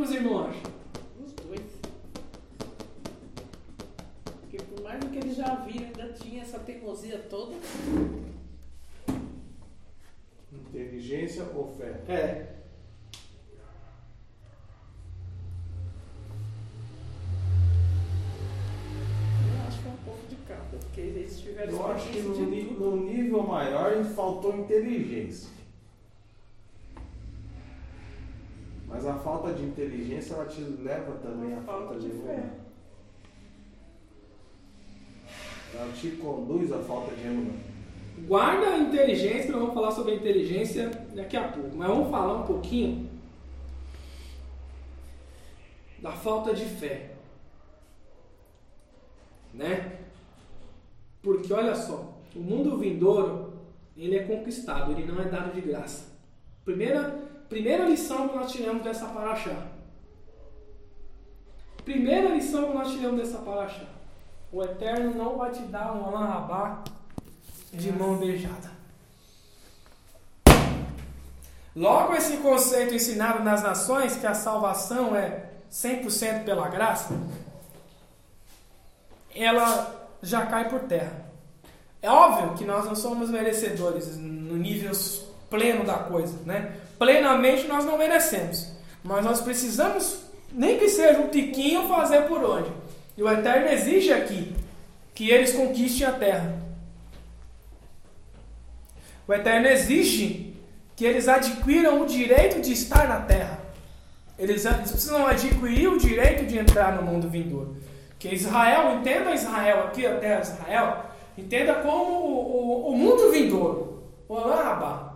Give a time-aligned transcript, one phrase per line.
[0.00, 0.72] que os irmãos acham?
[1.22, 1.60] Os dois.
[4.40, 7.56] Porque por mais que eles já viram, ainda tinha essa teimosia toda.
[10.52, 12.00] Inteligência ou fé?
[12.08, 12.56] É.
[19.44, 22.74] Eu acho que é um pouco de cada, porque eles tiveram Eu acho que experiência
[22.78, 25.60] no, no nível maior faltou inteligência.
[28.90, 29.14] Mas a
[29.50, 32.32] falta de inteligência ela te leva também à falta de fé.
[32.32, 32.60] emuna.
[35.74, 37.58] Ela te conduz à falta de emuna.
[38.26, 41.76] Guarda a inteligência, nós vamos falar sobre a inteligência daqui a pouco.
[41.76, 43.08] Mas vamos falar um pouquinho
[46.00, 47.14] da falta de fé.
[49.54, 50.00] Né?
[51.22, 53.54] Porque olha só, o mundo vindouro,
[53.96, 56.10] ele é conquistado, ele não é dado de graça.
[56.64, 57.19] Primeira,
[57.50, 59.66] primeira lição que nós tiramos dessa paraxá.
[61.84, 63.84] Primeira lição que nós tiramos dessa paraxá.
[64.52, 66.84] O Eterno não vai te dar um Alan Rabá
[67.72, 68.70] de mão beijada.
[71.74, 77.14] Logo esse conceito ensinado nas nações que a salvação é 100% pela graça,
[79.34, 81.30] ela já cai por terra.
[82.02, 84.92] É óbvio que nós não somos merecedores no nível
[85.48, 86.76] pleno da coisa, né?
[87.00, 90.18] Plenamente nós não merecemos, mas nós precisamos,
[90.52, 92.70] nem que seja um tiquinho, fazer por onde.
[93.16, 94.54] E o Eterno exige aqui
[95.14, 96.60] que eles conquistem a terra.
[99.26, 100.54] O Eterno exige
[100.94, 103.60] que eles adquiram o direito de estar na terra.
[104.38, 107.78] Eles, precisam adquirir o direito de entrar no mundo vindouro.
[108.18, 111.04] Que Israel, entenda Israel aqui, a terra Israel,
[111.38, 115.09] entenda como o, o, o mundo vindouro, o Olam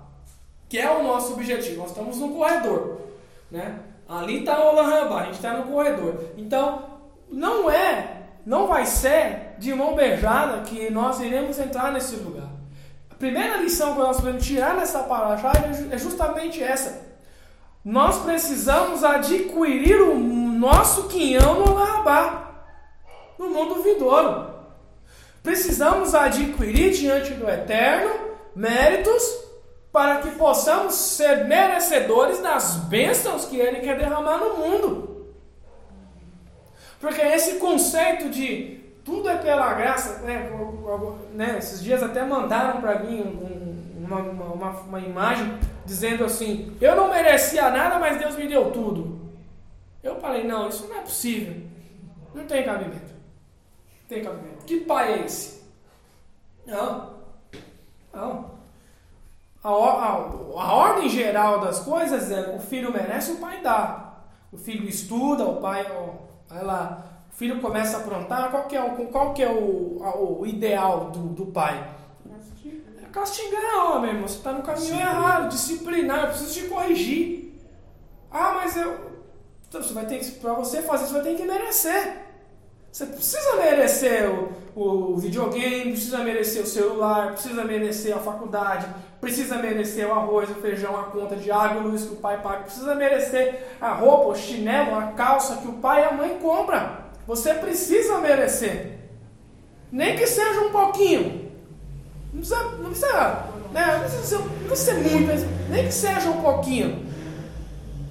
[0.75, 1.83] que é o nosso objetivo.
[1.83, 3.03] Nós estamos no corredor.
[3.49, 3.79] Né?
[4.09, 6.33] Ali está o Olam a gente está no corredor.
[6.37, 6.99] Então,
[7.31, 12.49] não é, não vai ser de mão beijada que nós iremos entrar nesse lugar.
[13.09, 15.53] A primeira lição que nós podemos tirar nessa paraxá
[15.93, 17.03] é justamente essa.
[17.85, 22.65] Nós precisamos adquirir o nosso quinhão no Larabá,
[23.39, 24.51] no mundo vindouro.
[25.41, 28.11] Precisamos adquirir diante do Eterno
[28.57, 29.44] méritos
[29.95, 35.33] para que possamos ser merecedores das bênçãos que Ele quer derramar no mundo.
[36.99, 40.51] Porque esse conceito de tudo é pela graça, né?
[41.33, 41.59] né?
[41.59, 47.09] Esses dias até mandaram para mim um, uma, uma, uma, imagem dizendo assim: Eu não
[47.09, 49.31] merecia nada, mas Deus me deu tudo.
[50.03, 51.63] Eu falei: Não, isso não é possível.
[52.35, 52.97] Não tem cabimento.
[52.97, 54.65] Não tem cabimento.
[54.65, 55.63] Que pai é esse?
[56.67, 57.15] Não.
[58.13, 58.54] Não.
[59.65, 64.13] A, a, a ordem geral das coisas é: o filho merece, o pai dá.
[64.53, 68.77] O filho estuda, o pai ó, vai lá o filho começa a aprontar, qual que
[68.77, 71.85] é o, qual que é o, o ideal do, do pai?
[73.03, 75.01] É castigar, ó, meu irmão, você está no caminho Sim.
[75.01, 77.61] errado, disciplinar, eu preciso te corrigir.
[78.31, 79.21] Ah, mas eu.
[79.69, 82.24] Então, você vai ter que, pra você fazer isso, você vai ter que merecer.
[82.95, 88.87] Você precisa merecer o, o videogame, precisa merecer o celular, precisa merecer a faculdade,
[89.21, 92.41] precisa merecer o arroz, o feijão, a conta de água e luz que o pai
[92.41, 96.39] paga, precisa merecer a roupa, o chinelo, a calça que o pai e a mãe
[96.41, 96.99] compram.
[97.27, 98.97] Você precisa merecer.
[99.91, 101.51] Nem que seja um pouquinho.
[102.33, 103.87] Não precisa, não precisa, né?
[103.93, 107.05] não precisa, não precisa ser muito, mas nem que seja um pouquinho.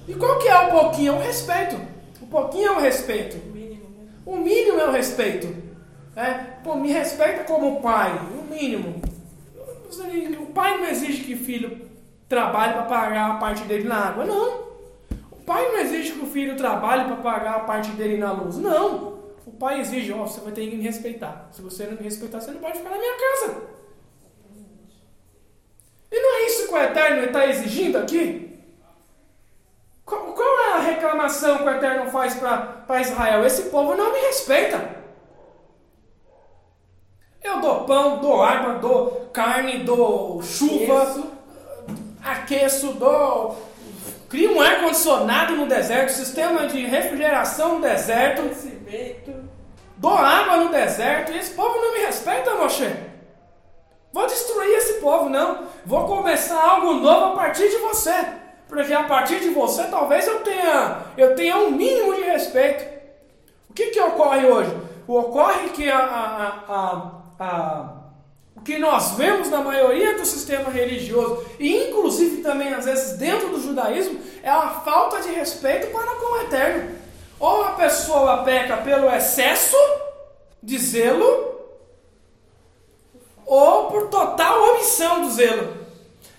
[0.06, 1.14] E qual que é o pouquinho?
[1.14, 1.80] É o respeito.
[2.20, 3.53] O pouquinho é o respeito.
[4.24, 5.54] O mínimo é o respeito.
[6.16, 8.18] É, pô, me respeita como pai.
[8.38, 9.02] O mínimo.
[10.40, 11.88] O pai não exige que o filho
[12.28, 14.24] trabalhe para pagar a parte dele na água.
[14.24, 14.64] Não.
[15.30, 18.56] O pai não exige que o filho trabalhe para pagar a parte dele na luz.
[18.56, 19.14] Não.
[19.46, 21.48] O pai exige, ó, você vai ter que me respeitar.
[21.52, 23.62] Se você não me respeitar, você não pode ficar na minha casa.
[26.10, 28.53] E não é isso que o Eterno está exigindo aqui?
[30.04, 33.44] Qual, qual, é a reclamação que o Eterno faz para Israel?
[33.44, 35.02] Esse povo não me respeita.
[37.42, 41.32] Eu dou pão, dou água, dou carne, dou chuva, aqueço,
[42.22, 43.74] aqueço dou
[44.34, 48.42] Cria um ar-condicionado no deserto, sistema de refrigeração no deserto.
[49.96, 52.92] Dou água no deserto e esse povo não me respeita, Moshe.
[54.12, 55.68] Vou destruir esse povo, não.
[55.86, 58.43] Vou começar algo novo a partir de você.
[58.68, 62.84] Porque a partir de você talvez eu tenha, eu tenha um mínimo de respeito.
[63.70, 64.76] O que, que ocorre hoje?
[65.06, 67.94] Ocorre que a, a, a, a
[68.64, 73.60] que nós vemos na maioria do sistema religioso, e inclusive também às vezes dentro do
[73.60, 76.94] judaísmo, é a falta de respeito para com o eterno.
[77.38, 79.76] Ou a pessoa peca pelo excesso
[80.62, 81.60] de zelo,
[83.44, 85.76] ou por total omissão do zelo.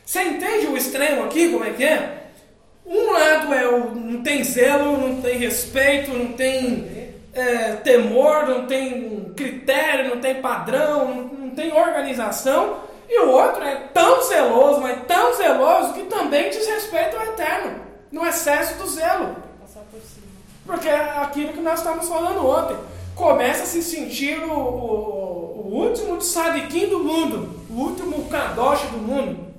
[0.03, 2.14] Você entende o extremo aqui, como é que é?
[2.85, 8.67] Um lado é o não tem zelo, não tem respeito, não tem é, temor, não
[8.67, 12.77] tem critério, não tem padrão, não, não tem organização.
[13.09, 18.25] E o outro é tão zeloso, mas tão zeloso que também desrespeita o eterno, no
[18.25, 19.35] excesso do zelo.
[20.65, 22.77] Porque é aquilo que nós estávamos falando ontem.
[23.15, 28.97] Começa a se sentir o, o, o último sadiquim do mundo, o último kadosh do
[28.97, 29.54] mundo.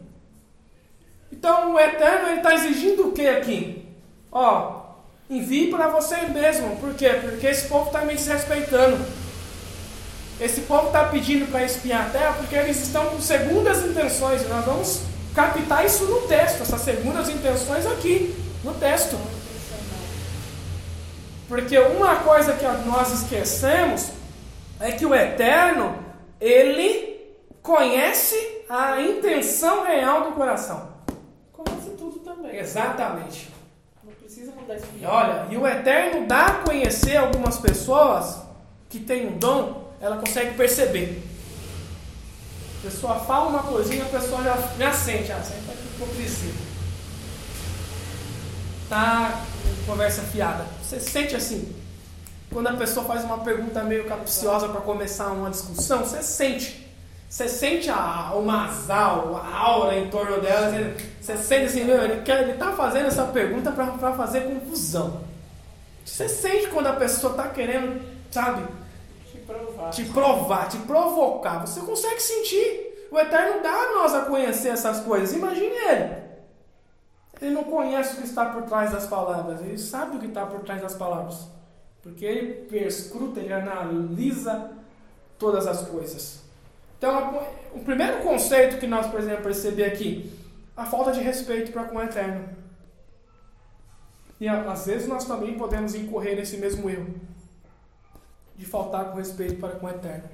[1.36, 3.86] Então o Eterno está exigindo o que aqui?
[4.32, 4.80] Ó,
[5.28, 6.76] envie para você mesmo.
[6.76, 7.10] Por quê?
[7.20, 9.04] Porque esse povo está me desrespeitando.
[10.40, 14.42] Esse povo está pedindo para espiar a terra porque eles estão com segundas intenções.
[14.42, 15.02] E nós vamos
[15.34, 18.34] captar isso no texto, essas segundas intenções aqui,
[18.64, 19.18] no texto.
[21.48, 24.08] Porque uma coisa que nós esquecemos
[24.80, 25.96] é que o Eterno,
[26.40, 27.20] ele
[27.62, 28.36] conhece
[28.68, 30.95] a intenção real do coração.
[32.58, 33.50] Exatamente.
[34.04, 34.86] Não precisa mudar isso.
[35.00, 38.38] E olha, e o Eterno dá a conhecer algumas pessoas
[38.88, 41.22] que têm um dom, ela consegue perceber.
[42.80, 46.52] A pessoa fala uma coisinha, a pessoa já, já sente, ah, sente que hipocrisia.
[48.88, 49.42] Tá
[49.86, 50.64] conversa fiada.
[50.82, 51.74] Você sente assim.
[52.52, 56.85] Quando a pessoa faz uma pergunta meio capciosa para começar uma discussão, você sente.
[57.28, 60.70] Você sente a, o masal, a aura em torno dela.
[60.70, 65.20] Você, você sente assim, meu, ele, quer, ele tá fazendo essa pergunta para fazer confusão.
[66.04, 68.00] Você sente quando a pessoa tá querendo,
[68.30, 68.64] sabe,
[69.30, 69.90] Te provar.
[69.90, 71.66] te provar, te provocar.
[71.66, 73.08] Você consegue sentir.
[73.10, 75.34] O Eterno dá a nós a conhecer essas coisas.
[75.36, 76.26] Imagine ele.
[77.40, 79.60] Ele não conhece o que está por trás das palavras.
[79.60, 81.48] Ele sabe o que está por trás das palavras.
[82.02, 84.70] Porque ele perscruta, ele analisa
[85.38, 86.45] todas as coisas.
[86.98, 90.32] Então, o primeiro conceito que nós podemos perceber aqui,
[90.76, 92.48] a falta de respeito para com o Eterno.
[94.38, 97.14] E às vezes nós também podemos incorrer nesse mesmo erro
[98.56, 100.28] de faltar com respeito para com o Eterno.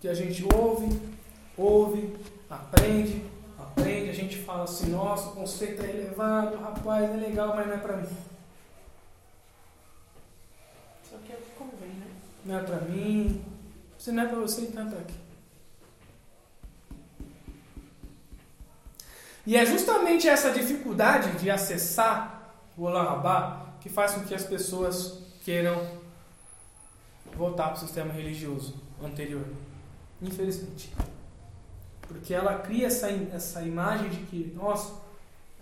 [0.00, 1.00] Que a gente ouve,
[1.56, 2.14] ouve,
[2.48, 3.24] aprende,
[3.58, 7.74] aprende, a gente fala assim, nossa, o conceito é elevado, rapaz, é legal, mas não
[7.74, 8.16] é para mim.
[11.10, 12.06] Só que é o que convém, né?
[12.44, 13.53] Não é para mim.
[14.04, 15.14] Se não é para você, então para quê?
[19.46, 24.44] E é justamente essa dificuldade de acessar o Olam Rabá que faz com que as
[24.44, 25.80] pessoas queiram
[27.34, 29.46] voltar para o sistema religioso anterior.
[30.20, 30.92] Infelizmente.
[32.02, 35.00] Porque ela cria essa, essa imagem de que, nossa,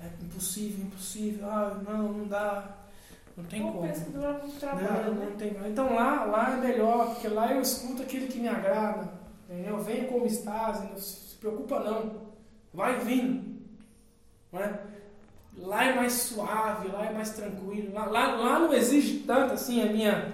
[0.03, 2.77] é impossível, impossível, ah, não, não dá,
[3.37, 3.83] não tem como.
[3.83, 5.27] muito trabalho, Não, né?
[5.31, 5.57] não tem.
[5.71, 9.09] Então lá, lá é melhor, porque lá eu escuto aquilo que me agrada.
[9.49, 9.79] Entendeu?
[9.79, 12.33] Venha como estás, não se preocupa não.
[12.73, 13.61] Vai vindo.
[14.53, 14.81] Não é?
[15.57, 17.93] Lá é mais suave, lá é mais tranquilo.
[17.93, 20.33] Lá, lá, lá não exige tanto assim a minha.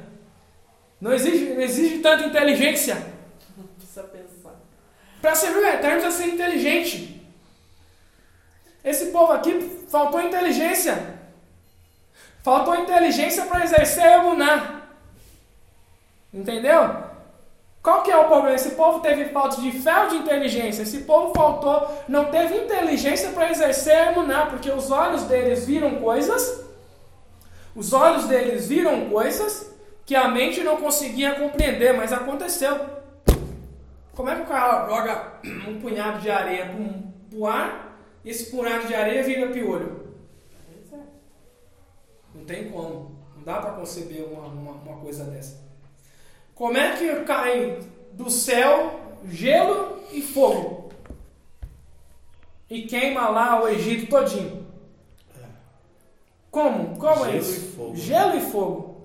[1.00, 2.94] Não exige, não exige tanta inteligência.
[3.56, 4.54] Não precisa pensar.
[5.20, 7.22] Para servir o Eterno precisa ser inteligente.
[8.84, 11.17] Esse povo aqui faltou inteligência.
[12.42, 14.82] Faltou inteligência para exercer a emuná.
[16.32, 17.08] Entendeu?
[17.82, 18.54] Qual que é o problema?
[18.54, 20.82] Esse povo teve falta de fé ou de inteligência?
[20.82, 25.96] Esse povo faltou, não teve inteligência para exercer a emuná, porque os olhos deles viram
[25.96, 26.64] coisas,
[27.74, 29.72] os olhos deles viram coisas
[30.04, 32.78] que a mente não conseguia compreender, mas aconteceu.
[34.14, 35.32] Como é que o cara joga
[35.68, 40.07] um punhado de areia para um ar e esse punhado de areia vira piolho?
[42.38, 42.40] É.
[42.40, 43.16] Não tem como.
[43.36, 45.58] Não dá para conceber uma, uma, uma coisa dessa.
[46.54, 47.78] Como é que cai
[48.12, 50.90] do céu gelo e fogo?
[52.68, 54.66] E queima lá o Egito todinho.
[56.50, 56.98] Como?
[56.98, 57.56] Como é Gelo isso?
[57.56, 57.96] e fogo.
[57.96, 58.96] Gelo e fogo.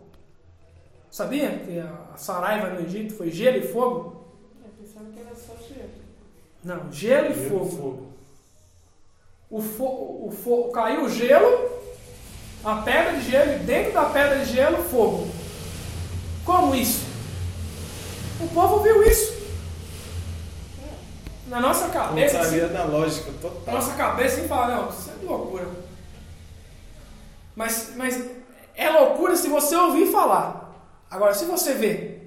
[1.12, 4.26] Sabia que a Saraiva no Egito foi gelo e fogo?
[4.64, 5.90] Eu pensava que era só gelo.
[6.64, 8.08] Não, gelo e Gelo fogo.
[9.50, 9.86] O, fo
[10.28, 11.70] o fo caiu o gelo,
[12.64, 15.28] a pedra de gelo, e dentro da pedra de gelo, fogo.
[16.46, 17.04] Como isso?
[18.40, 19.34] O povo viu isso.
[21.48, 23.74] Na nossa cabeça, assim, Pontaria da lógica na total.
[23.76, 25.68] nossa cabeça, e fala, não, isso é loucura.
[27.56, 28.26] Mas, mas
[28.76, 30.74] é loucura se você ouvir falar.
[31.12, 32.20] Agora, se você É,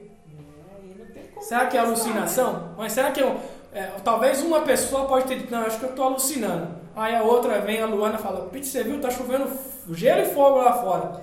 [1.34, 2.74] como será que é alucinação?
[2.76, 3.40] Mas será que é um-
[3.72, 6.85] é, talvez uma pessoa pode ter dito, não, acho que eu estou alucinando.
[6.96, 9.50] Aí a outra vem, a Luana, fala, Pete, você viu, tá chovendo
[9.90, 11.20] gelo e fogo lá fora.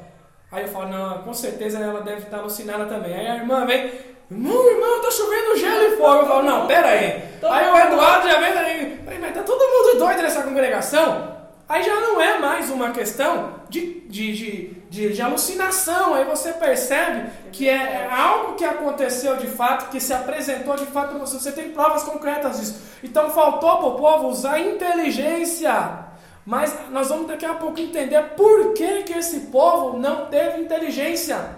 [0.52, 3.16] Aí eu falo, não, com certeza ela deve estar alucinada também.
[3.16, 3.92] Aí a irmã vem,
[4.30, 6.20] irmão, irmão, tá chovendo gelo e fogo.
[6.20, 7.24] Eu falo, não, pera aí.
[7.42, 11.33] Aí o Eduardo já vem, aí, mas tá todo mundo doido nessa congregação?
[11.74, 16.14] Aí já não é mais uma questão de, de, de, de, de alucinação.
[16.14, 21.10] Aí você percebe que é, algo que aconteceu de fato, que se apresentou de fato
[21.10, 21.40] para você.
[21.40, 22.80] Você tem provas concretas disso.
[23.04, 26.06] Então faltou para o povo usar inteligência.
[26.46, 31.56] Mas nós vamos daqui a pouco entender por que, que esse povo não teve inteligência.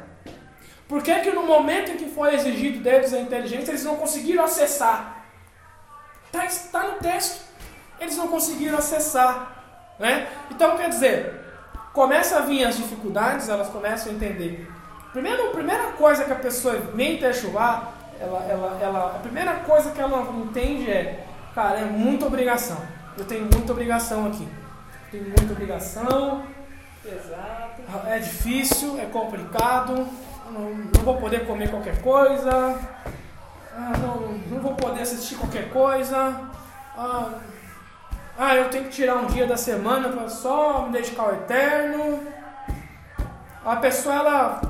[0.88, 4.46] Por que, que no momento em que foi exigido deles a inteligência, eles não conseguiram
[4.46, 5.26] acessar?
[6.34, 7.44] Está tá no texto.
[8.00, 9.55] Eles não conseguiram acessar.
[10.00, 10.28] Né?
[10.52, 11.42] Então, quer dizer,
[11.94, 14.70] começa a vir as dificuldades, elas começam a entender.
[15.12, 19.92] Primeiro, a primeira coisa que a pessoa vem Techuvá, ela, ela, ela, a primeira coisa
[19.92, 22.78] que ela entende é, cara, é muita obrigação.
[23.18, 24.48] Eu tenho muita obrigação aqui.
[25.10, 26.44] Tenho muita obrigação.
[27.06, 27.82] Exato.
[28.08, 30.08] É difícil, é complicado.
[30.52, 32.78] Não, não vou poder comer qualquer coisa.
[33.74, 36.50] Ah, não, não vou poder assistir qualquer coisa.
[36.98, 37.30] Ah,
[38.38, 42.22] ah, eu tenho que tirar um dia da semana para só me dedicar ao eterno.
[43.64, 44.62] A pessoa ela,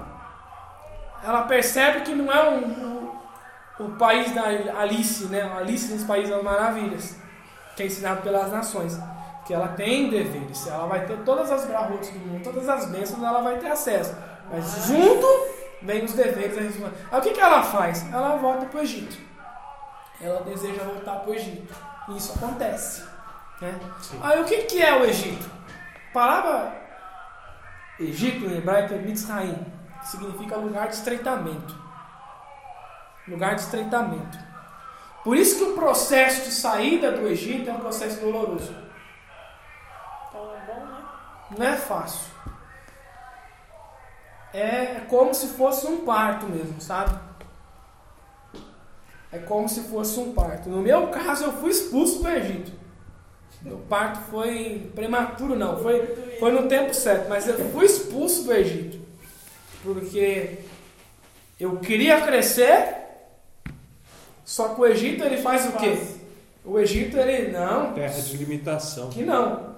[1.24, 5.42] ela percebe que não é um, um, o país da Alice, né?
[5.58, 7.18] Alice nos Países das Maravilhas,
[7.76, 9.00] que é ensinado pelas nações.
[9.48, 13.24] Que ela tem deveres, ela vai ter todas as garrotas do mundo, todas as bênçãos,
[13.24, 14.16] ela vai ter acesso.
[14.52, 15.28] Mas junto
[15.82, 16.58] vem os deveres.
[17.12, 18.06] Aí o que, que ela faz?
[18.14, 19.18] Ela volta para o Egito.
[20.22, 21.74] Ela deseja voltar para o Egito.
[22.10, 23.15] E isso acontece.
[23.62, 23.80] Né?
[24.22, 25.50] Aí o que, que é o Egito?
[26.10, 26.82] A palavra
[28.00, 29.66] Egito em hebraico é Mitzrayim,
[30.02, 31.76] que significa lugar de estreitamento.
[33.28, 34.38] Lugar de estreitamento.
[35.24, 38.76] Por isso que o processo de saída do Egito é um processo doloroso.
[40.30, 41.04] Então é bom, né?
[41.58, 42.36] Não é fácil.
[44.54, 47.18] É como se fosse um parto mesmo, sabe?
[49.32, 50.70] É como se fosse um parto.
[50.70, 52.85] No meu caso, eu fui expulso do Egito.
[53.66, 56.06] O parto foi prematuro, não, foi,
[56.40, 59.00] foi no tempo certo, mas eu fui expulso do Egito.
[59.84, 60.60] Porque
[61.60, 62.96] eu queria crescer,
[64.44, 65.98] só que o Egito ele faz o quê?
[66.64, 67.94] O Egito ele não.
[67.94, 69.10] Terra de limitação.
[69.10, 69.76] Que não.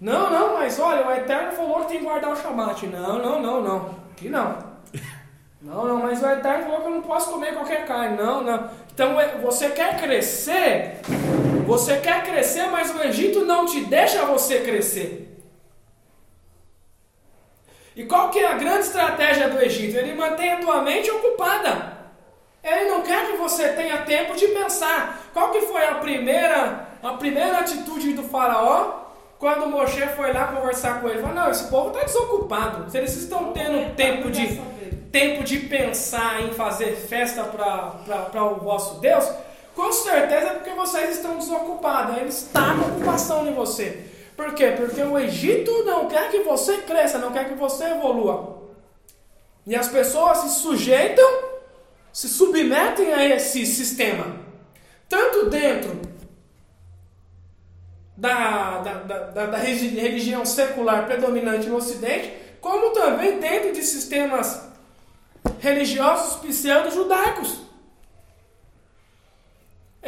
[0.00, 2.86] Não, não, mas olha, o Eterno falou que tem que guardar o Shabat.
[2.86, 3.94] Não, não, não, não.
[4.16, 4.68] Que não.
[5.60, 8.16] Não, não, mas o Eterno falou que eu não posso comer qualquer carne.
[8.16, 8.70] Não, não.
[8.94, 11.00] Então é, você quer crescer,
[11.68, 15.38] você quer crescer, mas o Egito não te deixa você crescer.
[17.94, 19.98] E qual que é a grande estratégia do Egito?
[19.98, 21.98] Ele mantém a tua mente ocupada.
[22.64, 25.28] Ele não quer que você tenha tempo de pensar.
[25.34, 29.06] Qual que foi a primeira, a primeira atitude do faraó
[29.38, 31.18] quando Moshe foi lá conversar com ele?
[31.18, 32.90] Ele falou, não, esse povo está desocupado.
[32.90, 34.58] Se eles estão tendo tempo de,
[35.12, 39.28] tempo de pensar em fazer festa para o vosso Deus,
[39.78, 42.16] com certeza é porque vocês estão desocupados.
[42.16, 44.02] Ele está com ocupação em você.
[44.36, 44.74] Por quê?
[44.76, 48.60] Porque o Egito não quer que você cresça, não quer que você evolua.
[49.64, 51.24] E as pessoas se sujeitam,
[52.12, 54.26] se submetem a esse sistema.
[55.08, 56.00] Tanto dentro
[58.16, 64.60] da, da, da, da religião secular predominante no Ocidente, como também dentro de sistemas
[65.60, 67.67] religiosos pseudo-judaicos.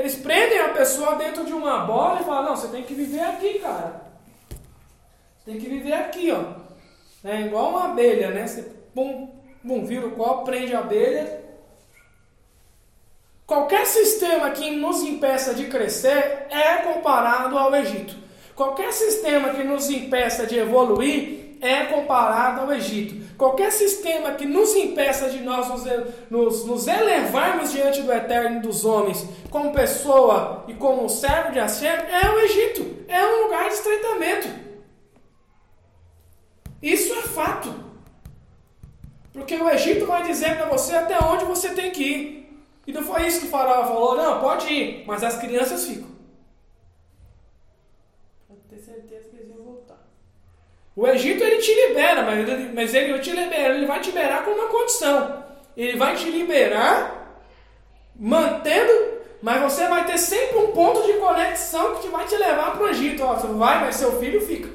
[0.01, 3.21] Eles prendem a pessoa dentro de uma bola e falam, não, você tem que viver
[3.21, 4.01] aqui, cara.
[4.49, 6.55] Você tem que viver aqui, ó.
[7.23, 8.47] É igual uma abelha, né?
[8.47, 8.63] Você
[8.95, 9.29] pum,
[9.63, 11.45] pum, vira o copo, prende a abelha.
[13.47, 18.17] Qualquer sistema que nos impeça de crescer é comparado ao Egito.
[18.57, 23.20] Qualquer sistema que nos impeça de evoluir é comparado ao Egito.
[23.41, 25.85] Qualquer sistema que nos impeça de nós nos,
[26.29, 31.59] nos, nos elevarmos diante do eterno e dos homens, como pessoa e como servo de
[31.59, 33.03] Hashem, é o Egito.
[33.09, 34.49] É um lugar de estreitamento.
[36.83, 37.75] Isso é fato.
[39.33, 42.63] Porque o Egito vai dizer para você até onde você tem que ir.
[42.87, 46.10] E não foi isso que o faraó falou, não, pode ir, mas as crianças ficam.
[51.01, 54.45] O Egito ele te libera, mas ele, mas ele te libera, ele vai te liberar
[54.45, 55.43] com uma condição.
[55.75, 57.41] Ele vai te liberar
[58.15, 58.93] mantendo,
[59.41, 62.85] mas você vai ter sempre um ponto de conexão que te vai te levar para
[62.85, 63.23] o Egito.
[63.23, 64.69] Ó, vai, mas seu filho fica.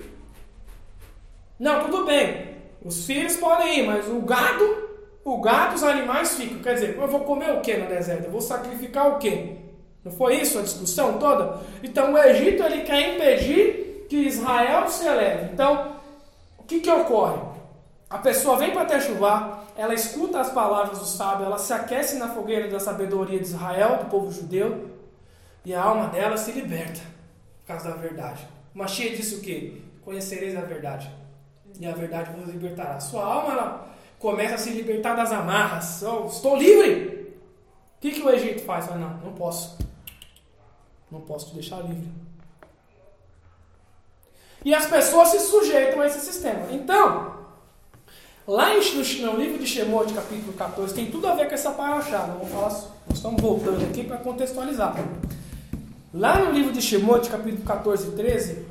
[1.60, 2.55] Não, tudo bem.
[2.84, 4.89] Os filhos podem ir, mas o gado,
[5.24, 6.58] o gado, os animais ficam.
[6.58, 8.25] Quer dizer, eu vou comer o que no deserto?
[8.25, 9.58] Eu vou sacrificar o que?
[10.03, 11.62] Não foi isso a discussão toda?
[11.84, 15.51] Então o Egito ele quer impedir que Israel se eleve.
[15.53, 15.95] Então,
[16.65, 17.39] que, que ocorre?
[18.10, 22.29] A pessoa vem para Techuvá, ela escuta as palavras do sábio, ela se aquece na
[22.29, 24.89] fogueira da sabedoria de Israel, do povo judeu,
[25.63, 27.01] e a alma dela se liberta
[27.62, 28.48] por causa da verdade.
[28.74, 29.81] Machia disse o quê?
[30.03, 31.12] Conhecereis a verdade,
[31.79, 33.00] e a verdade vos libertará.
[33.00, 33.88] Sua alma ela
[34.19, 36.03] começa a se libertar das amarras.
[36.03, 37.36] Oh, estou livre!
[37.98, 38.86] O que, que o Egito faz?
[38.86, 39.77] Fala, não, não posso.
[41.10, 42.10] Não posso te deixar livre.
[44.65, 46.65] E as pessoas se sujeitam a esse sistema.
[46.72, 47.36] Então,
[48.48, 52.24] lá no, livro de Shemot, capítulo 14, tem tudo a ver com essa paraxá.
[52.39, 52.69] Vou falar,
[53.07, 54.95] nós estamos voltando aqui para contextualizar.
[56.12, 58.65] Lá no livro de Shemot, capítulo 14 e 13,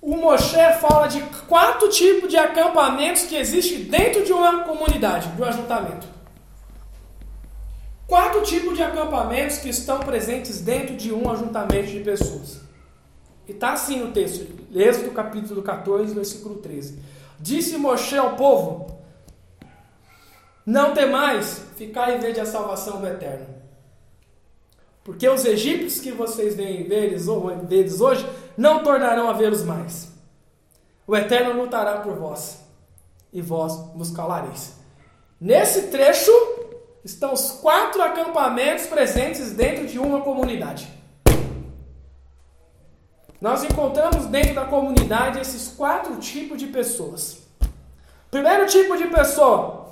[0.00, 5.42] o Moshe fala de quatro tipos de acampamentos que existem dentro de uma comunidade, de
[5.42, 6.06] um ajuntamento.
[8.06, 12.67] Quatro tipos de acampamentos que estão presentes dentro de um ajuntamento de pessoas.
[13.48, 16.98] E está assim no texto, Êxodo capítulo 14, versículo 13.
[17.40, 18.98] Disse Moshe ao povo:
[20.66, 23.46] Não temais, ficai e vede a salvação do Eterno.
[25.02, 30.12] Porque os egípcios que vocês veem veres hoje não tornarão a vê-los mais.
[31.06, 32.62] O Eterno lutará por vós,
[33.32, 34.76] e vós vos calareis.
[35.40, 36.30] Nesse trecho
[37.02, 40.97] estão os quatro acampamentos presentes dentro de uma comunidade.
[43.40, 47.46] Nós encontramos dentro da comunidade esses quatro tipos de pessoas.
[48.30, 49.88] Primeiro tipo de pessoa,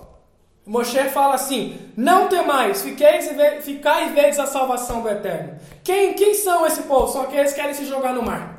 [0.67, 5.61] Moshe fala assim: Não temais, fiqueis e ficai e vedes a salvação do Eterno.
[5.85, 7.07] Quem, quem são esse povo?
[7.07, 8.57] São aqueles que querem se jogar no mar.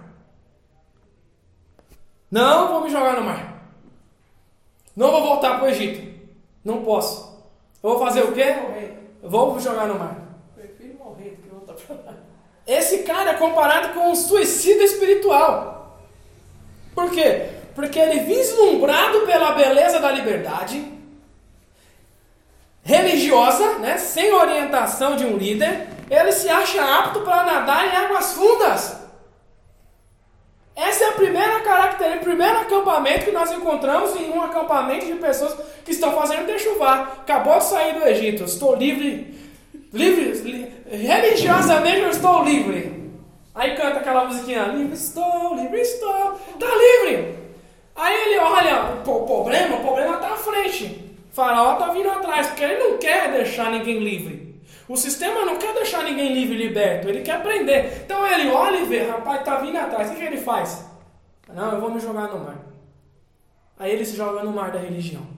[2.32, 3.62] Não vou me jogar no mar.
[4.96, 6.18] Não vou voltar para o Egito.
[6.64, 7.46] Não posso.
[7.84, 8.56] Eu vou fazer o quê?
[9.22, 10.18] Vou me jogar no mar.
[10.56, 12.27] Prefiro morrer do que voltar para lá.
[12.68, 16.02] Esse cara é comparado com um suicida espiritual.
[16.94, 17.50] Por quê?
[17.74, 20.98] Porque ele vislumbrado pela beleza da liberdade
[22.84, 28.34] religiosa, né, sem orientação de um líder, ele se acha apto para nadar em águas
[28.34, 28.96] fundas.
[30.74, 35.16] Essa é a primeira característica, o primeiro acampamento que nós encontramos em um acampamento de
[35.16, 37.18] pessoas que estão fazendo dechuvar.
[37.22, 39.37] Acabou de sair do Egito, estou livre,
[39.94, 43.12] livre, li, religiosamente eu estou livre.
[43.54, 47.36] Aí canta aquela musiquinha, livre estou, livre estou, tá livre.
[47.96, 51.16] Aí ele olha, o problema, o problema está à frente.
[51.32, 54.62] O faraó está vindo atrás, porque ele não quer deixar ninguém livre.
[54.88, 58.04] O sistema não quer deixar ninguém livre e liberto, ele quer prender.
[58.06, 60.12] Então ele olha e vê, rapaz, tá vindo atrás.
[60.12, 60.86] O que ele faz?
[61.54, 62.60] Não, eu vou me jogar no mar.
[63.80, 65.37] Aí ele se joga no mar da religião.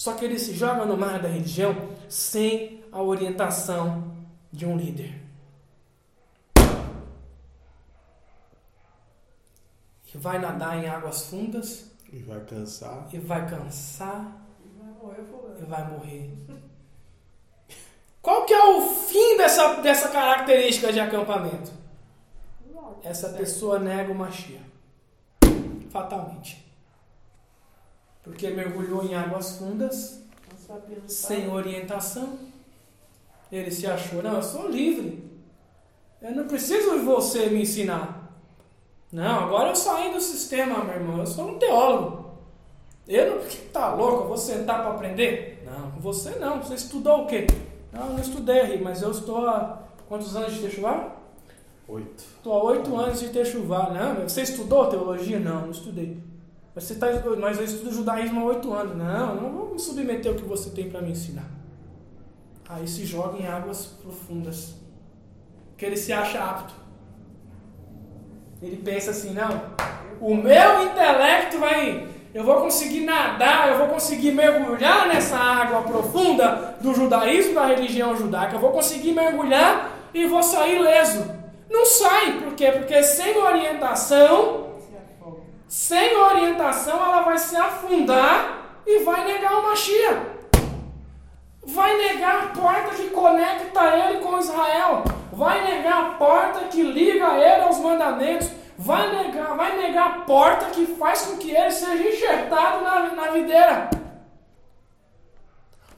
[0.00, 1.76] Só que ele se joga no mar da religião
[2.08, 4.16] sem a orientação
[4.50, 5.20] de um líder.
[10.06, 11.90] E vai nadar em águas fundas.
[12.10, 13.08] E vai cansar.
[13.12, 14.40] E vai cansar
[15.60, 16.32] e vai morrer.
[18.22, 21.72] Qual que é o fim dessa, dessa característica de acampamento?
[23.04, 24.62] Essa pessoa nega o Machia.
[25.90, 26.69] Fatalmente.
[28.30, 30.22] Porque mergulhou em águas fundas,
[31.06, 32.38] sem orientação.
[33.50, 35.28] Ele se achou, não, eu sou livre.
[36.22, 38.32] Eu não preciso de você me ensinar.
[39.12, 41.18] Não, agora eu saí do sistema, meu irmão.
[41.18, 42.30] Eu sou um teólogo.
[43.08, 43.42] Eu não.
[43.72, 44.22] Tá louco?
[44.22, 45.64] Eu vou sentar para aprender?
[45.66, 46.62] Não, você não.
[46.62, 47.48] Você estudou o quê?
[47.92, 49.82] Não, eu não estudei, mas eu estou há.
[50.08, 51.16] Quantos anos de Techuvá?
[51.88, 52.22] Oito.
[52.36, 53.90] Estou há oito anos de Techuvá.
[53.90, 55.40] Não, você estudou teologia?
[55.40, 56.29] Não, não estudei.
[56.74, 57.06] Você tá,
[57.38, 58.96] mas eu estudo judaísmo há oito anos.
[58.96, 61.50] Não, não vou me submeter ao que você tem para me ensinar.
[62.68, 64.76] Aí se joga em águas profundas.
[65.70, 66.74] Porque ele se acha apto.
[68.62, 69.62] Ele pensa assim, não,
[70.20, 76.76] o meu intelecto vai eu vou conseguir nadar, eu vou conseguir mergulhar nessa água profunda
[76.80, 81.28] do judaísmo, da religião judaica, eu vou conseguir mergulhar e vou sair leso.
[81.68, 82.70] Não sai, por quê?
[82.70, 84.69] Porque sem orientação,
[85.70, 90.20] sem orientação, ela vai se afundar e vai negar o Mashiach.
[91.64, 95.04] Vai negar a porta que conecta ele com Israel.
[95.32, 100.66] Vai negar a porta que liga ele aos mandamentos vai negar, vai negar a porta
[100.70, 103.90] que faz com que ele seja enxertado na, na videira.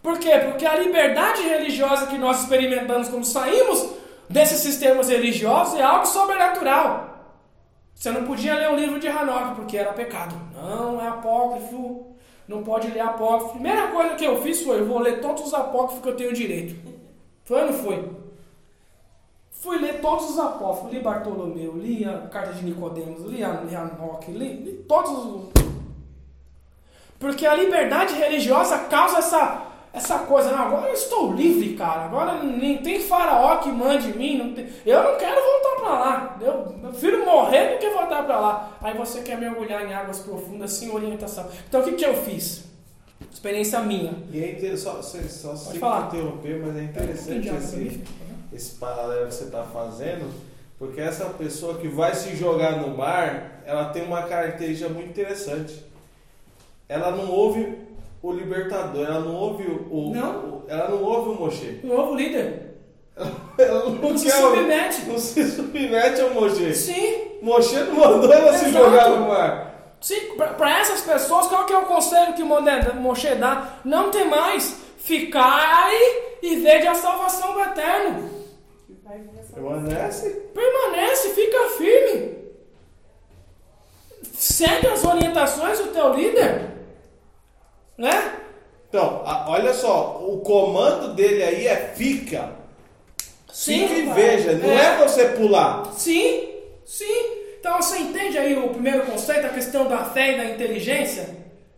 [0.02, 0.36] Por quê?
[0.38, 3.88] Porque a liberdade religiosa que nós experimentamos quando saímos
[4.28, 7.11] desses sistemas religiosos é algo sobrenatural.
[8.02, 10.34] Você não podia ler o livro de Hanok porque era pecado.
[10.56, 12.06] Não, é apócrifo.
[12.48, 13.52] não pode ler apócrifo.
[13.52, 16.32] Primeira coisa que eu fiz foi, eu vou ler todos os apócrifos que eu tenho
[16.32, 16.74] direito.
[17.44, 18.10] Foi ou não foi?
[19.52, 24.52] Fui ler todos os apócrifos, li Bartolomeu, li a carta de Nicodemos, li Enoque, li,
[24.64, 25.52] li todos os...
[27.20, 29.62] Porque a liberdade religiosa causa essa,
[29.92, 34.14] essa coisa, não, agora eu estou livre, cara, agora nem tem faraó que mande em
[34.14, 38.22] mim, não tem, eu não quero voltar para lá, eu prefiro morrer do que voltar
[38.24, 38.78] para lá.
[38.80, 41.46] Aí você quer mergulhar em águas profundas sem orientação.
[41.68, 42.64] Então o que, que eu fiz?
[43.30, 44.14] Experiência minha.
[44.32, 44.78] E é inter...
[44.78, 46.06] só, só, só falar.
[46.06, 48.04] interromper, mas é interessante Entendi, esse,
[48.52, 50.32] esse paralelo que você está fazendo,
[50.78, 55.84] porque essa pessoa que vai se jogar no mar, ela tem uma característica muito interessante.
[56.88, 57.91] Ela não ouve
[58.22, 60.30] o libertador, ela não ouve o, o- Não.
[60.32, 61.80] o- ela não ouve o Moshe.
[61.82, 62.70] O novo líder.
[63.58, 65.02] Ela não, Não se o- submete.
[65.06, 66.74] não se submete ao Moshe.
[66.74, 68.84] Sim, Moshe não mandou ela se Exato.
[68.86, 69.96] jogar no mar.
[70.00, 73.78] Sim, para essas pessoas, qual que é o conselho que Moshe- Moshe dá?
[73.84, 74.80] Não tem mais.
[74.98, 75.92] Ficai
[76.40, 78.30] e vede a salvação do eterno.
[79.52, 80.30] Permanece.
[80.54, 82.38] Permanece, fica firme.
[84.32, 86.70] Segue as orientações do teu líder.
[88.02, 88.32] Né?
[88.88, 92.50] Então, a- olha só, o comando dele aí é fica.
[93.52, 94.96] Sim, Fica e veja, não é.
[94.98, 95.92] você pular.
[95.96, 96.48] Sim,
[96.84, 97.42] sim.
[97.60, 101.28] Então você entende aí o primeiro conceito, a questão da fé e da inteligência?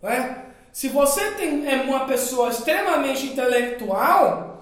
[0.03, 0.35] é?
[0.73, 4.54] Se você tem, é uma pessoa extremamente intelectual,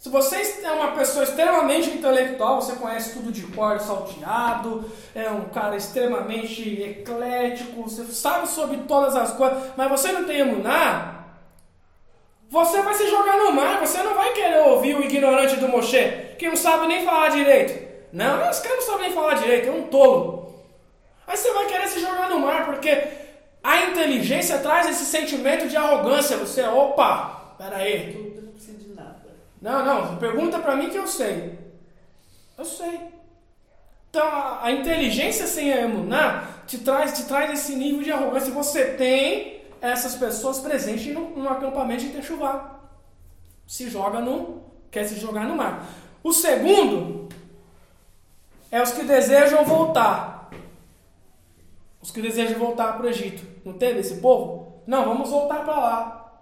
[0.00, 5.50] se você é uma pessoa extremamente intelectual, você conhece tudo de cor salteado, é um
[5.50, 11.26] cara extremamente eclético, você sabe sobre todas as coisas, mas você não tem emuná,
[12.48, 16.34] você vai se jogar no mar, você não vai querer ouvir o ignorante do Moshe,
[16.38, 17.90] que não sabe nem falar direito.
[18.10, 20.64] Não, esse cara não sabe nem falar direito, é um tolo.
[21.26, 22.90] Aí você vai querer se jogar no mar, porque
[23.62, 26.38] a inteligência traz esse sentimento de arrogância.
[26.38, 28.14] Você, opa, pera aí.
[28.14, 29.20] tudo, eu não preciso de nada.
[29.60, 31.58] Não, não, pergunta pra mim que eu sei.
[32.56, 33.00] Eu sei.
[34.08, 38.52] Então, a, a inteligência sem a emuná te traz, te traz esse nível de arrogância.
[38.52, 42.80] Você tem essas pessoas presentes no, no acampamento de Techuvá.
[43.66, 44.62] Se joga no...
[44.90, 45.86] Quer se jogar no mar.
[46.22, 47.28] O segundo
[48.70, 50.50] é os que desejam voltar.
[52.02, 53.46] Os que desejam voltar para o Egito.
[53.64, 54.82] Não teve esse povo?
[54.86, 56.40] Não, vamos voltar para lá.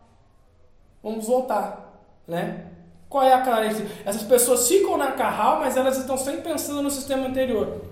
[1.02, 2.67] Vamos voltar, né?
[3.08, 4.08] Qual é a característica?
[4.08, 7.82] Essas pessoas ficam na carral, mas elas estão sempre pensando no sistema anterior.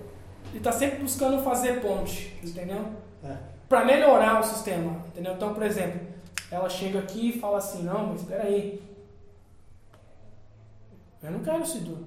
[0.53, 2.85] E está sempre buscando fazer ponte, entendeu?
[3.23, 3.35] É.
[3.67, 5.33] Para melhorar o sistema, entendeu?
[5.33, 5.99] Então, por exemplo,
[6.51, 8.81] ela chega aqui e fala assim, não, mas espera aí.
[11.21, 11.97] Eu não quero Sidur.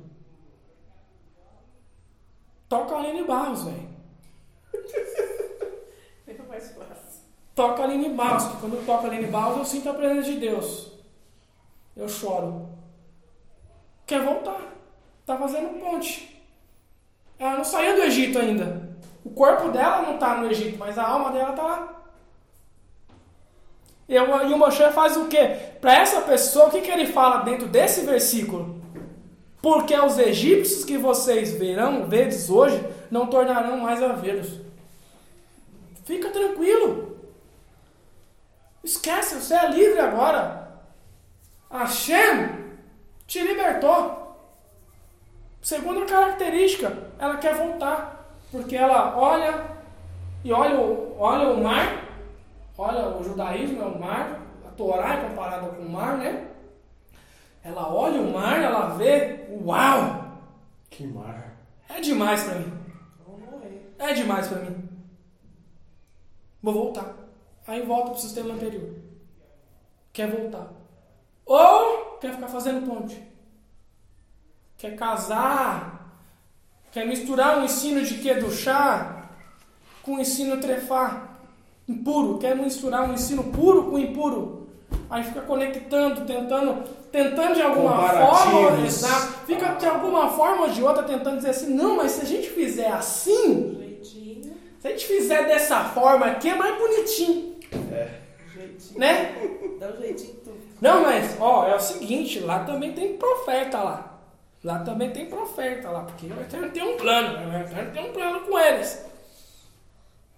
[2.69, 3.89] Toca a Aline Barros, velho.
[6.25, 7.25] Fica mais fácil.
[7.55, 10.31] Toca a Aline Barros, que quando eu toco a Aline Barros eu sinto a presença
[10.31, 10.93] de Deus.
[11.97, 12.70] Eu choro.
[14.11, 14.61] Quer voltar.
[15.25, 16.37] Tá fazendo ponte.
[17.39, 18.91] Ela não saiu do Egito ainda.
[19.25, 22.03] O corpo dela não tá no Egito, mas a alma dela tá lá.
[24.09, 25.57] E o, Moshe faz o quê?
[25.81, 28.83] Para essa pessoa, o que, que ele fala dentro desse versículo?
[29.63, 34.59] Porque os egípcios que vocês verão, vedes hoje, não tornarão mais a vê-los.
[36.05, 37.17] Fica tranquilo.
[38.83, 40.69] Esquece, você é livre agora.
[41.71, 42.70] Hashem
[43.31, 44.37] te libertou.
[45.63, 48.35] Segunda característica, ela quer voltar.
[48.51, 49.67] Porque ela olha
[50.45, 52.05] e olha, o- olha o mar,
[52.77, 56.49] olha o judaísmo é o mar, a Torá é comparada com o mar, né?
[57.63, 60.25] Ela olha o mar, ela vê, uau,
[60.91, 61.53] Que mar.
[61.89, 62.73] é demais pra mim.
[63.99, 64.89] É demais pra mim.
[66.63, 67.15] Vou voltar.
[67.67, 68.97] Aí volta pro sistema anterior.
[70.13, 70.69] Quer voltar.
[71.47, 73.21] Ou quer ficar fazendo ponte.
[74.77, 75.99] Quer casar.
[76.93, 79.29] Quer misturar o ensino de que do chá
[80.03, 81.39] com o ensino trefar.
[81.89, 82.39] Impuro.
[82.39, 84.61] Quer misturar um ensino puro com impuro.
[85.09, 90.83] Aí fica conectando, tentando, tentando de alguma forma, exato, fica de alguma forma ou de
[90.83, 95.07] outra tentando dizer assim, não, mas se a gente fizer assim, Jeitinho, se a gente
[95.07, 97.57] fizer dessa forma aqui é mais bonitinho,
[98.55, 98.99] jeitinho.
[98.99, 99.35] né?
[99.81, 100.40] Dá um jeitinho.
[100.81, 104.19] Não, mas, ó, é o seguinte, lá também tem profeta lá.
[104.65, 107.59] Lá também tem profeta lá, porque o Eterno tem um plano, né?
[107.59, 109.05] o Eterno tem um plano com eles.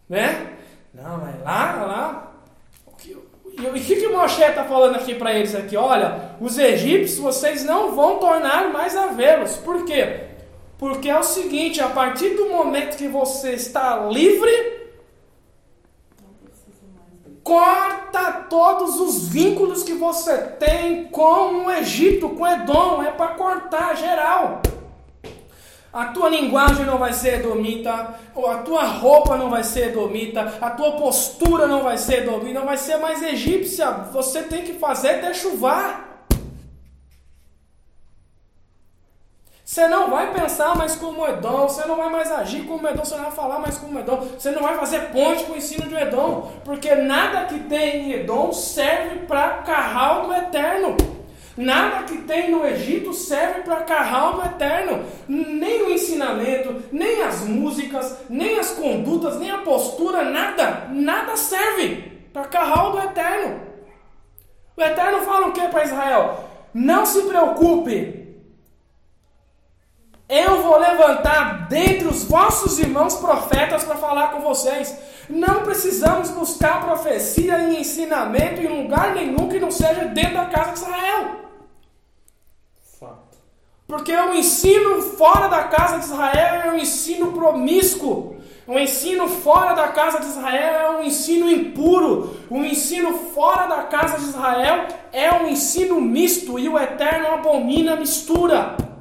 [0.09, 0.57] Né?
[0.94, 2.33] Não, mas lá, lá.
[2.87, 5.76] O que, e o que, que Moshe está falando aqui para eles aqui?
[5.76, 9.57] Olha, os egípcios vocês não vão tornar mais a vê-los.
[9.57, 10.28] Por quê?
[10.78, 14.83] Porque é o seguinte, a partir do momento que você está livre.
[17.42, 17.91] Corta
[18.53, 23.03] todos os vínculos que você tem com o Egito, com Edom.
[23.03, 24.61] É para cortar geral.
[25.91, 30.55] A tua linguagem não vai ser edomita, ou a tua roupa não vai ser edomita,
[30.61, 33.91] a tua postura não vai ser edomita, não vai ser mais egípcia.
[34.12, 36.12] Você tem que fazer chuvar.
[39.72, 43.14] Você não vai pensar mais como Edom, você não vai mais agir como Edom, você
[43.14, 45.94] não vai falar mais como Edom, você não vai fazer ponte com o ensino de
[45.94, 50.94] Edom, porque nada que tem em Edom serve para carral do eterno.
[51.56, 55.06] Nada que tem no Egito serve para carral do eterno.
[55.26, 62.28] Nem o ensinamento, nem as músicas, nem as condutas, nem a postura, nada, nada serve
[62.30, 63.58] para carral do eterno.
[64.76, 66.44] O eterno fala o que para Israel?
[66.74, 68.21] Não se preocupe,
[70.33, 74.97] eu vou levantar dentre os vossos irmãos profetas para falar com vocês.
[75.29, 80.73] Não precisamos buscar profecia e ensinamento em lugar nenhum que não seja dentro da casa
[80.73, 81.37] de Israel.
[82.99, 83.37] Fato.
[83.87, 88.37] Porque o ensino fora da casa de Israel é um ensino promíscuo.
[88.66, 92.38] O ensino fora da casa de Israel é um ensino impuro.
[92.49, 97.92] O ensino fora da casa de Israel é um ensino misto e o Eterno abomina
[97.92, 98.91] a mistura.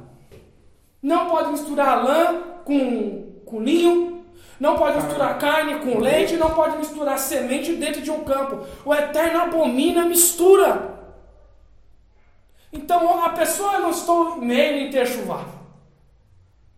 [1.02, 4.24] Não pode misturar lã com, com linho.
[4.60, 6.36] Não pode misturar carne com leite.
[6.36, 8.64] Não pode misturar semente dentro de um campo.
[8.84, 10.92] O Eterno abomina a mistura.
[12.72, 15.44] Então a pessoa, eu não estou meio em ter chuva.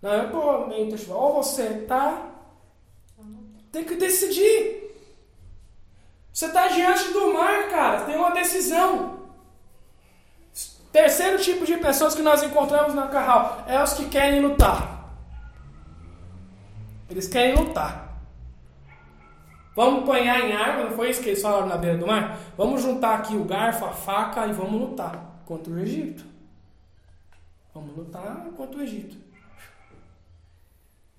[0.00, 1.18] Não, eu estou meio em ter chuva.
[1.18, 2.30] Ou você está.
[3.70, 4.84] Tem que decidir.
[6.32, 8.00] Você está diante do mar, cara.
[8.02, 9.23] Tem uma decisão.
[10.94, 15.12] Terceiro tipo de pessoas que nós encontramos na Carral é os que querem lutar.
[17.10, 18.16] Eles querem lutar.
[19.74, 22.38] Vamos apanhar em água, não foi isso que eles falaram na beira do mar?
[22.56, 26.24] Vamos juntar aqui o garfo, a faca e vamos lutar contra o Egito.
[27.74, 29.16] Vamos lutar contra o Egito.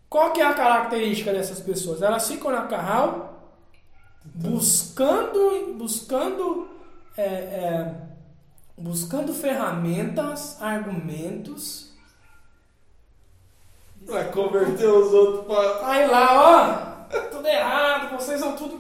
[0.08, 2.02] Qual que é a característica dessas pessoas?
[2.02, 3.52] Elas ficam na Carral
[4.24, 6.70] buscando, buscando
[7.18, 8.05] é, é,
[8.78, 11.94] buscando ferramentas, argumentos.
[14.06, 15.90] Pra converter os outros pra.
[15.90, 18.78] Aí lá, ó, tudo errado, vocês são tudo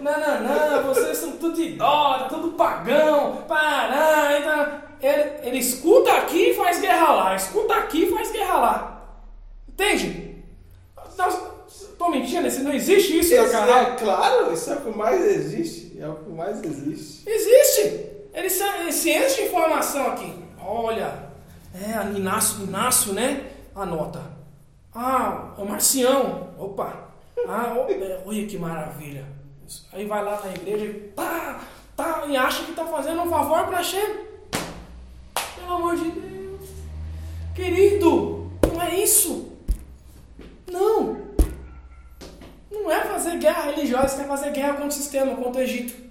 [0.00, 6.54] não, não, vocês são tudo idólatra, tudo pagão, pará, então, ele, ele escuta aqui e
[6.54, 9.02] faz guerra lá, escuta aqui e faz guerra lá.
[9.68, 10.30] Entende?
[11.98, 15.98] Tô mentindo, não existe isso Esse na é, claro, isso é o que mais existe.
[16.00, 17.28] É o que mais existe.
[17.28, 18.09] Existe!
[18.32, 20.32] Ele se, enche de informação aqui.
[20.64, 21.30] Olha,
[21.74, 23.50] é, Inácio, Inácio, né?
[23.74, 24.22] Anota.
[24.94, 26.50] Ah, o Marcião.
[26.58, 27.10] Opa.
[27.48, 29.26] Ah, é, olha que maravilha.
[29.92, 31.60] Aí vai lá na igreja e tá,
[31.96, 34.26] tá, e acha que tá fazendo um favor para Hashem.
[35.56, 36.68] Pelo amor de Deus.
[37.54, 39.52] Querido, não é isso.
[40.70, 41.30] Não.
[42.70, 46.09] Não é fazer guerra religiosa, é fazer guerra contra o sistema, contra o Egito.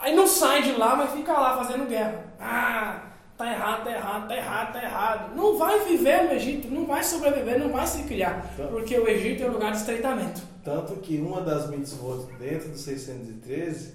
[0.00, 2.24] Aí não sai de lá, mas fica lá fazendo guerra.
[2.38, 3.02] Ah,
[3.36, 5.36] tá errado, tá errado, tá errado, tá errado.
[5.36, 8.54] Não vai viver no Egito, não vai sobreviver, não vai se criar.
[8.70, 10.42] Porque o Egito é um lugar de estreitamento.
[10.62, 13.94] Tanto que uma das mitzvot dentro do 613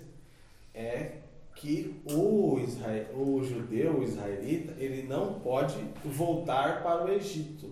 [0.74, 1.12] é
[1.56, 7.72] que o, Israel, o judeu, o israelita, ele não pode voltar para o Egito.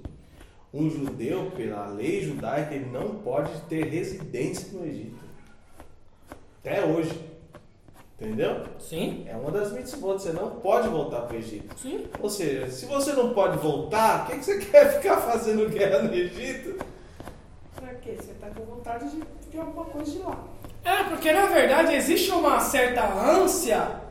[0.73, 5.19] Um judeu, pela lei judaica, ele não pode ter residência no Egito.
[6.59, 7.30] Até hoje.
[8.21, 8.65] Entendeu?
[8.77, 9.25] Sim.
[9.27, 11.75] É uma das mitzvot, você não pode voltar para o Egito.
[11.79, 12.05] Sim.
[12.19, 16.03] Ou seja, se você não pode voltar, o que, que você quer ficar fazendo guerra
[16.03, 16.77] no Egito?
[17.75, 18.15] Pra quê?
[18.15, 20.37] Você tá com vontade de, de alguma coisa de lá.
[20.85, 24.01] É, porque na verdade existe uma certa ânsia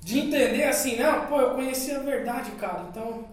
[0.00, 3.24] de entender assim, não, pô, eu conheci a verdade, cara, então,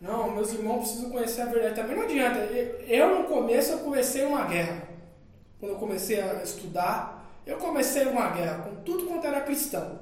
[0.00, 1.74] não, meus irmãos precisam conhecer a verdade.
[1.74, 2.38] Também não adianta.
[2.86, 4.82] Eu, no começo, eu comecei uma guerra.
[5.58, 9.98] Quando eu comecei a estudar, eu comecei uma guerra com tudo quanto era cristão.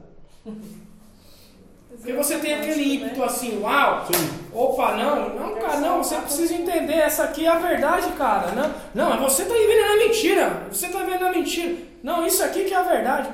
[1.90, 4.06] Porque você tem aquele ímpeto assim, uau,
[4.54, 8.52] opa, não, não, cara, não, você precisa entender, essa aqui é a verdade, cara.
[8.52, 11.76] Não, não, você está vivendo na mentira, você está vivendo na mentira.
[12.02, 13.28] Não, isso aqui que é a verdade.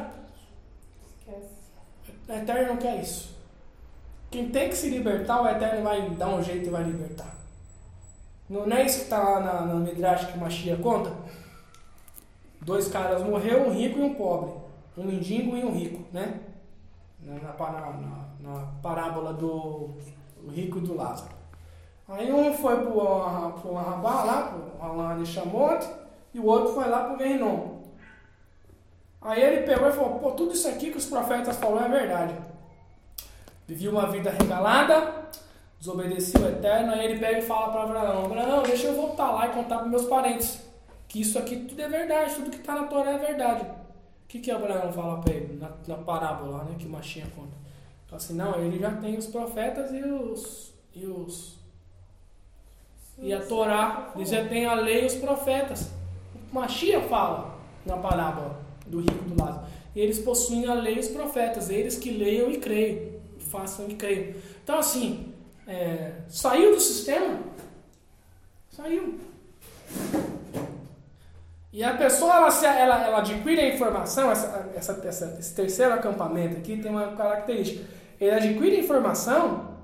[2.29, 3.37] O Eterno não quer isso.
[4.31, 7.37] Quem tem que se libertar, o Eterno vai dar um jeito e vai libertar.
[8.49, 11.13] Não é isso que está lá na, na Midrash que Machia conta?
[12.67, 14.51] Dois caras morreram, um rico e um pobre.
[14.99, 16.41] Um mendigo e um rico, né?
[17.21, 19.91] Na, na, na, parábola do
[20.51, 21.31] rico e do Lázaro.
[22.09, 25.89] Aí um foi para o Arrabá lá, para o de Chamote,
[26.35, 27.83] e o outro foi lá pro Guerrinom.
[29.23, 32.35] Aí ele pegou e falou, pô, tudo isso aqui que os profetas falaram é verdade.
[33.69, 35.29] Vivia uma vida regalada,
[35.79, 39.47] desobedeceu o Eterno, aí ele pega e fala para Abraão, Abraão, deixa eu voltar lá
[39.47, 40.66] e contar para meus parentes,
[41.09, 43.63] que isso aqui tudo é verdade, tudo que está na Torá é verdade.
[43.63, 47.57] O que, que Abraão fala para ele na, na, parábola né, que Machinha conta?
[48.05, 50.75] Então assim, não, ele já tem os profetas e os...
[50.95, 51.57] E, os,
[53.19, 55.91] e a Torá, ele já tem a lei e os profetas.
[56.53, 59.67] Machia fala na parábola do rico do lado.
[59.95, 64.35] Eles possuem a lei e os profetas, eles que leiam e creiam, façam e creiam.
[64.63, 65.33] Então, assim,
[65.67, 67.41] é, saiu do sistema,
[68.71, 69.19] saiu.
[71.77, 76.57] E a pessoa, ela, ela, ela adquire a informação, essa, essa, essa, esse terceiro acampamento
[76.57, 77.85] aqui tem uma característica.
[78.19, 79.77] Ele adquire a informação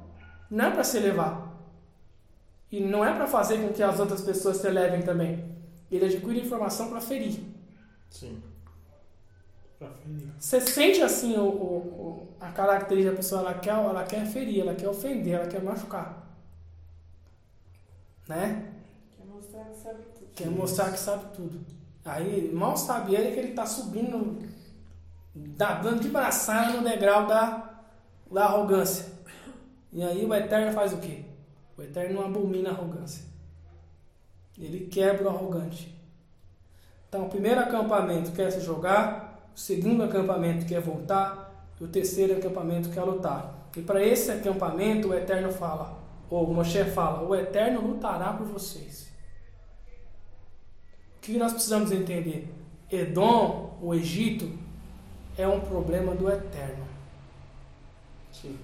[0.50, 1.52] não é para se elevar.
[2.70, 5.44] E não é para fazer com que as outras pessoas se elevem também.
[5.90, 7.38] Ele adquire informação para ferir.
[8.08, 8.42] Sim.
[9.78, 10.32] Pra ferir.
[10.38, 14.62] Você sente assim o, o, o, a característica da pessoa, ela quer, ela quer ferir,
[14.62, 16.26] ela quer ofender, ela quer machucar.
[18.26, 18.72] Né?
[19.14, 20.30] Quer mostrar que sabe tudo.
[20.34, 21.81] Quer mostrar que sabe tudo.
[22.04, 24.42] Aí mal sabe ele que ele está subindo,
[25.34, 27.80] dando de braçada no degrau da,
[28.30, 29.06] da arrogância.
[29.92, 31.24] E aí o Eterno faz o quê?
[31.76, 33.24] O Eterno abomina a arrogância.
[34.58, 35.98] Ele quebra o arrogante.
[37.08, 42.38] Então, o primeiro acampamento quer se jogar, o segundo acampamento quer voltar, e o terceiro
[42.38, 43.68] acampamento quer lutar.
[43.76, 45.98] E para esse acampamento, o Eterno fala,
[46.30, 49.11] ou Moshe fala, o Eterno lutará por vocês.
[51.22, 52.52] O que nós precisamos entender?
[52.90, 54.58] Edom, o Egito,
[55.38, 56.84] é um problema do Eterno.
[58.32, 58.58] Sim.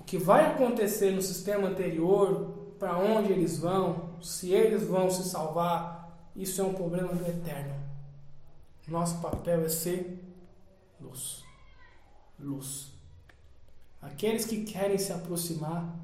[0.00, 5.22] O que vai acontecer no sistema anterior para onde eles vão, se eles vão se
[5.28, 7.76] salvar, isso é um problema do eterno.
[8.88, 10.20] Nosso papel é ser
[11.00, 11.44] luz.
[12.40, 12.90] Luz.
[14.00, 15.96] Aqueles que querem se aproximar,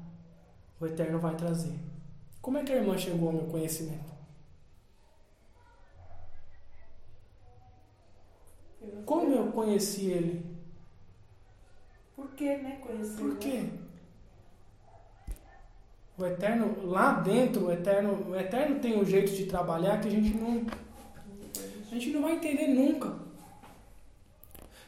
[0.79, 1.77] o eterno vai trazer.
[2.41, 4.08] Como é que a irmã chegou ao meu conhecimento?
[9.05, 10.45] Como eu conheci ele?
[12.15, 12.79] Por que, né?
[12.81, 13.65] Conheci Por quê?
[16.17, 20.11] O Eterno, lá dentro, o Eterno, o Eterno tem um jeito de trabalhar que a
[20.11, 20.65] gente não,
[21.89, 23.15] a gente não vai entender nunca.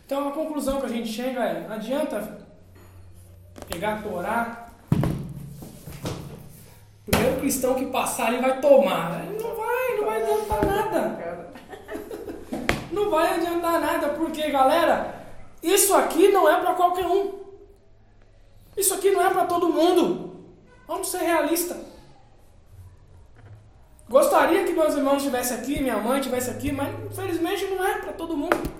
[0.06, 2.45] Então a conclusão que a gente chega é, não adianta
[3.69, 4.69] pegar a Torá,
[7.08, 9.25] o primeiro cristão que passar ele vai tomar.
[9.25, 11.40] Ele não vai, não vai adiantar nada.
[13.12, 15.21] Vai adiantar nada, porque galera,
[15.62, 17.41] isso aqui não é para qualquer um.
[18.78, 20.34] Isso aqui não é para todo mundo.
[20.88, 21.78] Vamos ser realistas.
[24.10, 28.13] Gostaria que meus irmãos estivessem aqui, minha mãe estivesse aqui, mas infelizmente não é para
[28.13, 28.71] todo mundo.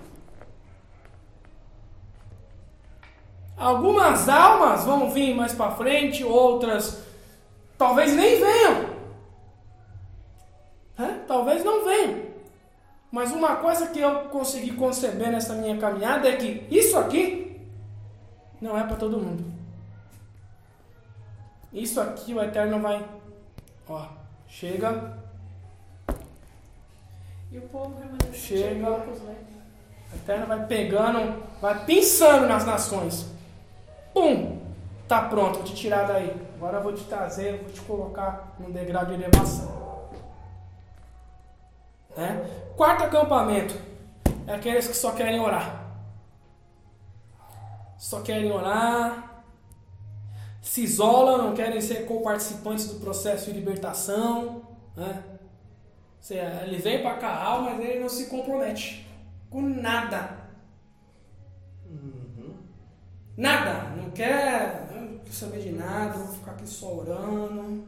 [3.54, 7.02] Algumas almas vão vir mais para frente, outras
[7.76, 8.92] talvez nem venham.
[11.28, 12.31] Talvez não venham.
[13.12, 17.60] Mas uma coisa que eu consegui conceber nessa minha caminhada é que isso aqui
[18.58, 19.44] não é para todo mundo.
[21.70, 23.06] Isso aqui o Eterno vai.
[23.86, 24.06] Ó,
[24.48, 25.18] chega.
[27.50, 28.90] E o povo remanescente chega.
[28.90, 29.36] Né?
[30.10, 33.26] O Eterno vai pegando, vai pensando nas nações.
[34.14, 34.58] Pum!
[35.06, 36.34] Tá pronto, vou te tirar daí.
[36.56, 39.81] Agora eu vou te trazer, vou te colocar num degrau de elevação.
[42.16, 42.72] Né?
[42.76, 43.74] Quarto acampamento
[44.46, 45.80] é aqueles que só querem orar.
[47.98, 49.44] Só querem orar,
[50.60, 54.62] se isolam, não querem ser co-participantes do processo de libertação.
[54.96, 55.22] Né?
[56.64, 59.06] Ele vem para cá, mas ele não se compromete
[59.50, 60.38] com nada.
[61.84, 62.56] Uhum.
[63.36, 63.90] Nada.
[63.96, 67.84] Não quer, não quer saber de nada, vou ficar aqui só orando.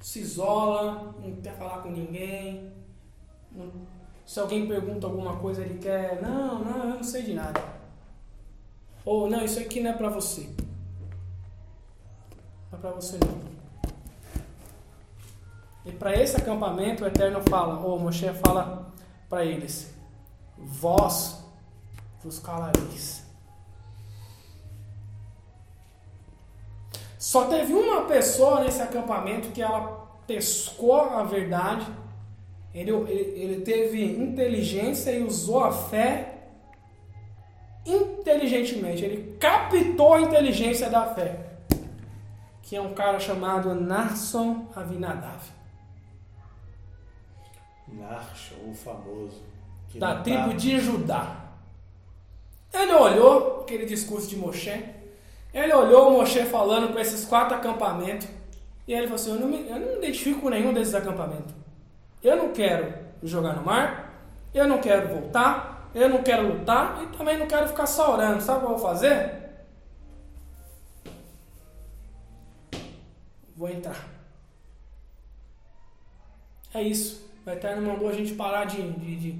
[0.00, 2.72] Se isola, não quer falar com ninguém.
[4.26, 6.20] Se alguém pergunta alguma coisa, ele quer.
[6.20, 7.62] Não, não, eu não sei de nada.
[9.04, 10.50] Ou não, isso aqui não é para você.
[12.70, 13.48] Não é para você não.
[15.86, 18.92] E para esse acampamento o Eterno fala, ou Moshe fala
[19.28, 19.94] para eles:
[20.58, 21.42] Vós
[22.22, 23.26] vos calareis.
[27.18, 31.86] Só teve uma pessoa nesse acampamento que ela pescou a verdade,
[32.74, 36.34] ele, ele, ele teve inteligência e usou a fé
[37.84, 39.04] inteligentemente.
[39.04, 41.48] Ele captou a inteligência da fé
[42.68, 45.40] que é um cara chamado Narson Avinadav.
[47.88, 49.40] Nachshon, o famoso.
[49.94, 51.44] da tribo tá- de Judá.
[52.70, 54.84] Ele olhou aquele discurso de Moshe,
[55.54, 58.28] ele olhou o Moshe falando para esses quatro acampamentos,
[58.86, 61.54] e ele falou assim: eu não, me, eu não me identifico com nenhum desses acampamentos.
[62.22, 62.92] Eu não quero
[63.22, 64.12] jogar no mar,
[64.52, 68.42] eu não quero voltar, eu não quero lutar e também não quero ficar só orando.
[68.42, 69.38] Sabe o que eu vou fazer?
[73.56, 74.06] Vou entrar.
[76.72, 77.28] É isso.
[77.44, 79.38] O Eterno mandou a gente parar de, de, de,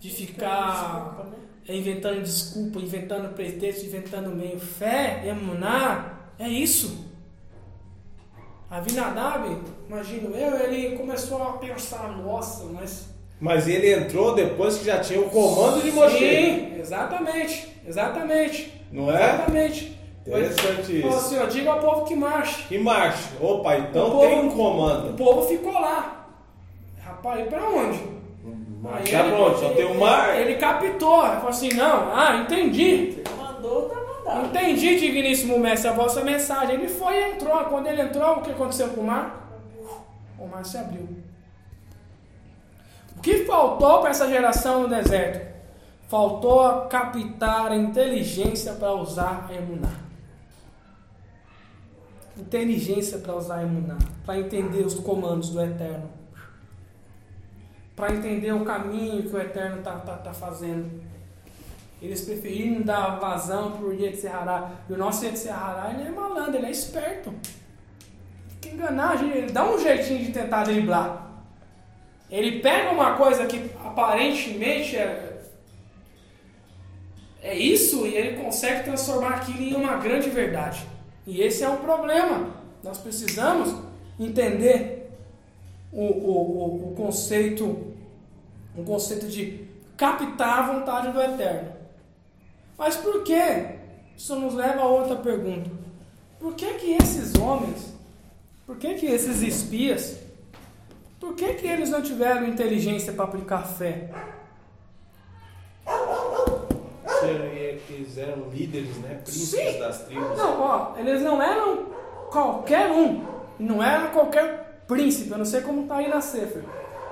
[0.00, 1.76] de ficar Desculpa, né?
[1.76, 4.58] inventando desculpa, inventando pretexto, inventando meio.
[4.58, 7.11] Fé, emuná, é isso.
[8.76, 9.54] Avinadab,
[9.86, 13.10] imagino eu, ele começou a pensar, nossa, mas.
[13.38, 16.16] Mas ele entrou depois que já tinha o comando de Moshe.
[16.18, 18.72] Sim, exatamente, exatamente.
[18.90, 19.34] Não é?
[19.34, 19.98] Exatamente.
[20.26, 21.26] Interessante Falou isso.
[21.26, 22.62] assim, ó, diga ao povo que marche.
[22.68, 23.28] Que marcha.
[23.40, 25.16] Opa, então O povo- tem um O comando.
[25.18, 26.26] povo ficou lá.
[27.04, 27.98] Rapaz, e pra onde?
[27.98, 30.40] Aí Marchar ele- pronto, só tem o mar.
[30.40, 33.12] Ele captou, ele falou assim, não, ah, entendi.
[33.12, 36.76] Você mandou, tá Entendi, digníssimo mestre, a vossa mensagem.
[36.76, 37.64] Ele foi e entrou.
[37.64, 39.50] Quando ele entrou, o que aconteceu com o mar?
[40.38, 41.08] O mar se abriu.
[43.16, 45.52] O que faltou para essa geração no deserto?
[46.08, 49.92] Faltou captar a inteligência para usar a emuná.
[52.36, 53.98] Inteligência para usar a emuná.
[54.24, 56.10] Para entender os comandos do Eterno.
[57.94, 61.02] Para entender o caminho que o Eterno está tá, tá fazendo.
[62.02, 64.72] Eles preferiram dar vazão pro Yetzirará.
[64.90, 67.32] E o nosso Yetzirará, ele é malandro, ele é esperto.
[68.60, 71.30] Quer enganar a gente, ele dá um jeitinho de tentar driblar.
[72.28, 75.42] Ele pega uma coisa que aparentemente é,
[77.40, 80.84] é isso e ele consegue transformar aquilo em uma grande verdade.
[81.24, 82.50] E esse é um problema.
[82.82, 83.76] Nós precisamos
[84.18, 85.08] entender
[85.92, 87.94] o, o, o, o conceito,
[88.76, 91.81] o conceito de captar a vontade do Eterno.
[92.82, 93.64] Mas por que?
[94.16, 95.70] Isso nos leva a outra pergunta.
[96.40, 97.94] Por que que esses homens,
[98.66, 100.18] por que que esses espias,
[101.20, 104.10] por que que eles não tiveram inteligência para aplicar fé?
[107.88, 109.20] Eles eram líderes, né?
[109.22, 109.78] Príncipes Sim.
[109.78, 110.36] das tribos.
[110.36, 111.86] Não, ó, eles não eram
[112.32, 113.24] qualquer um,
[113.60, 116.64] não era qualquer príncipe, eu não sei como tá aí na Sefer,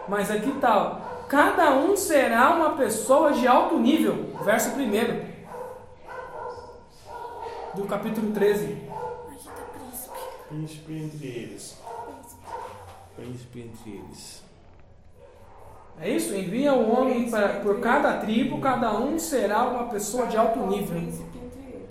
[0.08, 5.29] mas aqui tá, ó, cada um será uma pessoa de alto nível, verso 1
[7.74, 8.76] do capítulo 13.
[10.48, 11.78] Príncipe entre eles.
[13.14, 14.42] Príncipe entre eles.
[16.00, 16.34] É isso?
[16.34, 21.00] Envia um homem para, por cada tribo, cada um será uma pessoa de alto nível.
[21.00, 21.90] Príncipe entre eles.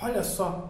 [0.00, 0.68] Olha só.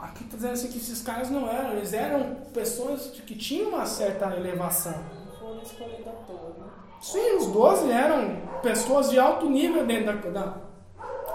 [0.00, 3.86] Aqui está dizendo assim que esses caras não eram, eles eram pessoas que tinham uma
[3.86, 4.92] certa elevação.
[4.92, 6.66] Não foram escolhidos à toa, né?
[7.00, 10.56] Sim, os 12 eram pessoas de alto nível dentro da, da,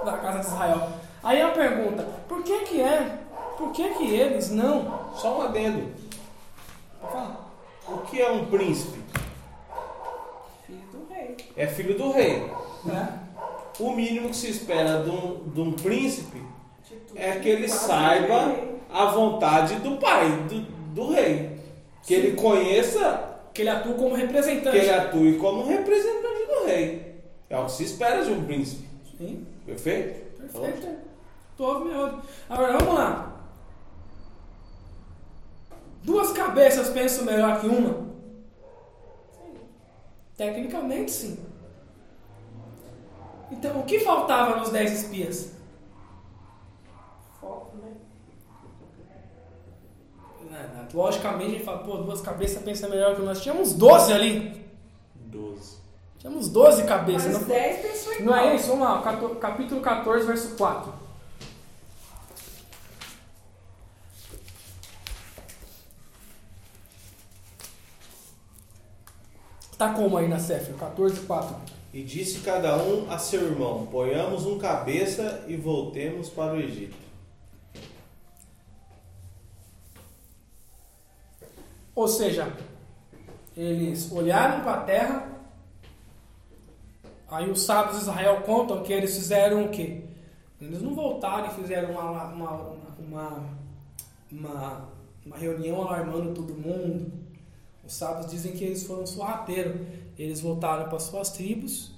[0.04, 0.90] da casa de Israel.
[1.24, 3.19] Aí a pergunta, por que que é?
[3.57, 5.13] Por que que eles não?
[5.15, 5.91] Só um adendo.
[7.88, 8.99] O que é um príncipe?
[10.65, 11.36] Filho do rei.
[11.55, 12.49] É filho do rei.
[12.89, 13.22] É.
[13.80, 16.41] O mínimo que se espera de um, de um príncipe
[17.15, 18.55] é que ele saiba
[18.89, 20.61] a vontade do pai, do,
[20.93, 21.51] do rei.
[22.03, 24.78] Que ele conheça, Que ele atua como que representante.
[24.78, 27.15] ele atue como representante do rei.
[27.49, 28.88] É o que se espera de um príncipe.
[29.17, 30.32] Sim, Perfeito?
[30.41, 31.11] perfeito.
[31.58, 32.20] Todo meu.
[32.49, 33.28] Agora vamos lá.
[36.04, 37.93] Duas cabeças pensam melhor que uma?
[39.32, 39.54] Sim.
[40.36, 41.39] Tecnicamente, sim.
[43.52, 45.52] Então, o que faltava nos dez espias?
[47.39, 47.91] Foco, né?
[50.49, 53.41] Né, Logicamente, a gente fala, pô, duas cabeças pensam melhor que nós.
[53.41, 54.66] Tínhamos 12 ali.
[55.16, 55.78] 12.
[56.18, 57.32] Tínhamos 12 cabeças.
[57.34, 58.56] Mas Não, 10 pessoas não é igual.
[58.56, 58.68] isso?
[58.70, 59.02] Vamos lá,
[59.39, 61.01] capítulo 14, verso 4.
[69.82, 70.76] Tá como aí na Cefra?
[70.76, 71.56] 14, 4.
[71.92, 76.96] E disse cada um a seu irmão: Ponhamos um cabeça e voltemos para o Egito.
[81.96, 82.56] Ou seja,
[83.58, 85.32] eles olharam para a terra,
[87.28, 90.04] aí os sábios de Israel contam que eles fizeram o quê?
[90.62, 92.52] Eles não voltaram e fizeram uma, uma,
[93.00, 93.44] uma,
[94.32, 94.90] uma,
[95.26, 97.20] uma reunião alarmando todo mundo.
[97.92, 99.76] Os sábios dizem que eles foram sorrateiros.
[100.18, 101.92] Eles voltaram para suas tribos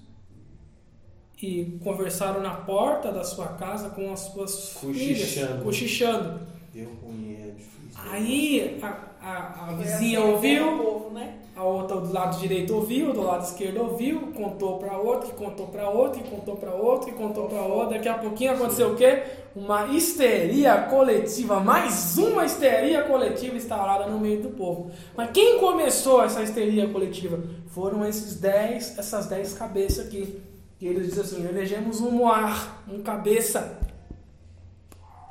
[1.40, 5.64] e conversaram na porta da sua casa com as suas filhas, Cochichando.
[5.64, 6.40] cochichando.
[6.74, 8.12] Deu ruim, é difícil.
[8.12, 8.88] Aí a,
[9.24, 11.36] a, a Foi vizinha assim, ouviu, povo, né?
[11.56, 15.90] a outra lado direito ouviu, do lado esquerdo ouviu, contou para outro, que contou para
[15.90, 17.92] outro, que contou para outro, que contou para outro.
[17.92, 19.24] Daqui a pouquinho aconteceu o quê?
[19.56, 24.92] Uma histeria coletiva, mais uma histeria coletiva instaurada no meio do povo.
[25.16, 27.40] Mas quem começou essa histeria coletiva?
[27.68, 30.42] Foram esses dez, essas dez cabeças aqui.
[30.82, 33.80] E eles dizem assim: elegemos um moar, um cabeça,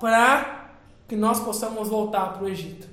[0.00, 0.62] para
[1.06, 2.91] que nós possamos voltar para o Egito.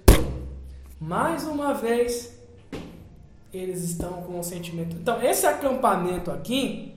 [0.99, 2.37] Mais uma vez,
[3.53, 4.95] eles estão com o sentimento.
[4.95, 6.93] Então, esse acampamento aqui,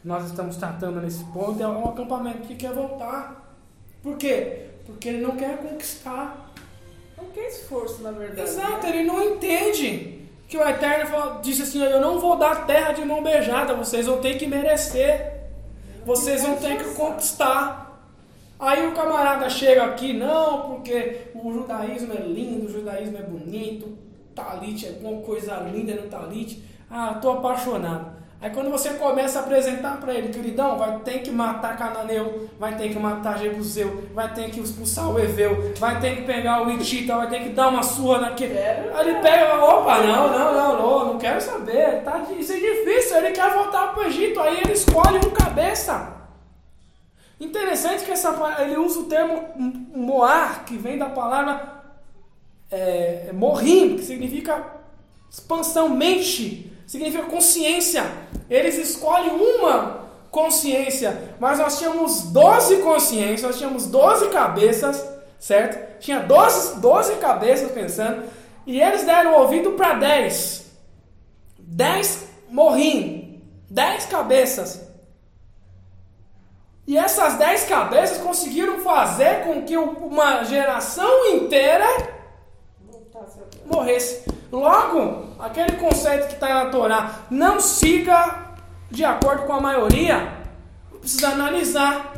[0.00, 3.56] que nós estamos tratando nesse ponto, é um acampamento que quer voltar.
[4.02, 4.66] Por quê?
[4.84, 6.52] Porque ele não quer conquistar.
[7.16, 8.48] Não quer esforço, na verdade.
[8.48, 8.88] Exato, né?
[8.96, 13.04] ele não entende que o Eterno falou- disse assim: Eu não vou dar terra de
[13.04, 15.40] mão beijada, vocês vão ter que merecer,
[16.04, 17.83] vocês vão ter que conquistar.
[18.64, 23.98] Aí o camarada chega aqui, não, porque o judaísmo é lindo, o judaísmo é bonito,
[24.34, 26.64] talit é uma coisa linda no talit.
[26.90, 28.14] Ah, tô apaixonado.
[28.40, 32.74] Aí quando você começa a apresentar para ele, queridão, vai ter que matar Cananeu, vai
[32.76, 36.70] ter que matar Jebuseu, vai ter que expulsar o Eveu, vai ter que pegar o
[36.70, 38.58] Itita, vai ter que dar uma surra naquele.
[38.58, 43.18] Aí ele pega opa, não, não, não, não, não quero saber, tá, isso é difícil,
[43.18, 46.13] ele quer voltar pro Egito, aí ele escolhe um cabeça.
[47.40, 49.48] Interessante que essa, ele usa o termo
[49.94, 51.82] moar, que vem da palavra
[52.70, 54.64] é, morrim, que significa
[55.30, 58.04] expansão, mente, significa consciência.
[58.48, 65.04] Eles escolhem uma consciência, mas nós tínhamos 12 consciências, nós tínhamos 12 cabeças,
[65.38, 66.00] certo?
[66.00, 68.24] Tinha 12, 12 cabeças pensando,
[68.66, 70.64] e eles deram ouvido para 10.
[71.58, 74.83] 10 morrim, 10 cabeças.
[76.86, 81.86] E essas 10 cabeças conseguiram fazer com que uma geração inteira
[83.64, 84.24] morresse.
[84.52, 88.54] Logo, aquele conceito que está na Torá, não siga
[88.90, 90.32] de acordo com a maioria,
[91.00, 92.12] precisa analisar.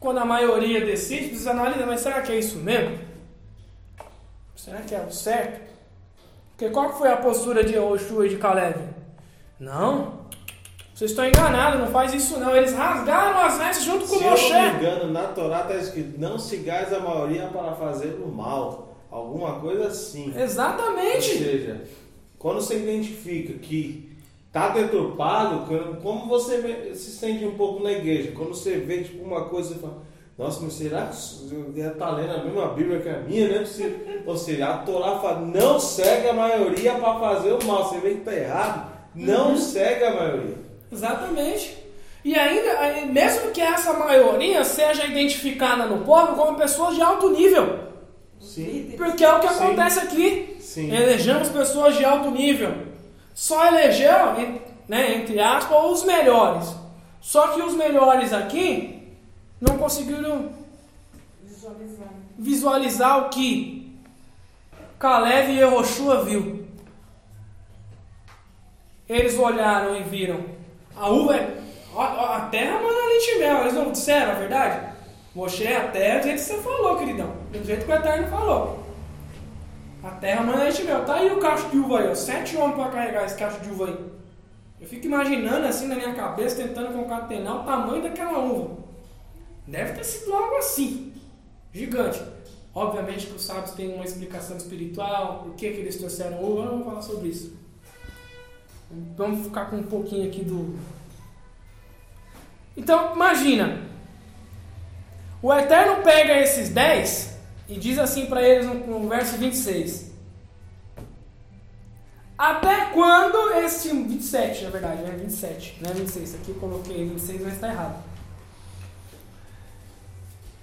[0.00, 2.98] Quando a maioria decide, precisa analisar, mas será que é isso mesmo?
[4.56, 5.62] Será que é o certo?
[6.50, 8.78] Porque qual foi a postura de Oshua e de Caleb?
[9.58, 10.24] Não,
[10.94, 12.54] vocês estão enganados, não faz isso não.
[12.56, 14.52] Eles rasgaram as vestes junto com Se eu Moshe.
[14.52, 18.94] não me engano, na Torá está escrito: não sigais a maioria para fazer o mal.
[19.10, 20.32] Alguma coisa assim.
[20.34, 21.38] Ou Exatamente.
[21.38, 21.82] seja,
[22.38, 24.12] quando você identifica que
[24.52, 25.66] tá deturpado,
[26.02, 29.78] como você se sente um pouco na igreja, quando você vê tipo uma coisa e
[29.78, 29.98] fala,
[30.36, 33.64] nossa, mas será que estar lendo a mesma Bíblia que a minha, né?
[34.26, 37.88] Ou seja, a Torá fala, não segue a maioria para fazer o mal.
[37.88, 39.56] Você vê que tá errado, não Uhum.
[39.56, 40.64] segue a maioria.
[40.92, 41.76] Exatamente.
[42.24, 47.80] E ainda, mesmo que essa maioria seja identificada no povo como pessoas de alto nível,
[48.40, 49.54] Sim, porque é o que Sim.
[49.64, 50.56] acontece aqui.
[50.60, 50.90] sim.
[50.90, 52.74] Elegemos pessoas de alto nível.
[53.34, 56.74] Só elegeu, né, entre aspas, os melhores.
[57.20, 59.08] Só que os melhores aqui
[59.60, 60.50] não conseguiram
[62.38, 63.98] visualizar o que
[64.98, 66.66] Caleb e Yehoshua viu.
[69.08, 70.40] Eles olharam e viram
[70.96, 71.58] a uva, é-
[71.96, 73.60] a, terra manda leite e mel.
[73.62, 74.94] Eles não disseram a verdade?
[75.34, 77.32] Moshe, a terra, do jeito que você falou, queridão.
[77.50, 78.84] Do jeito que o Eterno falou.
[80.02, 81.04] A terra manda leite e mel.
[81.04, 82.14] Tá aí o cacho de uva aí, ó.
[82.14, 83.98] Sete homens para carregar esse cacho de uva aí.
[84.80, 88.76] Eu fico imaginando assim na minha cabeça, tentando concatenar o tamanho daquela uva.
[89.66, 91.12] Deve ter sido algo assim
[91.72, 92.22] gigante.
[92.74, 96.66] Obviamente que os sábios têm uma explicação espiritual, por que, que eles trouxeram uva, eu
[96.66, 97.56] não vou falar sobre isso.
[99.16, 100.78] Vamos ficar com um pouquinho aqui do.
[102.76, 103.82] Então, imagina.
[105.42, 107.36] O Eterno pega esses 10
[107.68, 110.12] e diz assim para eles no, no verso 26.
[112.36, 113.88] Até quando este.
[113.88, 115.10] 27, na verdade, né?
[115.10, 116.34] 27, não é 26.
[116.34, 118.02] Aqui eu coloquei 26, mas está errado.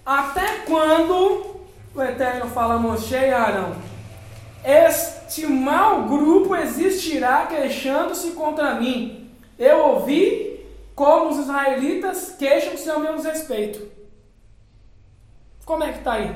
[0.05, 1.61] Até quando
[1.93, 3.90] o Eterno fala a Moshe e Arão?
[4.64, 9.30] Este mau grupo existirá queixando-se contra mim.
[9.57, 10.59] Eu ouvi
[10.93, 13.89] como os israelitas queixam-se ao meu respeito.
[15.66, 16.36] Como é que tá aí?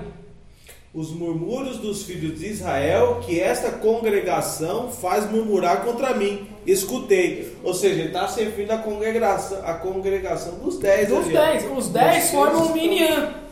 [0.94, 6.48] Os murmúrios dos filhos de Israel que esta congregação faz murmurar contra mim.
[6.66, 7.56] Escutei.
[7.64, 11.10] Ou seja, está se referindo à congregação, à congregação dos dez.
[11.10, 11.28] Dos.
[11.28, 11.78] 10.
[11.78, 13.45] Os 10 Vocês formam um minian.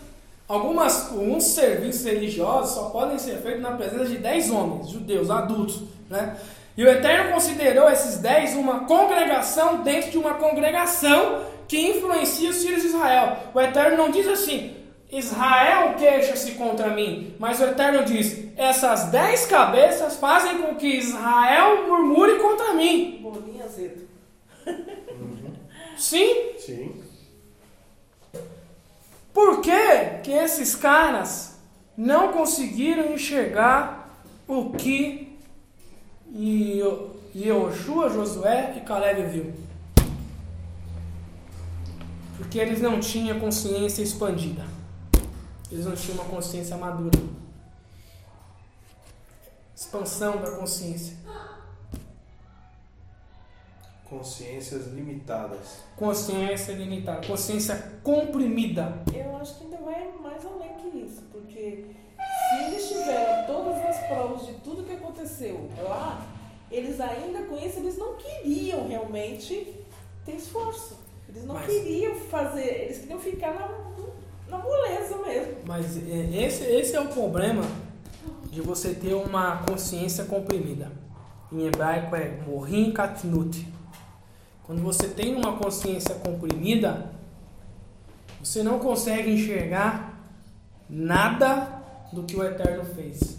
[0.53, 5.81] Algumas, alguns serviços religiosos só podem ser feitos na presença de 10 homens, judeus, adultos.
[6.07, 6.37] Né?
[6.77, 12.63] E o Eterno considerou esses 10 uma congregação dentro de uma congregação que influencia os
[12.63, 13.35] filhos de Israel.
[13.51, 14.75] O Eterno não diz assim,
[15.11, 21.87] Israel queixa-se contra mim, mas o Eterno diz, essas dez cabeças fazem com que Israel
[21.87, 23.21] murmure contra mim.
[23.23, 24.07] Bolinha azedo.
[25.97, 27.02] Sim, Sim.
[29.33, 31.57] Por que, que esses caras
[31.97, 34.07] não conseguiram enxergar
[34.47, 35.39] o que
[37.35, 39.53] Yoshua, Josué e Caleb viu?
[42.37, 44.65] Porque eles não tinham consciência expandida.
[45.71, 47.19] Eles não tinham uma consciência madura.
[49.75, 51.17] Expansão da consciência.
[54.17, 55.79] Consciências limitadas.
[55.95, 57.25] Consciência limitada.
[57.27, 58.99] Consciência comprimida.
[59.13, 61.85] Eu acho que ainda vai mais além que isso, porque
[62.49, 66.23] se eles tiveram todas as provas de tudo que aconteceu lá,
[66.71, 69.75] eles ainda com isso, eles não queriam realmente
[70.25, 70.99] ter esforço.
[71.27, 75.53] Eles não Mas- queriam fazer, eles queriam ficar na, na moleza mesmo.
[75.65, 77.63] Mas é, esse, esse é o problema
[78.51, 80.91] de você ter uma consciência comprimida.
[81.51, 83.72] Em hebraico é morim katnut.
[84.65, 87.11] Quando você tem uma consciência comprimida,
[88.41, 90.17] você não consegue enxergar
[90.89, 93.37] nada do que o Eterno fez.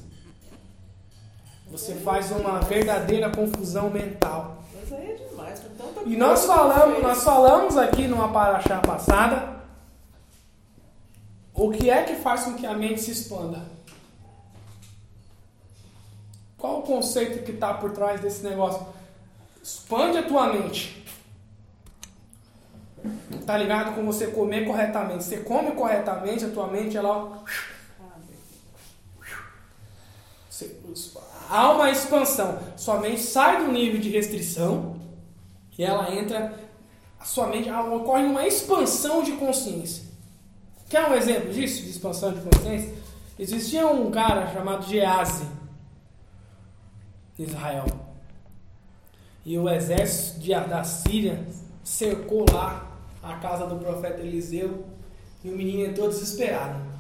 [1.71, 4.63] Você faz uma verdadeira confusão mental.
[4.91, 5.63] É demais,
[6.07, 9.55] E nós falamos, nós falamos aqui numa paraxá passada
[11.55, 13.63] o que é que faz com que a mente se expanda.
[16.59, 18.85] Qual o conceito que está por trás desse negócio?
[19.63, 21.04] Expande a tua mente.
[23.47, 25.25] Tá ligado com você comer corretamente.
[25.25, 27.43] Você come corretamente, a tua mente ela
[30.49, 30.77] você-
[31.51, 32.59] há uma expansão.
[32.77, 34.97] Sua mente sai do nível de restrição
[35.77, 36.59] e ela entra.
[37.19, 40.05] A sua mente ocorre uma expansão de consciência.
[40.89, 42.95] Quer um exemplo disso, de expansão de consciência?
[43.39, 45.47] Existia um cara chamado Geazi,
[47.39, 47.87] em Israel.
[49.45, 51.45] E o exército de- da Síria
[51.83, 52.94] cercou lá
[53.25, 54.85] a casa do profeta Eliseu
[55.43, 56.95] e o menino entrou desesperado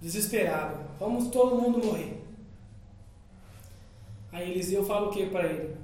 [0.00, 0.78] desesperado.
[0.98, 2.22] Vamos todo mundo morrer.
[4.32, 5.76] Aí Eliseu fala o que para ele?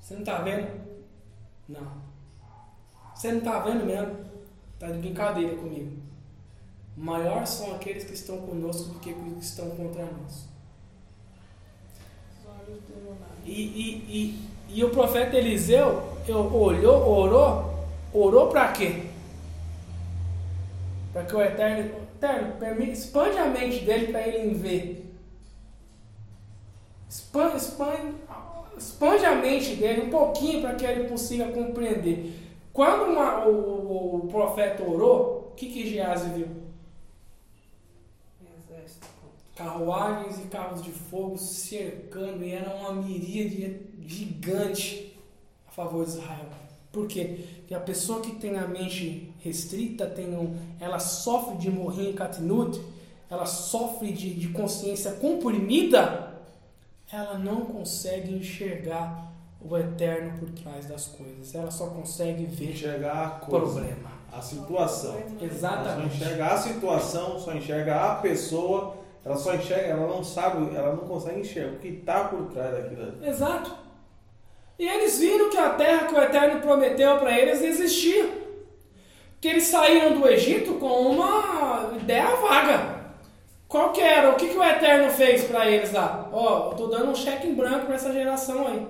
[0.00, 0.80] Você não tá vendo?
[1.68, 2.00] Não.
[3.14, 4.16] Você não tá vendo mesmo?
[4.78, 5.98] Tá de brincadeira comigo.
[6.96, 10.48] Maior são aqueles que estão conosco do que os que estão contra nós.
[13.44, 17.74] E, e, e, e o profeta Eliseu eu, olhou, orou,
[18.12, 19.04] orou para quê?
[21.12, 25.06] Para que o Eterno, Eterno expande a mente dele para ele ver.
[27.08, 28.14] Expande, expande,
[28.78, 32.38] expande a mente dele um pouquinho para que ele consiga compreender.
[32.72, 36.46] Quando uma- o, o- o profeta orou, o que, que Geazi viu?
[39.56, 45.09] Carruagens e carros de fogo cercando e era uma miríade gigante
[45.84, 46.46] favor de Israel.
[46.92, 47.44] Por quê?
[47.60, 52.12] Porque a pessoa que tem a mente restrita, tem um, ela sofre de morrer em
[52.14, 52.80] Katnut,
[53.30, 56.34] ela sofre de, de consciência comprimida,
[57.12, 61.54] ela não consegue enxergar o eterno por trás das coisas.
[61.54, 63.66] Ela só consegue ver Enxergar a coisa.
[63.80, 64.10] problema.
[64.32, 65.16] A situação.
[65.16, 66.14] Ela só Exatamente.
[66.16, 71.04] enxerga a situação, só enxerga a pessoa, ela só enxerga, ela não sabe, ela não
[71.06, 73.24] consegue enxergar o que está por trás daquilo.
[73.24, 73.76] Exato.
[74.80, 78.30] E eles viram que a terra que o Eterno prometeu para eles existia.
[79.38, 83.12] Que eles saíram do Egito com uma ideia vaga.
[83.68, 84.30] Qual que era?
[84.30, 86.30] O que, que o Eterno fez para eles lá?
[86.32, 88.86] Ó, eu tô dando um cheque em branco para essa geração aí.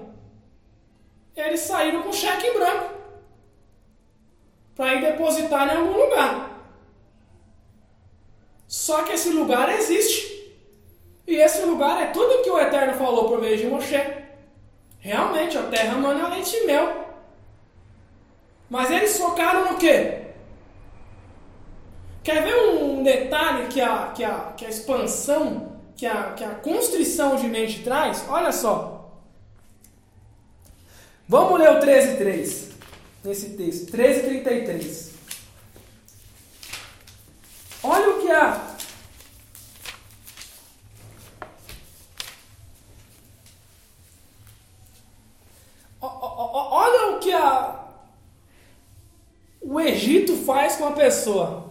[1.34, 2.94] Eles saíram com cheque em branco.
[4.76, 6.70] Para ir depositar em algum lugar.
[8.68, 10.54] Só que esse lugar existe.
[11.26, 14.20] E esse lugar é tudo que o Eterno falou por meio de Moshe.
[15.00, 17.08] Realmente, a terra mana leite e mel.
[18.68, 20.26] Mas eles focaram no quê?
[22.22, 26.50] Quer ver um detalhe que a, que a, que a expansão, que a, que a
[26.56, 28.24] constrição de mente traz?
[28.28, 29.10] Olha só.
[31.26, 32.70] Vamos ler o 13.3
[33.24, 33.90] nesse texto.
[33.92, 35.10] 13.33.
[37.82, 38.76] Olha o que a
[46.00, 47.84] Ó- ó- ó- Olha o que a,
[49.60, 50.92] o Egito faz com a
[51.24, 51.64] pessoa.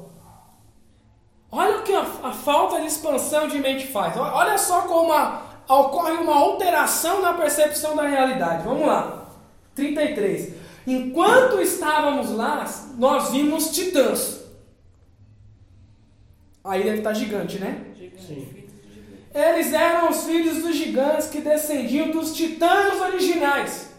[1.52, 4.16] Olha o que a, a falta de expansão de mente faz.
[4.16, 8.64] Olha só como a- ocorre uma alteração na percepção da realidade.
[8.64, 9.28] Vamos lá.
[9.74, 10.54] 33.
[10.86, 12.66] Enquanto estávamos lá,
[12.98, 14.40] nós vimos titãs.
[16.64, 17.86] Aí deve estar gigante, né?
[17.96, 18.56] Gigante, Sim.
[19.34, 23.90] Eles eram os filhos dos gigantes que descendiam dos titãs originais.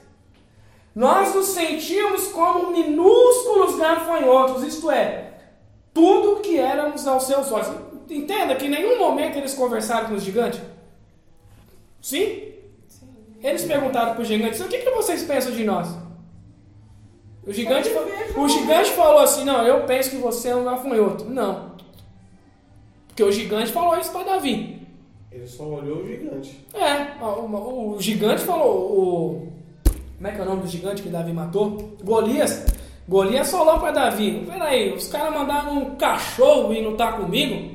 [0.95, 5.30] Nós nos sentíamos como minúsculos gafanhotos, isto é,
[5.95, 7.69] tudo que éramos aos seus olhos.
[8.09, 10.61] Entenda que em nenhum momento eles conversaram com os gigantes.
[12.03, 12.43] Sim?
[12.89, 13.09] Sim.
[13.43, 15.89] Eles perguntaram para os gigantes: o que, que vocês pensam de nós?
[17.47, 17.89] O gigante,
[18.37, 21.25] o gigante falou assim: não, eu penso que você é um gafanhoto.
[21.25, 21.71] Não.
[23.09, 24.81] Porque o gigante falou isso para Davi.
[25.31, 26.59] Ele só olhou o gigante.
[26.75, 29.53] É, o, o- o gigante falou, o,
[30.17, 31.97] como é que é o nome do gigante que Davi matou?
[32.03, 32.65] Golias.
[33.11, 37.75] Golias falou para Davi, peraí, os caras mandaram um cachorro ir lutar comigo?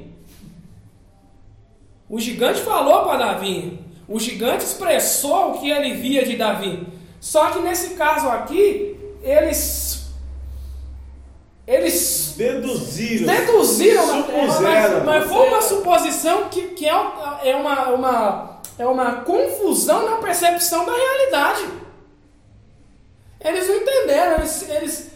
[2.10, 3.78] O gigante falou para Davi,
[4.08, 6.88] o gigante expressou o que ele via de Davi.
[7.20, 10.06] Só que nesse caso aqui, eles...
[11.68, 13.28] Eles Deduziram.
[13.28, 15.04] Deduziram, Supuseram.
[15.04, 16.94] mas, mas foi uma suposição que, que é,
[17.44, 21.66] é, uma, uma, é uma confusão na percepção da realidade.
[23.44, 25.15] Eles não entenderam, eles, eles,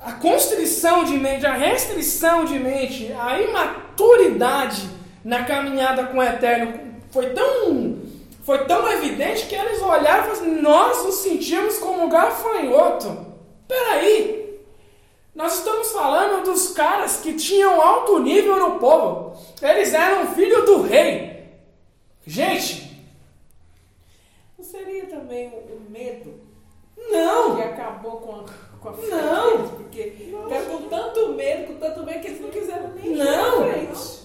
[0.00, 4.88] a constrição de mente, a restrição de mente, a imaturidade
[5.24, 6.80] na caminhada com o Eterno
[7.10, 7.98] foi tão,
[8.44, 13.26] foi tão evidente que eles olharam e falaram assim, nós nos sentimos como gafanhoto.
[13.66, 14.60] Peraí,
[15.34, 19.36] nós estamos falando dos caras que tinham alto nível no povo.
[19.60, 21.28] Eles eram filho do rei.
[22.26, 22.88] Gente,
[24.58, 26.40] Não seria também o, medo
[26.94, 27.60] que não.
[27.60, 28.44] acabou com a,
[28.80, 29.56] com a Não.
[29.56, 29.70] deles?
[29.76, 33.66] Porque ficaram com tanto medo, com tanto medo que eles não quiseram nem Não.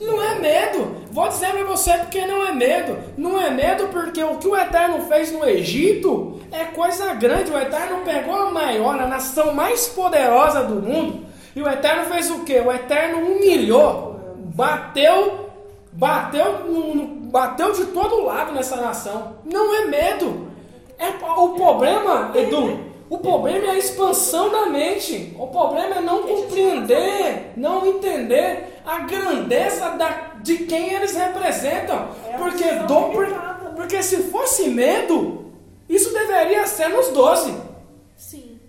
[0.01, 0.95] Não é medo.
[1.11, 2.97] Vou dizer pra você porque não é medo.
[3.17, 7.51] Não é medo porque o que o Eterno fez no Egito é coisa grande.
[7.51, 11.25] O Eterno pegou a maior, a nação mais poderosa do mundo.
[11.55, 12.59] E o Eterno fez o quê?
[12.65, 14.19] O Eterno humilhou,
[14.55, 15.49] bateu,
[15.91, 16.45] bateu,
[17.31, 19.37] bateu de todo lado nessa nação.
[19.45, 20.47] Não é medo.
[20.97, 22.92] É o problema, Edu.
[23.09, 25.35] O problema é a expansão da mente.
[25.37, 32.07] O problema é não compreender, não entender a grandeza da, de quem eles representam.
[32.27, 33.71] É Porque, do, né?
[33.75, 35.51] porque se fosse medo,
[35.87, 37.53] isso deveria ser nos 12.
[38.15, 38.59] Sim.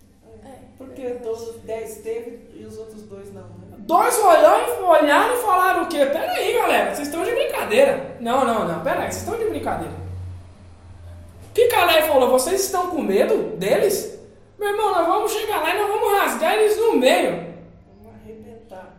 [0.45, 0.49] É.
[0.77, 3.65] Porque dos 10 teve e os outros dois não, né?
[3.79, 6.07] Dois olharam, olharam e falaram o quê?
[6.07, 8.17] Pera aí, galera, vocês estão de brincadeira.
[8.21, 9.93] Não, não, não, pera aí, vocês estão de brincadeira.
[11.51, 12.31] O que Caleb falou?
[12.31, 14.14] Vocês estão com medo deles?
[14.65, 17.55] Meu irmão, nós vamos chegar lá e nós vamos rasgar eles no meio.
[18.03, 18.97] Vamos arrebentar.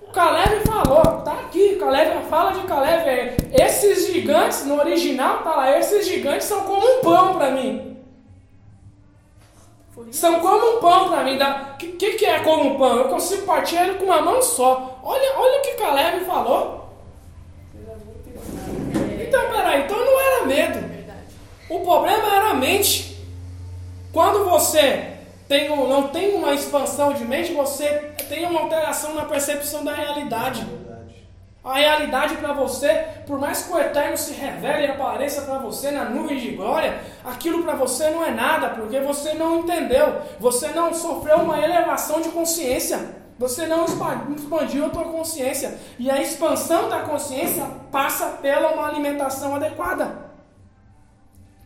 [0.00, 3.36] O Caleb falou, tá aqui, Caleb, fala de Caleb aí.
[3.52, 7.96] Esses gigantes, no original tá lá, esses gigantes são como um pão pra mim.
[10.12, 11.36] São como um pão pra mim.
[11.36, 12.98] O que, que, que é como um pão?
[12.98, 15.00] Eu consigo partir ele com uma mão só.
[15.02, 16.90] Olha, olha o que Caleb falou.
[19.20, 20.78] Então, peraí, então não era medo.
[21.68, 23.07] O problema era a mente.
[24.12, 25.14] Quando você
[25.48, 29.94] tem um- não tem uma expansão de mente, você tem uma alteração na percepção da
[29.94, 30.66] realidade.
[31.64, 35.90] A realidade para você, por mais que o Eterno se revele e apareça para você
[35.90, 40.68] na nuvem de glória, aquilo para você não é nada, porque você não entendeu, você
[40.68, 46.22] não sofreu uma elevação de consciência, você não expa- expandiu a tua consciência, e a
[46.22, 50.30] expansão da consciência passa pela uma alimentação adequada.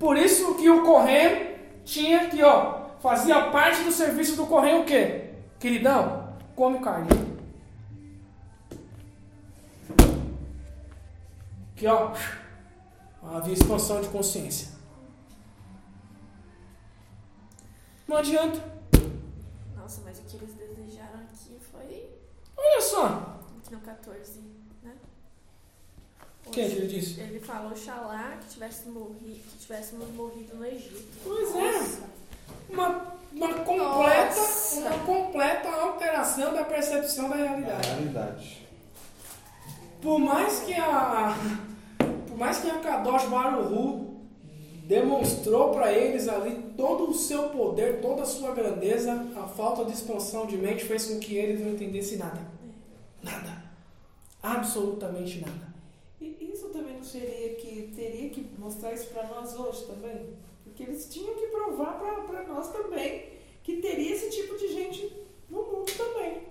[0.00, 1.51] Por isso que o correio
[1.84, 5.30] tinha que, ó, fazia parte do serviço do correio o quê?
[5.58, 7.08] Queridão, come carne.
[11.76, 12.12] Que ó,
[13.22, 14.68] havia expansão de consciência.
[18.06, 18.60] Não adianta.
[19.76, 22.08] Nossa, mas o que eles desejaram aqui foi
[22.56, 23.38] Olha só.
[23.58, 24.40] aqui no 14,
[26.46, 27.20] O que ele disse?
[27.20, 31.04] Ele falou Oxalá que, tivesse morri, que tivéssemos morrido no Egito.
[31.24, 32.02] Pois é.
[32.68, 34.80] Uma, uma completa, Nossa.
[34.80, 37.88] uma completa alteração da percepção da É a realidade.
[37.88, 38.68] realidade.
[40.00, 41.36] Por mais que a
[42.26, 44.20] por mais que a Kadosh Baruhu
[44.84, 49.92] demonstrou para eles ali todo o seu poder, toda a sua grandeza, a falta de
[49.92, 52.40] expansão de mente fez com que eles não entendessem nada.
[53.22, 53.62] Nada.
[54.42, 55.71] Absolutamente nada.
[56.72, 60.30] E também não seria que teria que mostrar isso para nós hoje também?
[60.64, 63.24] Porque eles tinham que provar para nós também
[63.62, 65.12] que teria esse tipo de gente
[65.50, 66.44] no mundo também.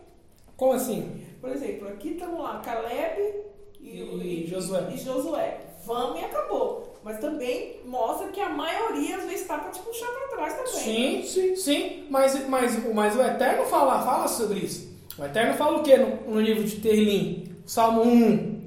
[0.56, 1.26] Como assim?
[1.42, 3.46] Por exemplo, aqui estamos lá, Caleb
[3.82, 4.92] E Josué.
[4.94, 5.60] E Josué.
[5.86, 7.00] Vamos e acabou.
[7.04, 11.24] Mas também mostra que a maioria às vezes está para te puxar para trás também.
[11.24, 12.08] Sim, sim, sim.
[12.12, 14.96] Mas, mas, mas o Eterno fala, fala sobre isso.
[15.18, 17.56] O Eterno fala o que no, no livro de Terlim?
[17.66, 18.61] Salmo 1.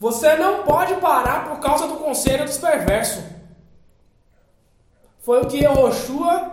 [0.00, 3.22] Você não pode parar por causa do conselho dos perversos.
[5.18, 6.50] Foi o que Roshua,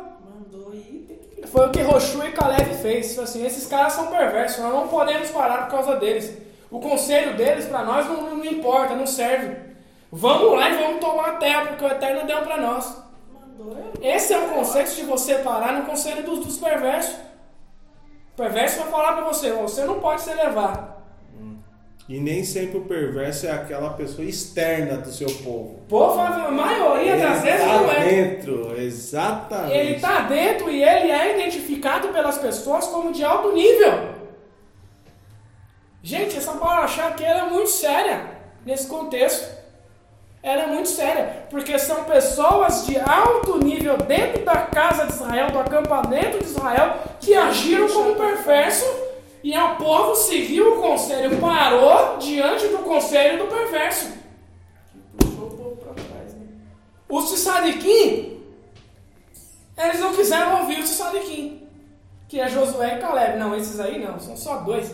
[1.50, 3.18] foi o que Roshua e Caleb fez.
[3.18, 6.38] Assim, esses caras são perversos, nós não podemos parar por causa deles.
[6.70, 9.56] O conselho deles para nós não, não importa, não serve.
[10.12, 12.98] Vamos lá e vamos tomar a terra, porque o Eterno deu para nós.
[14.02, 17.16] Esse é o conceito de você parar no conselho dos, dos perversos.
[18.34, 20.98] O perverso vai falar para você, "Ó, você não pode se elevar.
[22.10, 25.82] E nem sempre o perverso é aquela pessoa externa do seu povo.
[25.90, 28.06] Povo, a maioria das vezes tá não é.
[28.06, 29.76] dentro, exatamente.
[29.76, 34.16] Ele está dentro e ele é identificado pelas pessoas como de alto nível.
[36.02, 38.22] Gente, essa paraxá aqui ela é muito séria
[38.66, 39.58] nesse contexto.
[40.42, 45.52] Ela é muito séria, porque são pessoas de alto nível dentro da casa de Israel,
[45.52, 48.86] do acampamento de Israel, que agiram como perverso
[49.44, 54.12] e o povo seguiu o conselho, parou diante do conselho do perverso.
[55.24, 56.48] O povo pra trás, né?
[57.08, 58.42] Os Tsadikim,
[59.78, 61.68] eles não quiseram ouvir os Tsadikim,
[62.28, 63.38] que é Josué e Caleb.
[63.38, 64.94] Não, esses aí não, são só dois.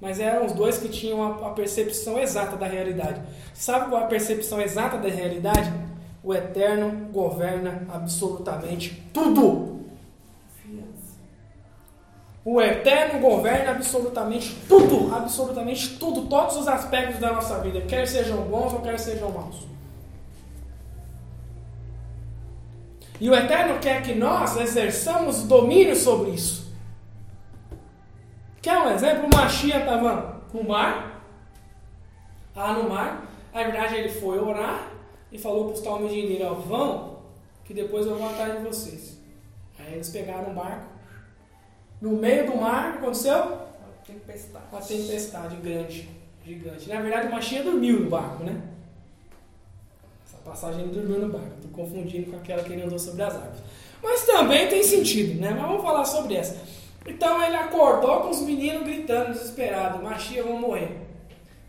[0.00, 3.20] Mas eram os dois que tinham a percepção exata da realidade.
[3.54, 5.72] Sabe qual é a percepção exata da realidade?
[6.22, 9.85] O Eterno governa absolutamente tudo.
[12.48, 18.42] O Eterno governa absolutamente tudo, absolutamente tudo, todos os aspectos da nossa vida, quer sejam
[18.42, 19.66] bons ou quer sejam maus.
[23.20, 26.72] E o Eterno quer que nós exerçamos domínio sobre isso.
[28.62, 29.26] Quer um exemplo?
[29.26, 31.20] O Machia estava no mar,
[32.54, 34.92] lá no mar, na verdade ele foi orar
[35.32, 37.18] e falou para os talmudineiros, ó, vão,
[37.64, 39.18] que depois eu vou atrás de vocês.
[39.80, 40.95] Aí eles pegaram o barco,
[42.00, 43.58] no meio do mar, o que aconteceu?
[44.06, 44.64] Tempestade.
[44.72, 46.08] Uma tempestade grande,
[46.44, 46.88] gigante.
[46.88, 48.60] Na verdade, o Machinha dormiu no barco, né?
[50.26, 51.54] Essa passagem ele dormiu no barco.
[51.56, 53.58] Estou confundindo com aquela que ele andou sobre as águas.
[54.02, 55.50] Mas também tem sentido, né?
[55.50, 56.56] Mas vamos falar sobre essa.
[57.06, 60.96] Então ele acordou com os meninos gritando, desesperados: Machia, vão morrer.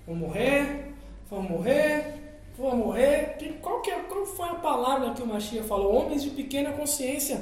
[0.06, 0.94] Vão morrer,
[1.30, 2.14] vão morrer,
[2.58, 3.36] vão morrer.
[3.38, 5.94] Que- Qual, que é, qual foi a palavra que o Machia falou?
[5.96, 7.42] Homens de pequena consciência.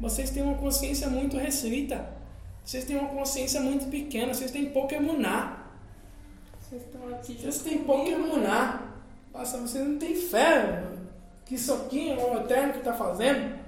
[0.00, 2.04] Vocês têm uma consciência muito restrita.
[2.64, 4.32] Vocês têm uma consciência muito pequena.
[4.32, 5.70] Vocês têm pouco emunar.
[6.60, 7.34] Vocês estão aqui.
[7.34, 8.10] Vocês têm né?
[8.10, 8.92] emunar.
[9.32, 10.84] Nossa, vocês não têm fé
[11.44, 13.58] que isso aqui é o Eterno que está fazendo.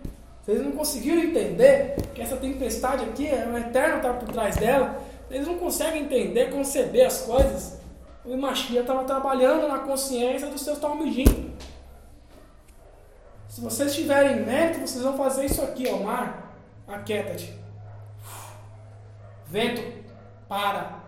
[0.42, 4.56] Vocês não conseguiram entender que essa tempestade aqui é o Eterno que está por trás
[4.56, 5.02] dela.
[5.30, 7.78] Eles não conseguem entender, conceber as coisas.
[8.24, 11.52] O Imachia estava trabalhando na consciência dos seus talmidim.
[13.48, 16.56] Se vocês tiverem mérito, vocês vão fazer isso aqui, ó, mar.
[16.86, 17.63] Aquieta-te.
[19.54, 19.82] Vento,
[20.48, 20.98] para.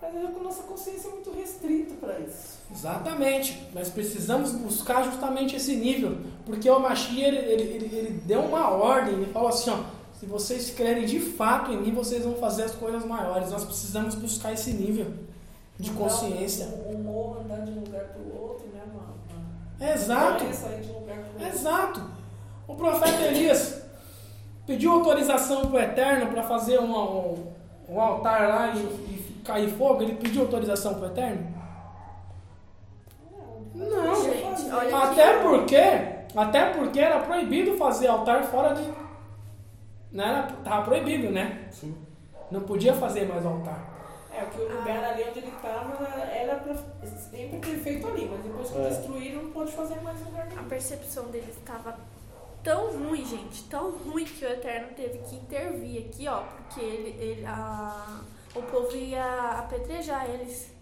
[0.00, 2.60] Mas a nossa consciência é muito restrita para isso.
[2.70, 8.42] Exatamente, nós precisamos buscar justamente esse nível, porque o Machia ele, ele, ele, ele deu
[8.42, 9.78] uma ordem, ele falou assim: ó,
[10.20, 13.50] se vocês crerem de fato em mim, vocês vão fazer as coisas maiores.
[13.50, 15.12] Nós precisamos buscar esse nível
[15.76, 16.66] de Andar consciência.
[16.86, 19.92] Um, um morro andar de um lugar para o outro, né, mano?
[19.92, 21.48] Exato, sair de um lugar para o outro.
[21.48, 22.10] exato.
[22.68, 23.85] O profeta Elias
[24.66, 27.52] pediu autorização para o Eterno para fazer uma- um,
[27.88, 30.02] um altar lá e, e cair fogo.
[30.02, 31.54] Ele pediu autorização para o Eterno?
[33.74, 34.14] Não.
[34.24, 35.42] Gente, olha Até aqui.
[35.42, 35.82] porque,
[36.36, 38.90] até porque era proibido fazer altar fora de.
[40.12, 41.66] Não era, tava proibido, né?
[41.70, 41.94] Sim.
[42.50, 43.94] Não podia fazer mais altar.
[44.32, 48.42] É, que o lugar ali onde ele estava era pra sempre ter feito ali, mas
[48.42, 48.88] depois que É.
[48.88, 50.64] destruíram não pode fazer mais lugar A nenhum.
[50.68, 51.96] percepção deles estava
[52.66, 57.16] tão ruim, gente, tão ruim que o Eterno teve que intervir aqui, ó, porque ele,
[57.22, 58.20] ele- a-
[58.54, 60.74] o povo ia apedrejar eles.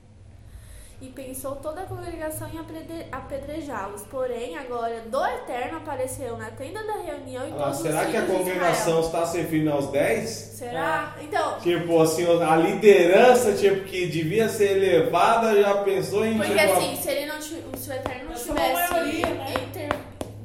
[1.03, 4.03] E pensou toda a congregação em apedre- apedrejá-los.
[4.05, 8.07] Porém, a glória do Eterno apareceu na tenda da reunião e Ah, todos será os
[8.11, 10.29] que a congregação está se referindo aos 10?
[10.31, 11.15] Será?
[11.21, 16.73] Então, Tipo assim, a liderança tipo, que devia ser elevada já pensou em Porque tipo,
[16.73, 19.55] a- assim, se ele não se o Eterno não tivesse maioria, né?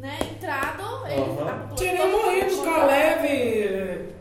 [0.01, 0.83] né, entrado,
[1.75, 3.27] Teria mundo morrido Caleb,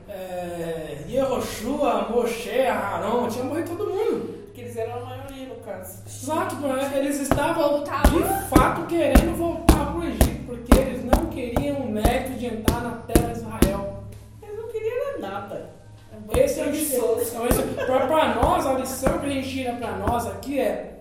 [0.09, 4.35] é, Yehoshua, Moshe, Aaron, tinha morrido todo mundo.
[4.47, 6.03] Porque eles eram a maioria, no caso.
[6.07, 6.93] Exato, né?
[6.97, 12.33] eles estavam de fato querendo voltar para o Egito, porque eles não queriam o mérito
[12.39, 14.03] de entrar na terra de Israel.
[14.43, 15.71] Eles não queriam nada.
[16.37, 16.69] Esse é o.
[17.23, 21.01] Então, esse- pra, pra nós, a lição que a gente tira pra nós aqui é: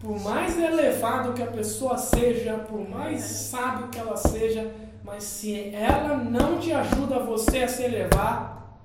[0.00, 4.66] por mais elevado que a pessoa seja, por mais sábio que ela seja,
[5.06, 8.76] mas se ela não te ajuda você a se elevar,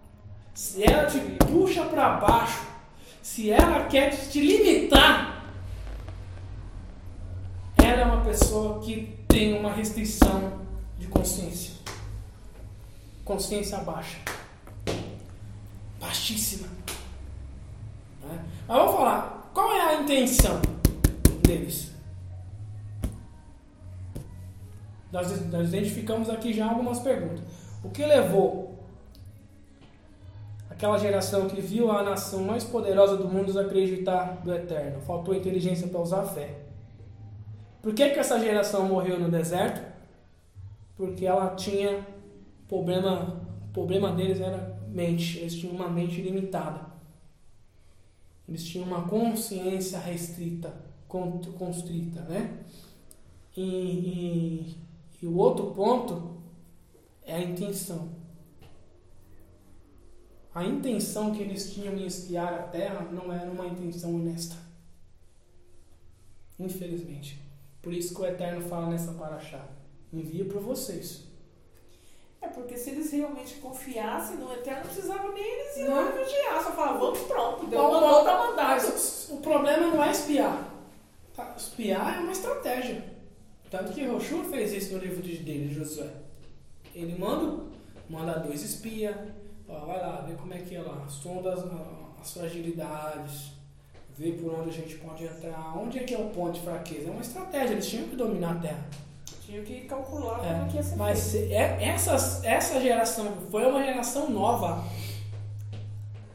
[0.54, 2.62] se ela te puxa para baixo,
[3.24, 5.44] se ela quer te limitar,
[7.76, 10.62] ela é uma pessoa que tem uma restrição
[11.00, 11.74] de consciência.
[13.26, 14.20] Consciência baixa.
[16.00, 16.68] Baixíssima.
[18.22, 18.46] Né?
[18.68, 20.62] Mas vamos falar, qual é a intenção
[21.42, 21.91] deles?
[25.12, 27.42] Nós, nós identificamos aqui já algumas perguntas.
[27.84, 28.80] O que levou
[30.70, 35.02] aquela geração que viu a nação mais poderosa do mundo a acreditar do eterno?
[35.02, 36.62] Faltou inteligência para usar a fé.
[37.82, 39.82] Por que, que essa geração morreu no deserto?
[40.96, 42.06] Porque ela tinha
[42.68, 46.92] problema, o problema deles era mente, eles tinham uma mente limitada.
[48.48, 50.74] Eles tinham uma consciência restrita,
[51.08, 52.60] constrita, né?
[53.56, 54.78] E, e,
[55.22, 56.42] e o outro ponto
[57.24, 58.10] é a intenção.
[60.54, 64.56] A intenção que eles tinham em espiar a terra não era uma intenção honesta.
[66.60, 67.40] Infelizmente.
[67.82, 69.66] Por isso que o Eterno fala nessa paraxá.
[70.12, 71.24] Envia para vocês.
[72.42, 76.64] É porque se eles realmente confiassem no Eterno, não precisava nem eles ir lá vigiar.
[76.64, 78.88] Só falavam, vamos pronto, deu uma outra mandada.
[79.30, 80.74] O problema não é espiar.
[81.34, 83.11] Tá, espiar é uma estratégia.
[83.72, 86.10] Tanto que Roshua fez isso no livro dele, Josué.
[86.94, 87.64] Ele manda,
[88.10, 89.16] manda dois espias,
[89.66, 91.64] vai lá, vê como é que é lá, sonda as,
[92.20, 93.54] as fragilidades,
[94.18, 97.08] ver por onde a gente pode entrar, onde é que é o ponto de fraqueza.
[97.08, 98.86] É uma estratégia, eles tinham que dominar a terra.
[99.46, 103.82] Tinham que calcular é, como que ia ser Mas é, essa, essa geração foi uma
[103.86, 104.84] geração nova.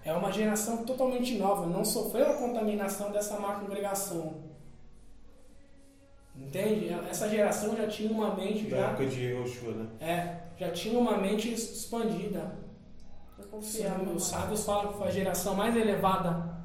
[0.02, 4.55] É uma geração totalmente nova, não sofreu a contaminação dessa má congregação.
[6.46, 6.88] Entende?
[7.10, 8.86] Essa geração já tinha uma mente da já.
[8.88, 9.86] época de Yoshua, né?
[10.00, 12.56] É, já tinha uma mente expandida.
[13.52, 16.56] Os sábios falam que foi a geração mais elevada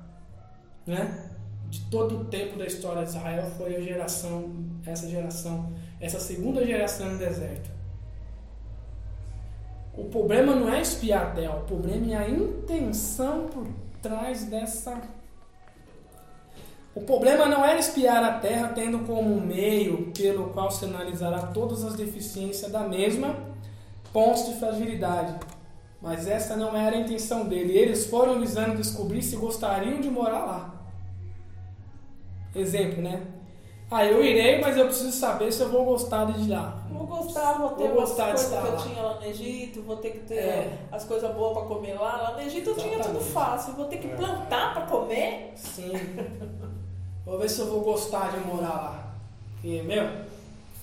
[0.85, 1.29] né?
[1.69, 4.53] De todo o tempo da história de Israel foi a geração,
[4.85, 7.69] essa geração, essa segunda geração no deserto.
[9.93, 13.67] O problema não é espiar a terra, o problema é a intenção por
[14.01, 15.01] trás dessa.
[16.93, 21.85] O problema não era espiar a terra tendo como meio pelo qual se analisará todas
[21.85, 23.35] as deficiências da mesma,
[24.11, 25.35] pontos de fragilidade.
[26.01, 27.77] Mas essa não era a intenção dele.
[27.77, 30.75] Eles foram visando descobrir se gostariam de morar lá.
[32.53, 33.21] Exemplo, né?
[33.89, 36.81] Ah, eu irei, mas eu preciso saber se eu vou gostar de lá.
[36.89, 40.11] Vou gostar, vou ter vou as coisas que eu tinha lá no Egito, vou ter
[40.11, 40.79] que ter é.
[40.91, 42.17] as coisas boas para comer lá.
[42.21, 44.15] Lá no Egito eu tinha tudo fácil, vou ter que é.
[44.15, 45.51] plantar para comer.
[45.55, 45.91] Sim.
[47.25, 49.15] vou ver se eu vou gostar de morar lá.
[49.53, 50.09] Porque, meu,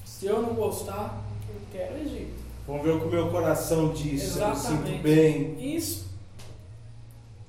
[0.05, 2.39] se eu não gostar, eu quero Egito.
[2.67, 4.67] Vamos ver o que o meu coração diz, Exatamente.
[4.67, 5.75] eu me sinto bem.
[5.77, 6.09] Isso.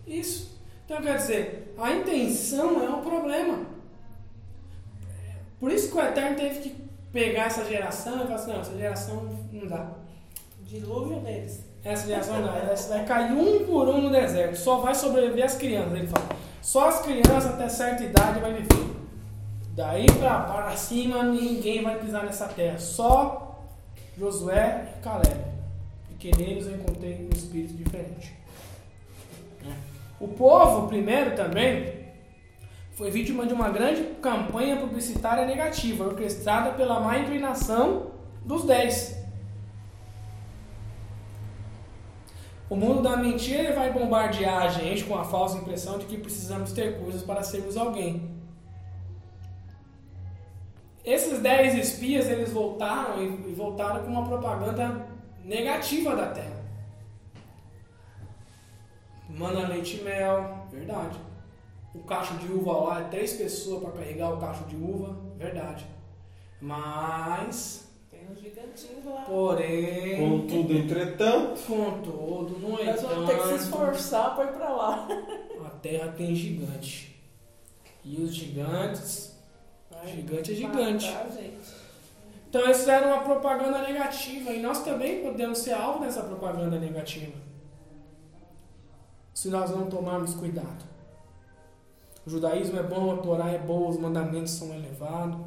[0.08, 0.60] Isso.
[0.86, 3.66] Então, quer dizer, a intenção é um problema.
[5.60, 6.76] Por isso que o Eterno teve que
[7.12, 9.92] pegar essa geração e falar assim, não, essa geração não dá.
[10.62, 11.66] Dilúvio neles.
[11.84, 12.58] Essa geração não dá.
[12.72, 14.56] Essa vai cair um por um no deserto.
[14.56, 16.30] Só vai sobreviver as crianças, ele fala.
[16.62, 18.90] Só as crianças até certa idade vai viver.
[19.76, 22.78] Daí pra, para cima ninguém vai pisar nessa terra.
[22.78, 23.66] Só
[24.18, 25.46] Josué e Caleb.
[26.10, 28.38] Porque neles eu encontrei um espírito diferente.
[30.20, 32.00] O povo, primeiro também,
[32.92, 38.12] foi vítima de uma grande campanha publicitária negativa, orquestrada pela má inclinação
[38.44, 39.19] dos dez.
[42.70, 46.72] O mundo da mentira vai bombardear a gente com a falsa impressão de que precisamos
[46.72, 48.38] ter coisas para sermos alguém.
[51.04, 55.08] Esses dez espias eles voltaram e voltaram com uma propaganda
[55.44, 56.60] negativa da Terra.
[59.28, 61.18] Mana leite e mel, verdade.
[61.96, 65.88] O cacho de uva lá é três pessoas para carregar o cacho de uva, verdade.
[66.62, 67.89] Mas.
[68.30, 69.22] Tem uns gigantinhos lá.
[69.22, 70.18] Porém.
[70.18, 71.62] Contudo, entretanto.
[71.62, 75.08] Contudo, no Nós vamos ter que se esforçar para ir para lá.
[75.66, 77.20] A terra tem gigante.
[78.04, 79.38] E os gigantes.
[79.90, 81.18] Vai gigante é gigante.
[82.50, 84.52] Então eles fizeram uma propaganda negativa.
[84.52, 87.38] E nós também podemos ser alvo dessa propaganda negativa.
[89.34, 90.86] Se nós não tomarmos cuidado.
[92.26, 95.40] O judaísmo é bom, a Torá é boa, os mandamentos são elevados.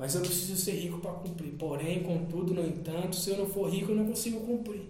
[0.00, 1.52] Mas eu preciso ser rico para cumprir.
[1.58, 4.88] Porém, contudo, no entanto, se eu não for rico, eu não consigo cumprir.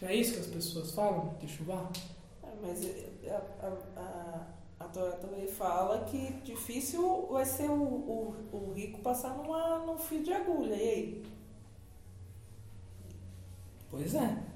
[0.00, 1.90] Não é isso que as pessoas falam, Techuvá?
[2.42, 2.86] É, mas
[3.30, 4.46] a, a, a,
[4.80, 9.98] a Torá também fala que difícil vai ser o, o, o rico passar numa, num
[9.98, 10.74] fio de agulha.
[10.74, 11.22] E aí?
[13.90, 14.51] Pois é.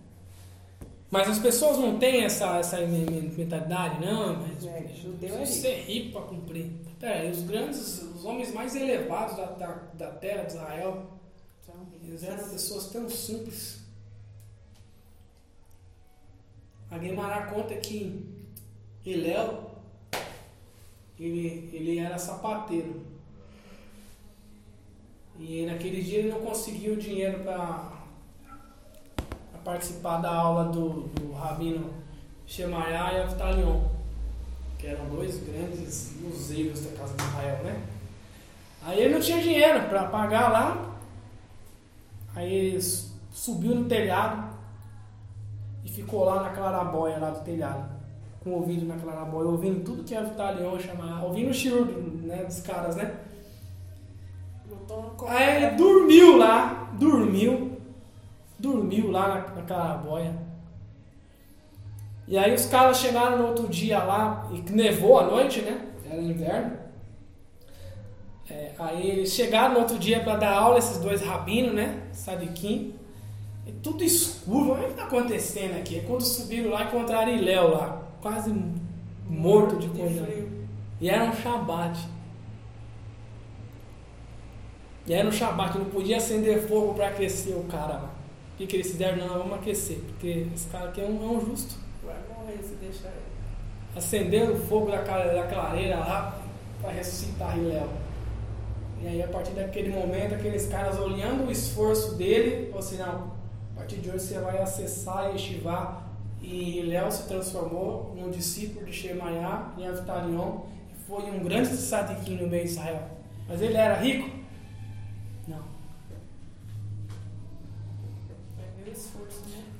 [1.10, 5.46] Mas as pessoas não têm essa, essa me- me- mentalidade, não, mas É, judeu é
[5.46, 6.70] ser rico para cumprir.
[6.98, 11.06] Pera aí, os grandes, os homens mais elevados da, da, da terra de Israel,
[11.62, 13.80] Então, eles eram pessoas tão simples.
[16.90, 18.24] A Guimarães conta que
[19.04, 19.70] Hilel,
[21.18, 23.02] ele, ele era sapateiro.
[25.38, 27.92] E naquele dia ele não conseguiu dinheiro para
[29.66, 31.90] participar da aula do, do Rabino
[32.46, 33.80] Shemaiah e Avtalion,
[34.78, 37.82] que eram dois grandes museus da Casa de Israel, né?
[38.84, 40.94] Aí ele não tinha dinheiro para pagar lá,
[42.36, 42.80] aí ele
[43.32, 44.56] subiu no telhado
[45.84, 47.90] e ficou lá na clarabóia lá do telhado,
[48.44, 51.86] com o ouvido na clarabóia, ouvindo tudo que Avtalion chamava, ouvindo o shiur
[52.22, 53.18] né, dos caras, né?
[55.26, 57.75] Aí ele dormiu lá, dormiu,
[58.58, 60.34] dormiu lá na, na clarabóia.
[62.28, 65.80] E aí os caras chegaram no outro dia lá, e nevou à noite, né?
[66.10, 66.76] Era inverno.
[68.50, 72.02] É, aí eles chegaram no outro dia para dar aula, esses dois rabinos, né?
[72.12, 72.94] Sadiquim.
[73.66, 75.96] E tudo escuro, o que está acontecendo aqui?
[75.96, 78.54] Aí quando subiram lá, encontraram Iléu lá, quase
[79.28, 80.48] morto de congelado.
[81.00, 82.08] E era um shabat.
[85.06, 88.15] E era um shabat, não podia acender fogo para aquecer o cara lá.
[88.56, 89.18] O que, que eles fizeram?
[89.18, 91.74] Não, vamos aquecer, porque esse cara aqui é um, é um justo.
[92.02, 93.26] Vai morrer se deixar ele.
[93.94, 96.40] Acenderam o fogo da, da clareira lá
[96.80, 97.86] para ressuscitar Hilel.
[99.02, 103.32] E aí, a partir daquele momento, aqueles caras olhando o esforço dele, falaram assim: não,
[103.74, 106.04] a partir de hoje você vai acessar Yeshivá.
[106.40, 112.36] E Hilel se transformou num discípulo de Shemaiah, em Avtarion, e foi um grande sadiquim
[112.36, 113.02] no meio de Israel.
[113.46, 114.30] Mas ele era rico?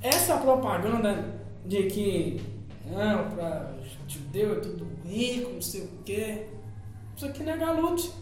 [0.07, 1.21] Essa propaganda
[1.65, 2.41] de que
[2.85, 3.73] não, para
[4.07, 6.47] judeu é tudo rico, não sei o quê.
[7.13, 8.13] Isso aqui não é galute.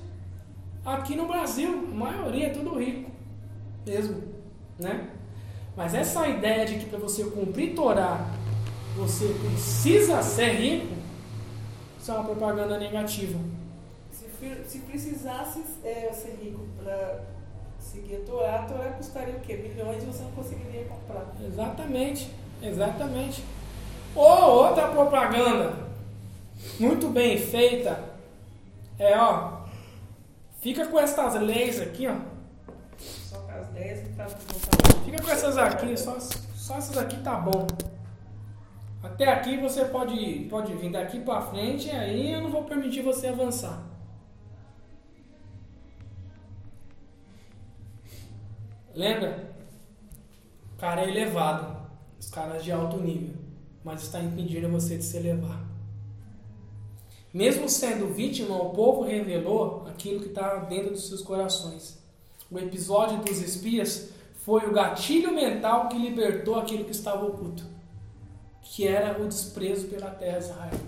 [0.84, 3.12] Aqui no Brasil, a maioria é tudo rico.
[3.86, 4.24] Mesmo.
[4.80, 5.10] Né?
[5.78, 8.32] Mas essa ideia de que para você cumprir Torá,
[8.96, 10.96] você precisa ser rico,
[12.00, 13.38] isso é uma propaganda negativa.
[14.12, 14.26] Se,
[14.68, 17.35] se precisasse é, ser rico para
[17.96, 19.56] seguir a Torá, a Torá custaria o quê?
[19.56, 21.26] Milhões e você não conseguiria comprar.
[21.44, 22.30] Exatamente,
[22.62, 23.44] exatamente.
[24.14, 25.74] Ou outra propaganda
[26.80, 28.04] muito bem feita
[28.98, 29.62] é ó,
[30.62, 32.16] fica com essas leis aqui, ó.
[32.98, 35.06] Só com as 10 para botar.
[35.06, 37.68] Fica com essas aqui, só, só essas aqui tá bom.
[39.04, 43.28] Até aqui você pode, pode vir daqui pra frente, aí eu não vou permitir você
[43.28, 43.95] avançar.
[48.96, 49.54] Lembra?
[50.74, 51.86] O cara é elevado,
[52.18, 53.36] os caras de alto nível,
[53.84, 55.66] mas está impedindo você de se elevar.
[57.34, 62.00] Mesmo sendo vítima, o povo revelou aquilo que está dentro dos seus corações.
[62.50, 64.12] O episódio dos espias
[64.46, 67.66] foi o gatilho mental que libertou aquilo que estava oculto,
[68.62, 70.80] que era o desprezo pela terra Israel.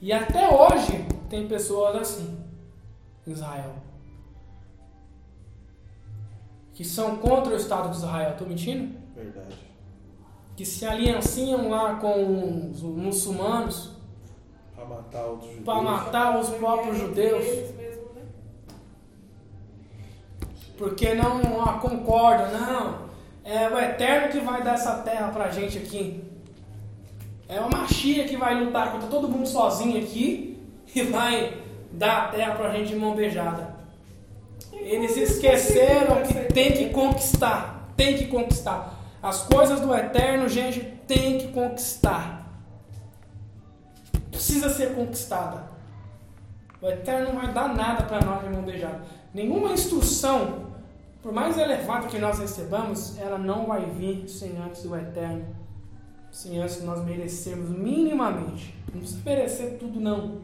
[0.00, 2.38] E até hoje tem pessoas assim
[3.26, 3.89] Israel
[6.74, 8.30] que são contra o Estado de Israel.
[8.30, 8.98] Estou mentindo?
[9.14, 9.56] Verdade.
[10.56, 14.00] Que se alianciam lá com os muçulmanos
[14.80, 15.24] Pra matar
[15.62, 17.44] para matar os próprios judeus.
[17.76, 18.22] Mesmo, né?
[20.78, 23.10] Porque não ah, concorda, não.
[23.44, 26.24] É o Eterno que vai dar essa terra pra gente aqui.
[27.46, 30.58] É o Machia que vai lutar contra todo mundo sozinho aqui
[30.94, 31.58] e vai
[31.92, 33.69] dar a terra pra gente de mão beijada.
[34.72, 37.92] Eles esqueceram que tem que conquistar.
[37.96, 38.98] Tem que conquistar.
[39.22, 42.46] As coisas do Eterno, gente, tem que conquistar.
[44.30, 45.68] Precisa ser conquistada.
[46.80, 49.02] O Eterno não vai dar nada para nós de mão beijada.
[49.34, 50.70] Nenhuma instrução,
[51.22, 55.44] por mais elevada que nós recebamos, ela não vai vir sem antes o Eterno.
[56.30, 58.74] Sem antes nós merecermos minimamente.
[58.94, 60.40] Não precisa merecer tudo, não.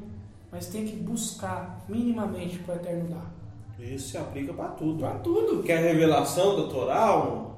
[0.52, 3.35] Mas tem que buscar minimamente para o Eterno dar.
[3.78, 5.00] Isso se aplica pra tudo.
[5.00, 5.62] Para tudo.
[5.62, 7.16] Quer revelação Torá?
[7.24, 7.50] um-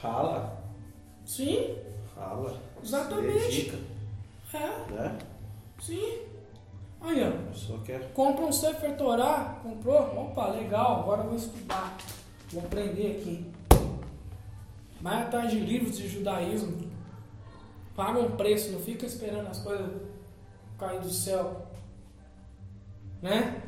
[0.00, 0.62] Rala.
[1.24, 1.76] Sim,
[2.14, 2.60] Rala.
[2.82, 3.72] Exatamente.
[4.54, 5.18] É, né?
[5.80, 6.20] sim.
[7.00, 7.50] Aí, ó.
[7.50, 8.12] Pessoa quer.
[8.12, 11.96] Compra um Sefer Torah, comprou, opa, legal, agora eu vou estudar,
[12.50, 13.52] vou aprender aqui.
[15.00, 16.90] Vai atrás de livros de judaísmo,
[17.94, 19.90] paga um preço, não fica esperando as coisas
[20.78, 21.66] cair do céu.
[23.20, 23.62] Né?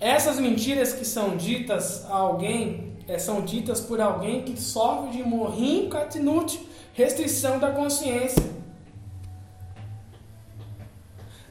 [0.00, 5.22] Essas mentiras que são ditas a alguém é, são ditas por alguém que sofre de
[5.22, 6.60] morrinho catinútil,
[6.94, 8.48] restrição da consciência.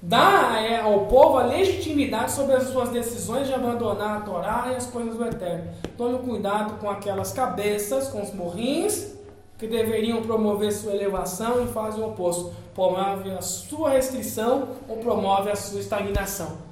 [0.02, 4.76] Dá é, ao povo a legitimidade sobre as suas decisões de abandonar a Torá e
[4.78, 5.72] as coisas do Eterno.
[5.98, 9.14] Tome cuidado com aquelas cabeças, com os morrinhos,
[9.58, 12.54] que deveriam promover sua elevação e fazem o oposto.
[12.74, 16.69] Promove a sua restrição ou promove a sua estagnação.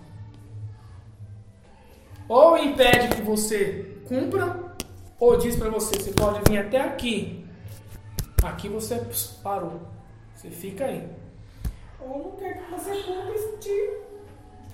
[2.27, 4.75] Ou impede que você cumpra,
[5.19, 7.45] ou diz para você, você pode vir até aqui.
[8.43, 9.01] Aqui você
[9.41, 9.81] parou.
[10.35, 11.07] Você fica aí.
[11.99, 13.97] Ou não quer que você cumpra e te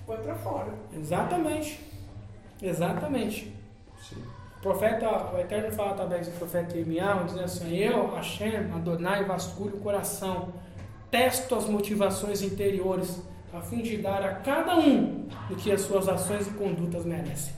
[0.05, 0.73] põe pra fora.
[0.93, 1.79] Exatamente.
[2.61, 3.55] Exatamente.
[4.01, 4.21] Sim.
[4.57, 9.75] O profeta, o Eterno fala através do profeta Irmião, dizendo assim, eu, Hashem, Adonai, vasculho
[9.75, 10.53] o coração,
[11.11, 13.21] testo as motivações interiores,
[13.53, 17.53] a fim de dar a cada um o que as suas ações e condutas merecem.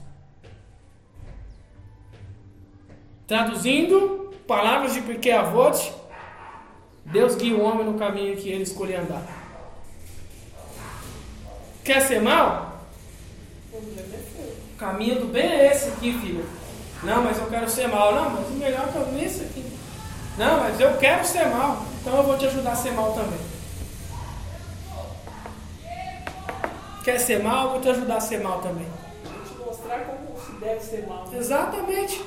[3.26, 5.94] Traduzindo, palavras de Pirkei Avot,
[7.06, 9.24] Deus guia o homem no caminho que ele escolhe andar.
[11.84, 12.82] Quer ser mal?
[13.72, 16.46] O caminho do bem é esse aqui, filho.
[17.04, 18.14] Não, mas eu quero ser mal.
[18.14, 19.64] Não, mas o melhor caminho é esse aqui.
[20.38, 21.86] Não, mas eu quero ser mal.
[22.02, 23.55] Então eu vou te ajudar a ser mal também.
[27.06, 27.70] Quer ser mal?
[27.70, 28.88] Vou te ajudar a ser mal também.
[29.24, 31.24] Vou te mostrar como se deve ser mal.
[31.32, 32.26] Exatamente.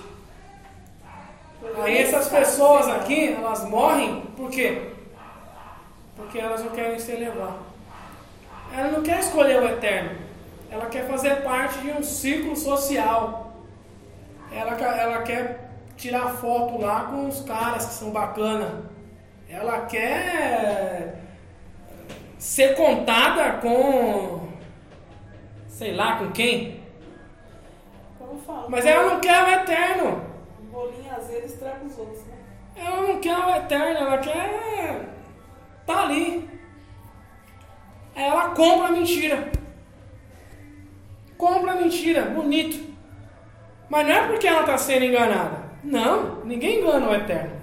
[1.83, 4.93] Aí essas pessoas aqui, elas morrem por quê?
[6.15, 7.59] Porque elas não querem se elevar.
[8.73, 10.17] Ela não quer escolher o eterno.
[10.71, 13.55] Ela quer fazer parte de um círculo social.
[14.53, 18.85] Ela, ela quer tirar foto lá com os caras que são bacana.
[19.49, 21.21] Ela quer
[22.39, 24.38] ser contada com
[25.79, 26.81] sei lá com quem.
[28.45, 30.23] Falo, Mas ela não quer o eterno.
[30.73, 32.37] bolinho azedo estraga os outros, né?
[32.77, 35.09] Ela não quer o eterno, ela quer.
[35.87, 36.51] tá ali.
[38.15, 39.53] Ela compra a mentira.
[41.37, 42.93] Compra a mentira, bonito.
[43.89, 45.63] Mas não é porque ela está sendo enganada.
[45.85, 47.57] Não, ninguém engana o eterno.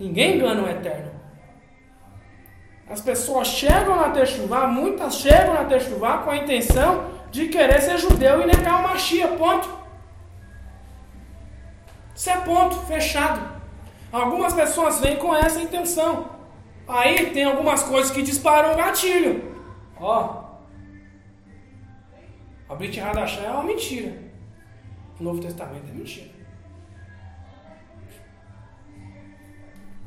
[0.00, 1.09] Ninguém engana o eterno.
[2.90, 7.96] As pessoas chegam na Techuvá, muitas chegam na Techuvá com a intenção de querer ser
[7.98, 9.68] judeu e negar o Machia, ponto.
[12.12, 13.60] Isso é ponto, fechado.
[14.10, 16.30] Algumas pessoas vêm com essa intenção.
[16.88, 19.56] Aí tem algumas coisas que disparam o gatilho.
[20.00, 20.42] Ó.
[22.68, 24.18] A Brit Hadashah é uma mentira.
[25.20, 26.29] O Novo Testamento é mentira.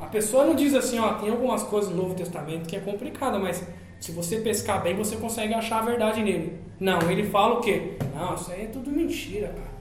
[0.04, 3.40] A pessoa não diz assim, ó, tem algumas coisas no Novo Testamento que é complicada,
[3.40, 3.64] mas
[4.02, 6.60] se você pescar bem, você consegue achar a verdade nele.
[6.78, 7.94] Não, ele fala o quê?
[8.14, 9.74] Não, isso aí é tudo mentira, cara.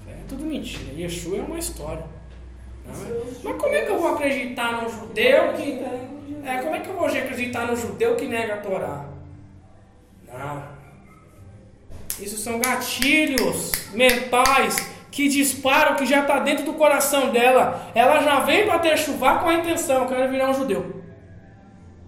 [0.00, 0.94] Isso aí é tudo mentira.
[0.94, 2.06] Yeshua é uma história.
[2.86, 2.90] É?
[3.44, 5.84] Mas como é que eu vou acreditar num judeu que.
[6.44, 9.04] É, como é que eu vou acreditar num judeu que nega a Torá?
[10.26, 10.62] Não.
[12.18, 17.90] Isso são gatilhos mentais que disparam, que já está dentro do coração dela.
[17.94, 21.02] Ela já vem para ter chuvar com a intenção, eu quero virar um judeu.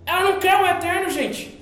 [0.07, 1.61] Ela não quer o eterno, gente.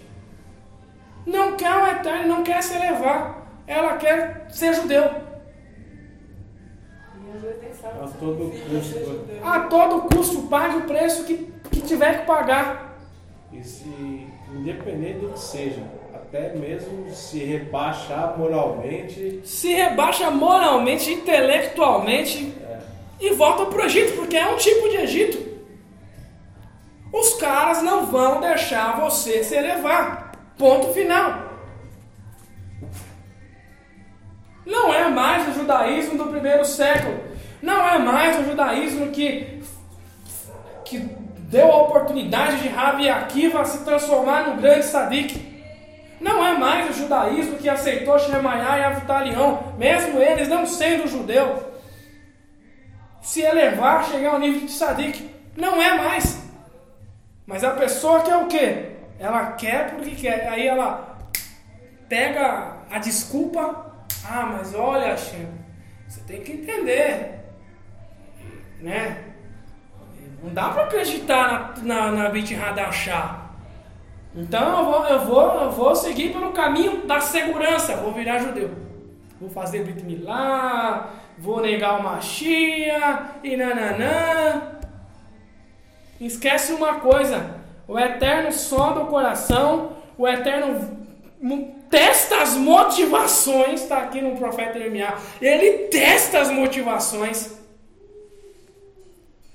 [1.26, 3.46] Não quer o eterno, não quer se elevar.
[3.66, 5.28] Ela quer ser judeu.
[7.84, 9.40] A todo custo, né?
[9.44, 12.98] A todo custo, pague o preço que, que tiver que pagar.
[13.52, 15.82] E se, independente do que seja,
[16.28, 22.78] até mesmo se rebaixar moralmente, Se rebaixa moralmente, intelectualmente é,
[23.18, 25.48] e volta pro Egito, porque é um tipo de Egito.
[27.10, 30.32] Os caras não vão deixar você se elevar.
[30.58, 31.48] Ponto final.
[34.66, 37.18] Não é mais o judaísmo do primeiro século.
[37.62, 39.62] Não é mais o judaísmo que,
[40.84, 45.47] que deu a oportunidade de Rabi Akiva se transformar no grande Sadik.
[46.20, 51.72] Não é mais o judaísmo que aceitou Shemaiah e Avitalião, mesmo eles não sendo judeu,
[53.20, 55.30] se elevar, chegar ao nível de Sadik.
[55.56, 56.42] Não é mais.
[57.46, 58.92] Mas a pessoa quer o quê?
[59.18, 60.48] Ela quer porque quer.
[60.48, 61.18] Aí ela
[62.08, 63.86] pega a desculpa.
[64.24, 65.46] Ah, mas olha, Hashem,
[66.06, 67.40] você tem que entender.
[68.80, 69.24] Né?
[70.42, 73.47] Não dá pra acreditar na, na, na Brit Hadashah.
[74.38, 77.96] Então eu vou, eu, vou, eu vou seguir pelo caminho da segurança.
[77.96, 78.70] Vou virar judeu.
[79.40, 84.78] Vou fazer Brit Milá, vou negar o Machia e nananã.
[86.20, 87.56] Esquece uma coisa:
[87.88, 90.96] o Eterno sonda o coração, o Eterno
[91.90, 95.14] testa as motivações, está aqui no profeta Jeremias.
[95.42, 97.58] Ele testa as motivações.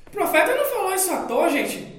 [0.07, 1.92] O profeta não falou isso à toa, gente.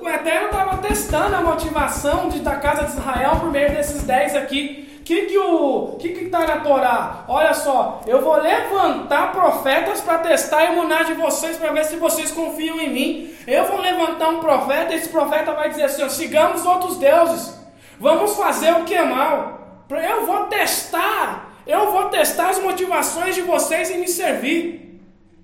[0.00, 4.34] O Eterno estava testando a motivação de, da casa de Israel por meio desses dez
[4.34, 4.88] aqui.
[5.00, 7.24] O que que o que que está na Torá?
[7.26, 11.96] Olha só, eu vou levantar profetas para testar a imunidade de vocês para ver se
[11.96, 13.34] vocês confiam em mim.
[13.46, 17.60] Eu vou levantar um profeta, esse profeta vai dizer assim: sigamos outros deuses.
[17.98, 19.86] Vamos fazer o que é mal.
[19.90, 25.00] Eu vou testar, eu vou testar as motivações de vocês em me servir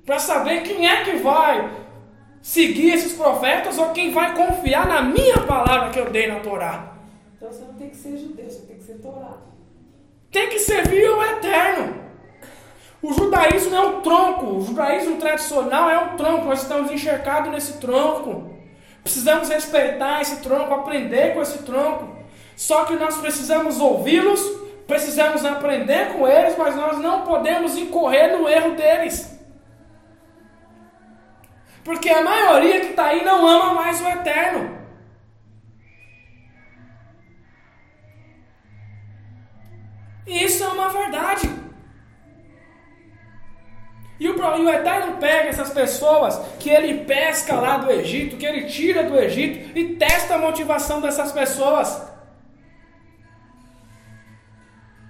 [0.06, 1.68] para saber quem é que vai
[2.42, 6.94] seguir esses profetas ou quem vai confiar na minha palavra que eu dei na Torá.
[7.36, 9.36] Então você não tem que ser judeu, você tem que ser Torá.
[10.30, 12.08] Tem que servir o eterno.
[13.00, 17.74] O judaísmo é um tronco, o judaísmo tradicional é um tronco, nós estamos enxergados nesse
[17.74, 18.50] tronco.
[19.04, 22.18] Precisamos respeitar esse tronco, aprender com esse tronco.
[22.56, 24.40] Só que nós precisamos ouvi-los,
[24.86, 29.37] precisamos aprender com eles, mas nós não podemos incorrer no erro deles.
[31.84, 34.78] Porque a maioria que está aí não ama mais o eterno.
[40.26, 41.48] E isso é uma verdade.
[44.20, 48.44] E o, e o Eterno pega essas pessoas que ele pesca lá do Egito, que
[48.44, 52.02] ele tira do Egito e testa a motivação dessas pessoas.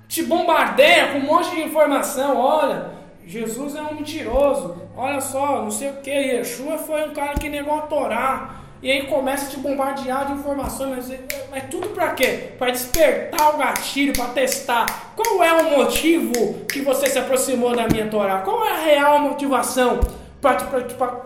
[0.06, 2.36] Te bombardeia com um monte de informação.
[2.36, 2.90] Olha,
[3.26, 4.87] Jesus é um mentiroso.
[5.00, 6.10] Olha só, não sei o que.
[6.10, 8.56] Yeshua foi um cara que negou a Torá.
[8.82, 11.20] E aí começa a te bombardear de informações, mas,
[11.52, 12.50] mas tudo para quê?
[12.58, 14.86] Para despertar o gatilho, para testar.
[15.14, 18.38] Qual é o motivo que você se aproximou da minha Torá?
[18.38, 20.00] Qual é a real motivação
[20.40, 20.56] para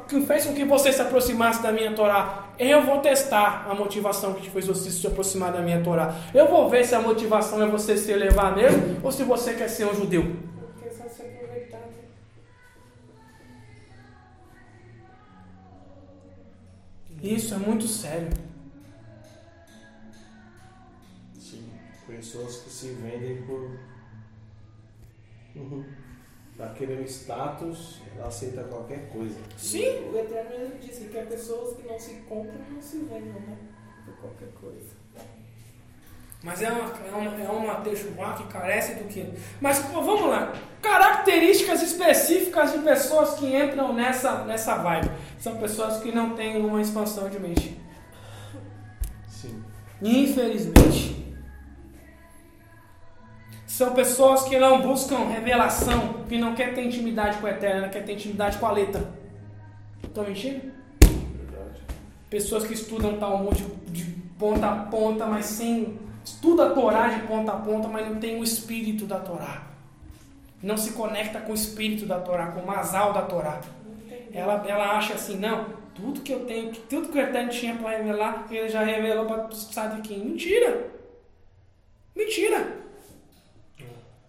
[0.06, 2.48] que fez com que você se aproximasse da minha Torá?
[2.58, 6.14] Eu vou testar a motivação que fez você se aproximar da minha Torá.
[6.34, 9.68] Eu vou ver se a motivação é você se elevar mesmo ou se você quer
[9.68, 10.52] ser um judeu.
[17.22, 18.28] Isso é muito sério.
[21.38, 21.70] Sim,
[22.04, 23.78] pessoas que se vendem por.
[25.54, 25.84] Uhum.
[26.58, 29.38] Tá querendo status, ela aceita qualquer coisa.
[29.56, 32.98] Sim, O Eterno mesmo disse que há pessoas que não se compram e não se
[32.98, 33.56] vendem, né?
[34.04, 35.02] Por qualquer coisa.
[36.42, 39.32] Mas é uma, é uma, é uma techuvá que carece do que.
[39.60, 40.52] Mas pô, vamos lá.
[40.82, 45.08] Características específicas de pessoas que entram nessa, nessa vibe.
[45.42, 47.76] São pessoas que não têm uma expansão de mente.
[49.26, 49.60] Sim.
[50.00, 51.34] Infelizmente.
[53.66, 58.04] São pessoas que não buscam revelação, que não quer ter intimidade com a Eterna, quer
[58.04, 59.12] ter intimidade com a letra.
[60.04, 60.72] Estou mentindo?
[61.00, 61.80] Verdade.
[62.30, 64.04] Pessoas que estudam Talmud de
[64.38, 65.98] ponta a ponta, mas sem.
[66.24, 69.66] Estuda a Torá de ponta a ponta, mas não tem o espírito da Torá.
[70.62, 73.60] Não se conecta com o espírito da Torá, com o masal da Torá.
[74.32, 77.98] Ela, ela acha assim, não, tudo que eu tenho, tudo que o Eterno tinha para
[77.98, 80.24] revelar, ele já revelou para Sadiquim.
[80.24, 80.90] Mentira!
[82.16, 82.76] Mentira!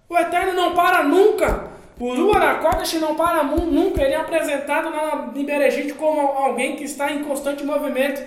[0.10, 1.72] O Eterno não para nunca.
[2.00, 4.02] O Ruarakodash não para nunca.
[4.02, 8.22] Ele é apresentado na, em Berejite como alguém que está em constante movimento.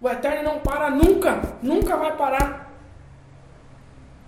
[0.00, 1.40] O Eterno não para nunca.
[1.62, 2.72] Nunca vai parar.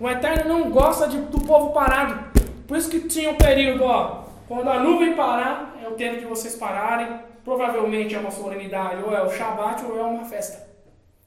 [0.01, 2.31] O Eterno não gosta de- do povo parado.
[2.66, 4.24] Por isso que tinha um período, ó.
[4.51, 7.20] Quando a nuvem parar, é o tempo de vocês pararem.
[7.44, 10.68] Provavelmente é uma solenidade, ou é o Shabat, ou é uma festa.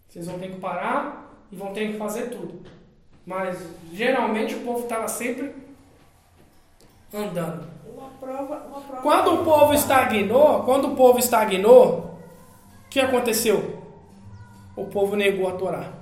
[0.09, 2.61] Vocês vão ter que parar e vão ter que fazer tudo.
[3.25, 5.55] Mas geralmente o povo estava sempre
[7.13, 7.65] andando.
[7.87, 9.01] Uma prova, uma prova.
[9.01, 12.19] Quando o povo estagnou, quando o povo estagnou,
[12.85, 13.81] o que aconteceu?
[14.75, 15.93] O povo negou a Torá.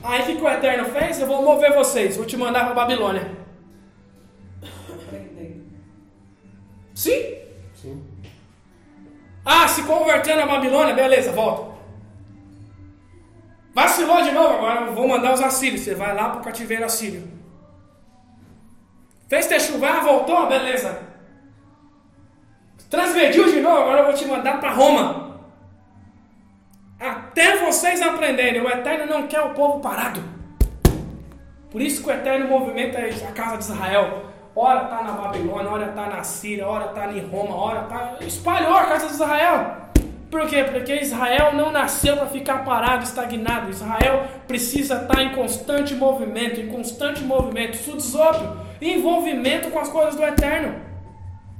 [0.00, 1.20] Aí o que, que o Eterno fez?
[1.20, 3.47] Eu vou mover vocês, vou te mandar para Babilônia.
[6.98, 7.36] Sim?
[7.76, 8.04] Sim.
[9.44, 11.78] Ah, se converteu na Babilônia, beleza, volta.
[13.72, 15.82] Vacilou de novo, agora vou mandar os assírios.
[15.82, 17.22] Você vai lá pro cativeiro assírio.
[19.28, 21.00] Fez techuvá, voltou, beleza.
[22.90, 25.40] Transgrediu de novo, agora eu vou te mandar para Roma.
[26.98, 30.20] Até vocês aprenderem, o Eterno não quer o povo parado.
[31.70, 34.27] Por isso que o Eterno movimenta a casa de Israel.
[34.60, 38.16] Ora está na Babilônia, ora está na Síria, ora está em Roma, ora está.
[38.26, 39.76] Espalhou a casa de Israel.
[40.28, 40.64] Por quê?
[40.64, 43.70] Porque Israel não nasceu para ficar parado, estagnado.
[43.70, 50.24] Israel precisa estar em constante movimento, em constante movimento, sudzópio, envolvimento com as coisas do
[50.24, 50.74] Eterno.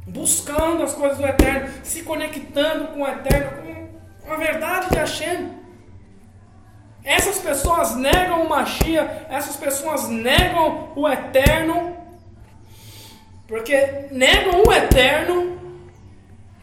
[0.04, 3.62] Buscando as coisas do Eterno, se conectando com o Eterno,
[4.26, 5.50] com a verdade de Hashem.
[7.04, 11.96] Essas pessoas negam o Machia, essas pessoas negam o eterno,
[13.48, 13.74] porque
[14.12, 15.58] negam o eterno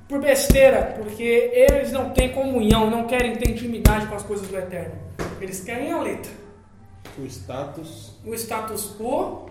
[0.07, 4.55] por besteira, porque eles não têm comunhão, não querem ter intimidade com as coisas do
[4.55, 4.93] eterno.
[5.41, 6.31] Eles querem a letra.
[7.17, 8.11] O status.
[8.23, 9.49] O status quo.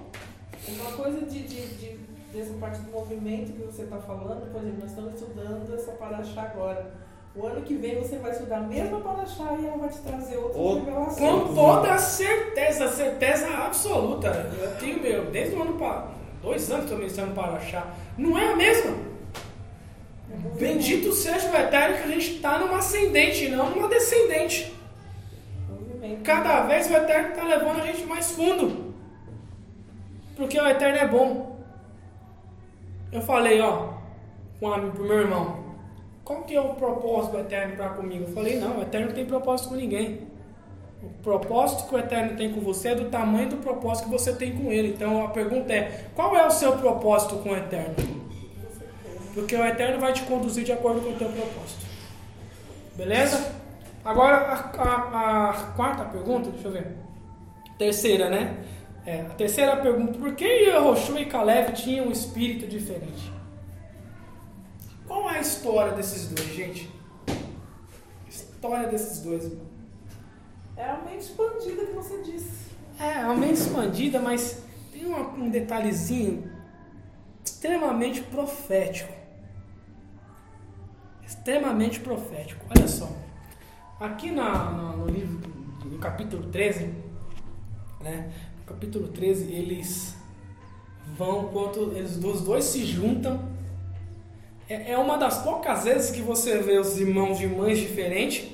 [0.68, 1.98] Uma coisa de, de, de
[2.32, 6.42] dessa parte do movimento que você está falando, por exemplo, nós estamos estudando essa paraxá
[6.42, 6.92] agora.
[7.34, 10.36] O ano que vem você vai estudar a mesma paraxá e ela vai te trazer
[10.36, 10.84] outras Outro.
[10.84, 11.18] revelações.
[11.18, 14.28] Com toda certeza, certeza absoluta.
[14.60, 17.96] Eu tenho meu, desde o ano passado, dois anos que eu ministrando para achar.
[18.16, 18.92] Não é a mesma.
[20.58, 24.72] Bendito seja o eterno que a gente está numa ascendente, não numa descendente.
[26.22, 28.94] Cada vez o eterno está levando a gente mais fundo.
[30.36, 31.60] Porque o eterno é bom.
[33.10, 33.94] Eu falei, ó,
[34.60, 35.64] com pro meu irmão,
[36.24, 38.24] qual que é o propósito do eterno para comigo?
[38.24, 40.33] Eu falei, não, o eterno não tem propósito com ninguém.
[41.04, 44.34] O propósito que o eterno tem com você é do tamanho do propósito que você
[44.34, 44.88] tem com ele.
[44.88, 47.94] Então a pergunta é, qual é o seu propósito com o eterno?
[49.32, 51.84] Porque o eterno vai te conduzir de acordo com o teu propósito.
[52.96, 53.52] Beleza?
[54.04, 56.96] Agora a, a- a quarta pergunta, deixa eu ver.
[57.78, 58.56] Terceira, né?
[59.06, 63.32] É, a terceira pergunta, por que Yehoshua e Caleb tinham um espírito diferente?
[65.06, 66.88] Qual é a história desses dois, gente?
[68.28, 69.50] História desses dois.
[70.76, 72.70] É a mente expandida que você disse.
[72.98, 76.50] É, é uma mente expandida, mas tem uma- um detalhezinho
[77.44, 79.12] extremamente profético.
[81.26, 82.64] Extremamente profético.
[82.76, 83.10] Olha só.
[84.00, 85.40] Aqui na, na- no livro,
[85.84, 86.92] no capítulo 13,
[88.00, 88.30] né?
[88.60, 90.14] No capítulo 13, eles
[91.16, 93.52] vão, quando eles os dois se juntam.
[94.68, 98.50] É, é uma das poucas vezes que você vê os irmãos e irmãs diferentes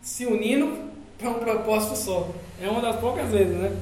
[0.00, 0.92] se unindo
[1.24, 2.28] para um propósito só.
[2.62, 3.74] É uma das poucas vezes, né?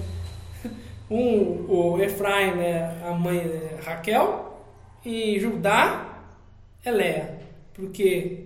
[1.11, 4.57] Um, o Efraim é a mãe é Raquel
[5.05, 6.21] e Judá
[6.85, 7.39] é Léa,
[7.75, 8.45] porque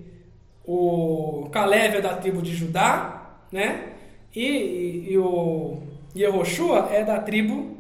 [0.67, 3.93] o Caleb é da tribo de Judá, né?
[4.35, 5.79] E, e, e o
[6.17, 7.77] Yehoshua é da tribo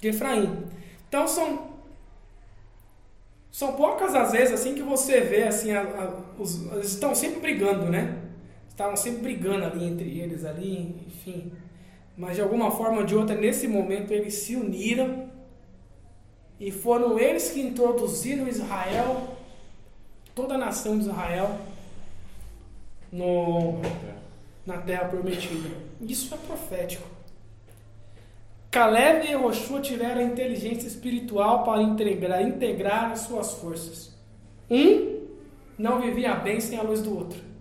[0.00, 0.64] de Efraim.
[1.08, 1.74] Então são
[3.52, 7.38] são poucas as vezes assim que você vê assim a- a- os, eles estão sempre
[7.40, 8.16] brigando, né?
[8.74, 11.52] Estavam sempre brigando ali entre eles ali, enfim.
[12.16, 15.30] Mas de alguma forma ou de outra, nesse momento, eles se uniram
[16.58, 19.36] e foram eles que introduziram Israel,
[20.34, 21.56] toda a nação de Israel,
[23.12, 23.80] no,
[24.66, 25.70] na terra prometida.
[26.00, 27.06] Isso é profético.
[28.72, 34.12] Caleb e Yehoshua tiveram a inteligência espiritual para integrar, integrar as suas forças.
[34.68, 35.20] Um
[35.78, 37.53] não vivia bem sem a luz do outro.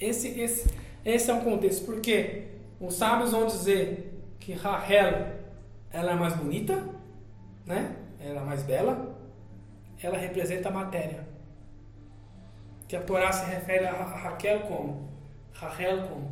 [0.00, 0.68] Esse, esse,
[1.04, 2.44] esse é um contexto, porque
[2.80, 5.34] os sábios vão dizer que Rahel
[5.92, 6.84] ela é mais bonita,
[7.64, 7.96] né?
[8.20, 9.16] ela é mais bela,
[10.02, 11.26] ela representa a matéria.
[12.88, 15.08] Que a Torá se refere a Ra- Raquel como?
[15.52, 16.30] Rahel como?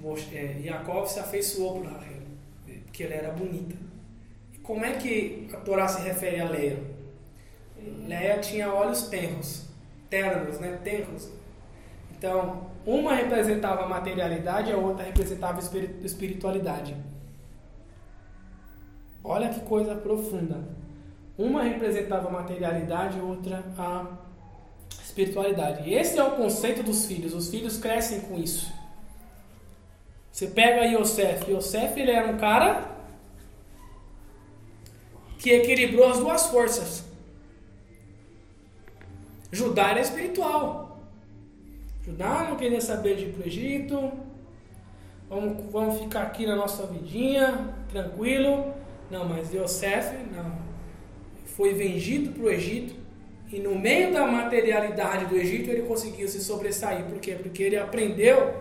[0.00, 2.22] Mos- é, Jacob se afeiçoou por Rahel,
[2.86, 3.74] porque ela era bonita.
[4.54, 6.78] E como é que a Torá se refere a Leia?
[8.06, 9.66] Leia tinha olhos tenros,
[10.08, 10.78] ternos, né?
[10.84, 11.28] Tenros.
[12.20, 16.94] Então, uma representava a materialidade e a outra representava a espiri- espiritualidade.
[19.24, 20.62] Olha que coisa profunda.
[21.38, 24.04] Uma representava a materialidade e outra a
[25.02, 25.90] espiritualidade.
[25.90, 27.32] Esse é o conceito dos filhos.
[27.32, 28.70] Os filhos crescem com isso.
[30.30, 31.50] Você pega Yosef.
[31.50, 32.86] Yosef ele era um cara
[35.38, 37.02] que equilibrou as duas forças.
[39.50, 40.89] Judá era espiritual.
[42.04, 44.12] Judá não queria saber de ir para o Egito.
[45.28, 48.72] Vamos, vamos ficar aqui na nossa vidinha, tranquilo.
[49.10, 50.52] Não, mas Yosef não.
[51.56, 52.94] Foi vendido para o Egito.
[53.52, 57.04] E no meio da materialidade do Egito ele conseguiu se sobressair.
[57.04, 57.32] Por quê?
[57.32, 58.54] Porque ele aprendeu,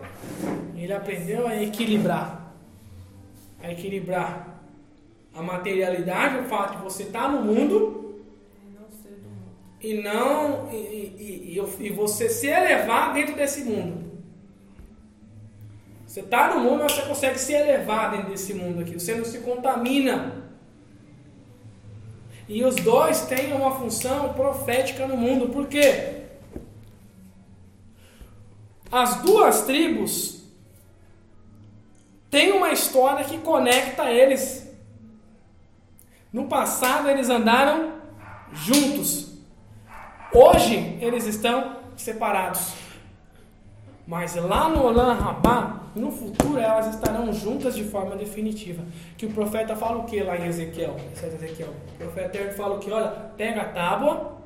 [0.75, 2.53] ele aprendeu a equilibrar.
[3.61, 4.59] A equilibrar
[5.33, 8.08] a materialidade, o fato de você estar no mundo
[9.81, 14.09] e não e, e, e, e você se elevar dentro desse mundo.
[16.05, 18.93] Você está no mundo, mas você consegue se elevar dentro desse mundo aqui.
[18.93, 20.43] Você não se contamina.
[22.47, 25.49] E os dois têm uma função profética no mundo.
[25.49, 26.23] Por quê?
[28.91, 30.41] As duas tribos
[32.31, 34.67] têm uma história que conecta eles.
[36.33, 38.01] No passado eles andaram
[38.51, 39.28] juntos.
[40.33, 42.73] Hoje eles estão separados.
[44.05, 48.83] Mas lá no Olam Rabá, no futuro, elas estarão juntas de forma definitiva.
[49.17, 50.95] Que o profeta fala o que lá em Ezequiel?
[51.13, 51.69] Ezequiel?
[51.95, 52.91] O profeta Eterno fala o que?
[52.91, 54.37] Olha, pega a tábua,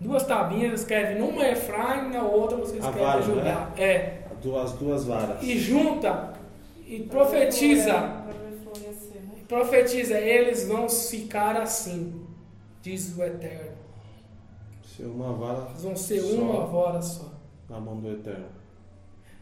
[0.00, 3.42] duas tabinhas, escreve numa Efraim, na outra você escreve vara, Judá.
[3.42, 3.68] né?
[3.76, 4.18] É.
[4.42, 5.42] Duas, duas varas.
[5.42, 6.32] E junta
[6.86, 8.24] e profetiza.
[9.46, 12.26] Profetiza, eles vão ficar assim,
[12.82, 13.67] diz o Eterno.
[14.98, 16.36] Ser uma vara Eles vão ser Só.
[16.36, 17.30] uma vara só.
[17.70, 18.46] na mão do Eterno.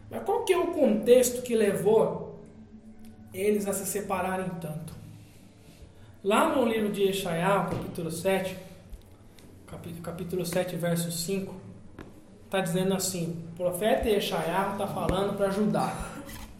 [0.09, 2.39] Mas qual que é o contexto que levou
[3.33, 4.93] eles a se separarem tanto?
[6.23, 8.55] Lá no livro de Eshaiah, capítulo 7,
[9.65, 11.53] capi- capítulo 7, verso 5,
[12.45, 15.91] está dizendo assim, o profeta Eshaiah está falando para Judá.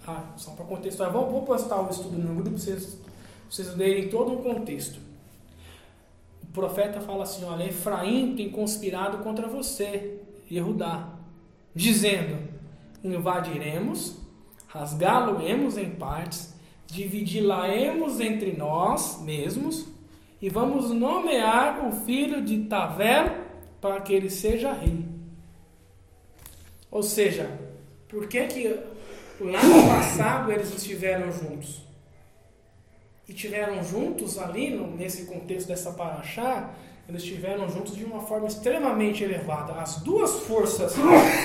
[0.08, 2.98] Ah, só para contextualizar, vou, vou postar o estudo no grupo para vocês,
[3.50, 5.00] vocês verem todo o contexto.
[6.48, 10.20] O profeta fala assim, olha, Efraim tem conspirado contra você,
[10.50, 11.10] Yehudá,
[11.74, 12.38] dizendo,
[13.04, 14.18] invadiremos,
[14.68, 16.56] rasgá-lo-emos em partes,
[16.88, 19.88] dividi-la-emos entre nós mesmos,
[20.42, 23.46] e vamos nomear o filho de Tavel
[23.82, 25.06] para que ele seja rei.
[26.90, 27.50] Ou seja,
[28.08, 28.68] por que que
[29.40, 31.87] lá no passado eles estiveram juntos?
[33.28, 36.70] E tiveram juntos ali, no- nesse contexto dessa paraxá,
[37.10, 39.74] eles estiveram juntos de uma forma extremamente elevada.
[39.74, 40.94] As duas forças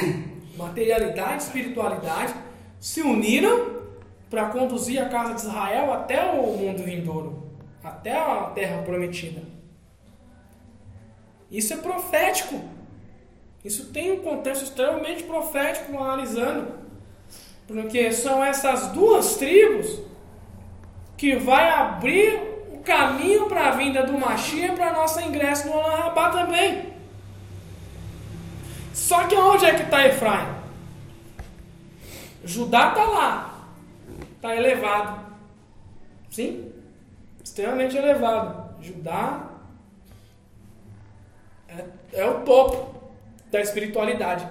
[0.56, 2.34] materialidade e espiritualidade
[2.78, 3.82] se uniram
[4.30, 7.50] para conduzir a casa de Israel até o mundo vindouro,
[7.82, 9.42] até a terra prometida.
[11.50, 12.60] Isso é profético.
[13.64, 16.80] Isso tem um contexto extremamente profético analisando.
[17.66, 20.00] Porque são essas duas tribos
[21.22, 22.34] que vai abrir
[22.72, 26.92] o caminho para a vinda do Mashiach para nosso ingresso no Olam Rabá também.
[28.92, 30.48] Só que onde é que está Efraim?
[32.44, 33.68] Judá está lá,
[34.34, 35.20] está elevado,
[36.28, 36.72] sim,
[37.40, 38.82] extremamente elevado.
[38.82, 39.48] Judá
[41.68, 41.84] é,
[42.14, 43.00] é o topo
[43.48, 44.44] da espiritualidade.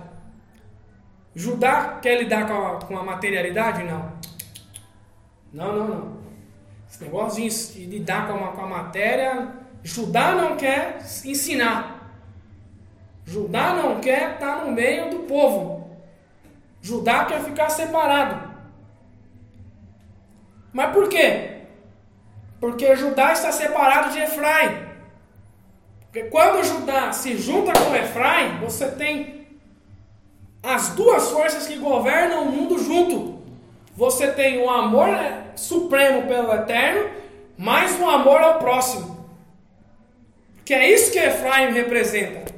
[1.35, 3.83] Judá quer lidar com a, com a materialidade?
[3.83, 4.13] Não.
[5.51, 6.20] Não, não, não.
[6.91, 9.47] Esse negócio de lidar com com a matéria,
[9.81, 12.11] Judá não quer ensinar.
[13.25, 15.89] Judá não quer estar no meio do povo.
[16.81, 18.51] Judá quer ficar separado.
[20.73, 21.61] Mas por quê?
[22.59, 24.85] Porque Judá está separado de Efraim.
[26.01, 29.47] Porque quando Judá se junta com Efraim, você tem
[30.61, 33.30] as duas forças que governam o mundo junto.
[34.01, 35.09] Você tem o amor
[35.55, 37.11] supremo pelo eterno,
[37.55, 39.27] mais o amor ao próximo.
[40.65, 42.51] Que é isso que Efraim representa.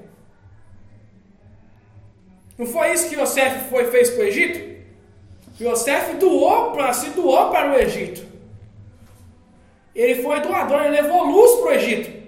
[2.58, 4.86] Não foi isso que Yosef foi, fez para o Egito?
[5.60, 8.26] Yosef doou para se doou para o Egito.
[9.94, 12.24] Ele foi doador, ele levou luz para o Egito.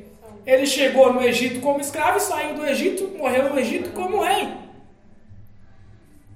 [0.46, 4.65] Ele chegou no Egito como escravo e saiu do Egito, morreu no Egito como rei.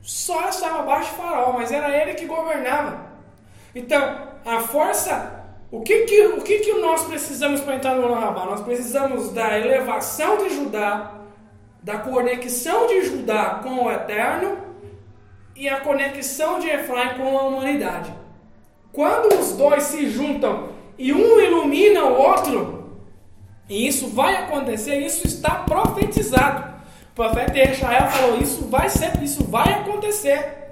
[0.09, 2.99] Só estava abaixo de Faraó, mas era ele que governava.
[3.75, 8.43] Então, a força, o que que, o que, que nós precisamos para entrar no Rabá?
[8.45, 11.11] Nós precisamos da elevação de Judá,
[11.83, 14.57] da conexão de Judá com o Eterno
[15.55, 18.11] e a conexão de Efraim com a humanidade.
[18.91, 22.97] Quando os dois se juntam e um ilumina o outro,
[23.69, 26.78] e isso vai acontecer, isso está profetizado.
[27.19, 30.69] Profeta Israel falou: Isso vai ser, isso vai acontecer.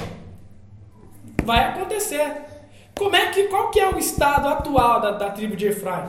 [1.43, 2.37] Vai acontecer.
[2.97, 6.07] Como é que, qual que é o estado atual da, da tribo de Efraim?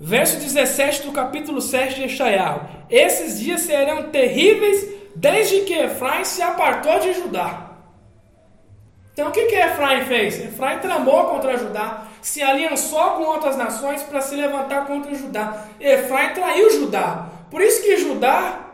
[0.00, 2.58] Verso 17 do capítulo 7 de Eshaiah.
[2.90, 4.84] Esses dias serão terríveis
[5.14, 7.70] desde que Efraim se apartou de Judá.
[9.12, 10.40] Então o que, que Efraim fez?
[10.40, 15.68] Efraim tramou contra Judá, se aliançou com outras nações para se levantar contra Judá.
[15.78, 17.28] Efraim traiu Judá.
[17.48, 18.70] Por isso que Judá.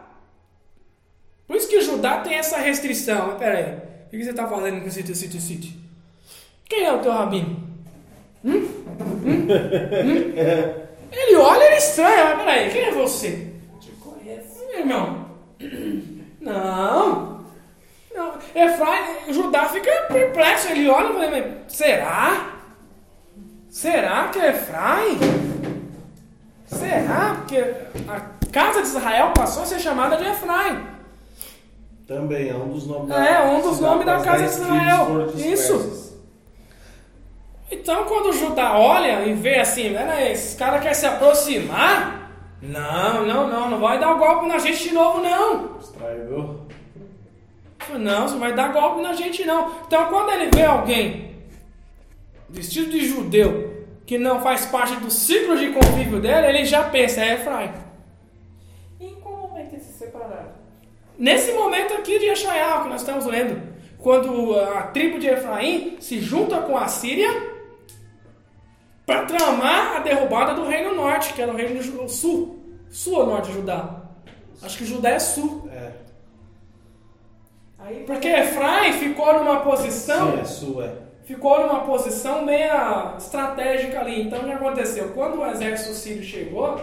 [1.49, 3.29] Por isso que Judá tem essa restrição.
[3.29, 5.81] Mas peraí, o que você está fazendo com City City City?
[6.69, 7.57] Quem é o teu rabino?
[8.45, 8.69] Hum?
[9.25, 9.49] Hum?
[10.05, 10.89] Hum?
[11.11, 13.51] Ele olha, ele estranha, mas peraí, quem é você?
[13.81, 14.59] Te conheço.
[14.69, 15.27] Meu irmão.
[16.41, 17.45] Não.
[18.15, 18.35] Não.
[18.55, 20.69] Efraim, Judá fica perplexo.
[20.69, 22.53] Ele olha e fala, "Mas será?
[23.71, 25.19] Será que é Efraim?
[26.67, 27.37] Será?
[27.37, 27.59] Porque
[28.07, 28.21] a
[28.53, 30.98] casa de Israel passou a ser chamada de Efraim.
[32.09, 35.27] Também é um dos nomes É, um dos nomes da casa de Israel.
[35.37, 36.19] Isso.
[37.71, 42.33] Então, quando Judá olha e vê assim, né, esse cara quer se aproximar,
[42.63, 45.79] não, não, não, não vai dar golpe na gente de novo, não.
[45.79, 46.67] Estragou.
[47.99, 49.71] Não, você vai dar golpe na gente não.
[49.87, 51.37] Então quando ele vê alguém
[52.49, 57.21] vestido de judeu que não faz parte do ciclo de convívio dele, ele já pensa,
[57.23, 57.71] é Efraim.
[58.99, 60.53] E em qual momento eles se separaram?
[61.19, 63.61] Nesse momento aqui de Yeshayahu que nós estamos lendo,
[63.99, 67.29] quando a tribo de Efraim se junta com a Síria
[69.05, 72.63] para tramar a derrubada do reino norte, que era o reino do sul.
[72.89, 74.03] Sul ou norte de Judá?
[74.63, 75.69] Acho que Judá é sul.
[75.73, 75.93] É.
[77.81, 80.85] Aí, Porque Efraim ficou numa posição, Sim, é sua.
[80.85, 80.93] é.
[81.25, 84.23] ficou numa posição meia estratégica ali.
[84.23, 85.11] Então o que aconteceu?
[85.11, 86.79] Quando o exército sírio chegou,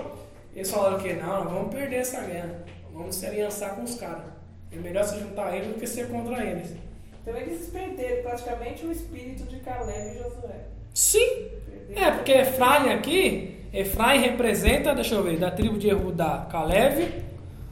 [0.56, 2.64] eles falaram que não, vamos perder essa guerra.
[2.96, 4.24] Vamos se aliançar com os caras.
[4.72, 6.74] É melhor se juntar a eles do que ser contra eles.
[7.22, 10.66] Então eles perderam praticamente o espírito de Caleb e Josué.
[10.94, 12.08] Sim, Perderam.
[12.08, 17.24] É, porque Efraim aqui, Efraim representa, deixa eu ver, da tribo de Erudá, Caleb,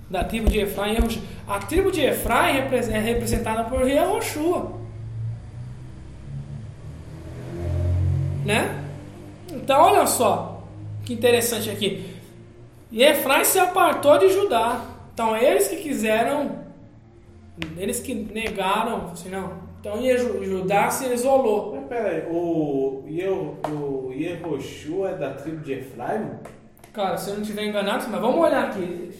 [0.09, 1.23] da tribo de Efraim, Yehoshua.
[1.47, 4.73] A tribo de Efraim é representada por Yehoshua.
[8.45, 8.83] Né?
[9.51, 10.67] Então, olha só,
[11.05, 12.13] que interessante aqui.
[12.91, 14.92] E Efraim se apartou de Judá.
[15.13, 16.63] Então, eles que quiseram,
[17.77, 19.61] eles que negaram, assim, não.
[19.79, 20.01] Então,
[20.43, 21.75] Judá se isolou.
[21.75, 26.31] Mas peraí, o, o Yehoshua é da tribo de Efraim?
[26.93, 29.11] Cara, se eu não estiver enganado, mas vamos olhar aqui.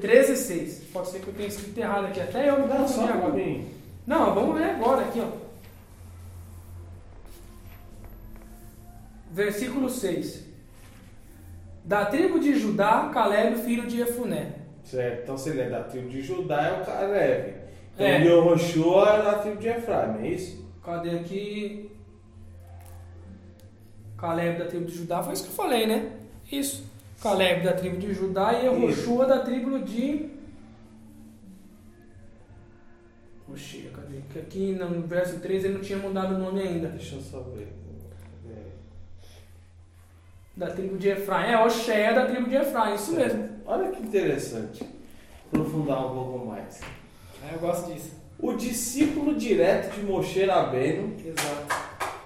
[0.00, 0.84] 13 6.
[0.92, 2.20] Pode ser que eu tenha escrito errado aqui.
[2.20, 3.32] Até eu não Não, só agora.
[3.32, 3.66] mim.
[4.06, 5.44] Não, vamos ver agora aqui, ó.
[9.32, 10.44] Versículo 6.
[11.84, 14.63] Da tribo de Judá, Caleb, filho de Efuné.
[14.84, 17.54] Certo, então se ele é da tribo de Judá, é o Caleb.
[17.94, 18.22] Então É.
[18.22, 20.64] Yehoshua é da tribo de Efraim, é isso?
[20.84, 21.90] Cadê aqui?
[24.18, 26.12] Caleb da tribo de Judá, foi isso que eu falei, né?
[26.50, 26.84] Isso.
[27.22, 30.30] Caleb da tribo de Judá e Yehoshua da tribo de.
[33.50, 34.20] Oxê, cadê?
[34.32, 36.88] Que aqui no verso 3 ele não tinha mudado o nome ainda.
[36.88, 37.68] Deixa eu só ver.
[40.56, 40.60] É.
[40.60, 41.52] Da tribo de Efraim.
[41.52, 43.48] É, Oxé da tribo de Efraim, isso mesmo.
[43.66, 44.88] Olha que interessante.
[45.52, 46.80] Aprofundar um pouco mais.
[47.42, 48.12] É, eu gosto disso.
[48.38, 51.84] O discípulo direto de Moshe Rabbeinu, Exato.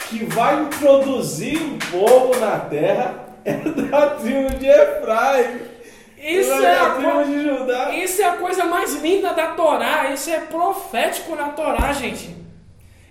[0.08, 5.60] que vai introduzir um povo na terra, é da tribo de Efraim.
[6.18, 7.90] Isso é, da a tribo co- de Judá.
[7.94, 10.10] isso é a coisa mais linda da Torá.
[10.12, 12.36] Isso é profético na Torá, gente.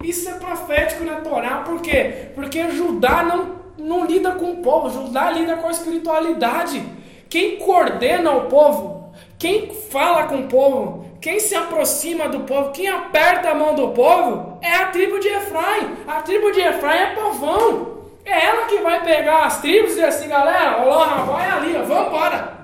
[0.03, 2.29] Isso é profético na Torá, por quê?
[2.35, 6.83] Porque Judá não, não lida com o povo, Judá lida com a espiritualidade.
[7.29, 12.87] Quem coordena o povo, quem fala com o povo, quem se aproxima do povo, quem
[12.87, 15.97] aperta a mão do povo, é a tribo de Efraim.
[16.07, 17.97] A tribo de Efraim é povão.
[18.25, 22.57] É ela que vai pegar as tribos e assim, galera, Olá, vai ali, vamos embora.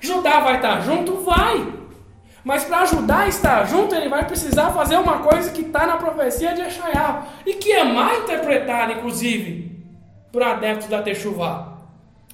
[0.00, 1.16] Judá vai estar junto?
[1.16, 1.79] Vai.
[2.42, 5.96] Mas para ajudar a estar junto, ele vai precisar fazer uma coisa que está na
[5.96, 9.84] profecia de Eshaiah e que é mal interpretada, inclusive,
[10.32, 11.78] por adeptos da Techuvá.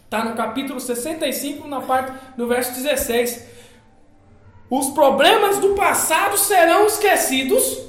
[0.05, 3.45] Está no capítulo 65, na parte do verso 16.
[4.71, 7.85] Os problemas do passado serão esquecidos.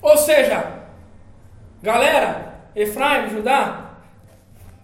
[0.00, 0.80] Ou seja,
[1.82, 3.90] galera, Efraim, Judá,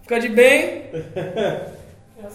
[0.03, 0.91] fica de bem,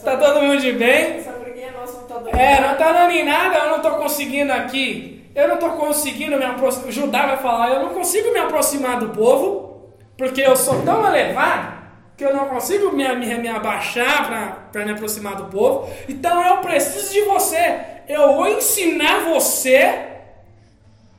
[0.05, 1.19] tá todo mundo de bem.
[1.19, 3.90] Essa briguinha nossa não tá dando É, não tá dando em nada, eu não tô
[3.93, 5.31] conseguindo aqui.
[5.35, 6.93] Eu não tô conseguindo me aproximar.
[6.93, 11.74] Judá vai falar, eu não consigo me aproximar do povo, porque eu sou tão elevado
[12.16, 15.90] que eu não consigo me, me, me abaixar para me aproximar do povo.
[16.09, 17.81] Então eu preciso de você.
[18.09, 19.98] Eu vou ensinar você,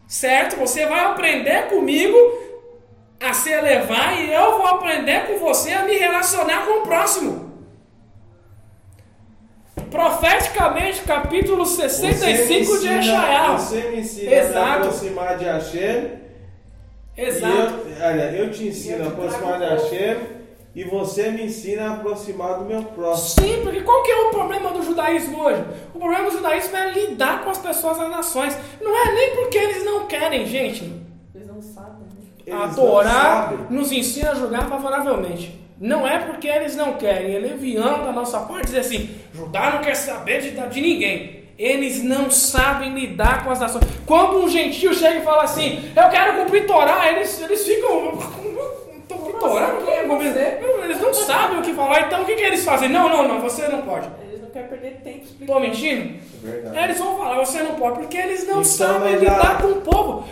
[0.08, 0.56] certo?
[0.58, 2.18] Você vai aprender comigo
[3.20, 7.55] a se elevar e eu vou aprender com você a me relacionar com o próximo.
[9.96, 13.58] Profeticamente, capítulo 65 me de ensina- Eshaiah.
[13.58, 14.78] Você me ensina a me Exato.
[14.80, 16.12] aproximar de Hashem.
[17.18, 17.80] Exato.
[17.88, 20.18] E eu, olha, eu te ensino a Eu te aproximar de Hashem
[20.76, 23.48] e você me ensina a aproximar do meu próximo.
[23.48, 25.64] Sim, porque qual que é o problema do judaísmo hoje?
[25.94, 28.56] O problema do judaísmo é lidar com as pessoas das nações.
[28.82, 30.92] Não é nem porque eles não querem, gente.
[31.34, 32.22] Eles não sabem, né?
[32.46, 33.60] Eles a não Torá sabem.
[33.70, 35.64] nos ensina a julgar favoravelmente.
[35.80, 39.82] Não é porque eles não querem, é leviando da nossa parte dizer assim: Judá não
[39.82, 41.44] quer saber de, de ninguém.
[41.58, 43.84] Eles não sabem lidar com as nações.
[44.06, 48.18] Quando um gentio chega e fala assim: Eu quero cumprir Torá, eles, eles ficam.
[49.08, 49.66] Cumprir Torá?
[49.68, 50.08] assim?
[50.08, 50.60] Você?
[50.84, 52.90] Eles não sabem o que falar, então o que, que eles fazem?
[52.90, 54.08] Não, não, não, você não pode.
[54.28, 55.60] Eles não querem perder tempo Tô explicando.
[55.62, 56.16] mentindo?
[56.44, 56.84] É verdade.
[56.84, 60.28] Eles vão falar, você não pode, porque eles não Então, sabem lidar com o povo.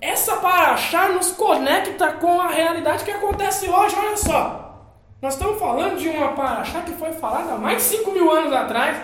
[0.00, 4.67] Essa paraxá nos conecta com a realidade que acontece hoje, olha só.
[5.20, 8.52] Nós estamos falando de uma paraxá que foi falada há mais de 5 mil anos
[8.52, 8.96] atrás,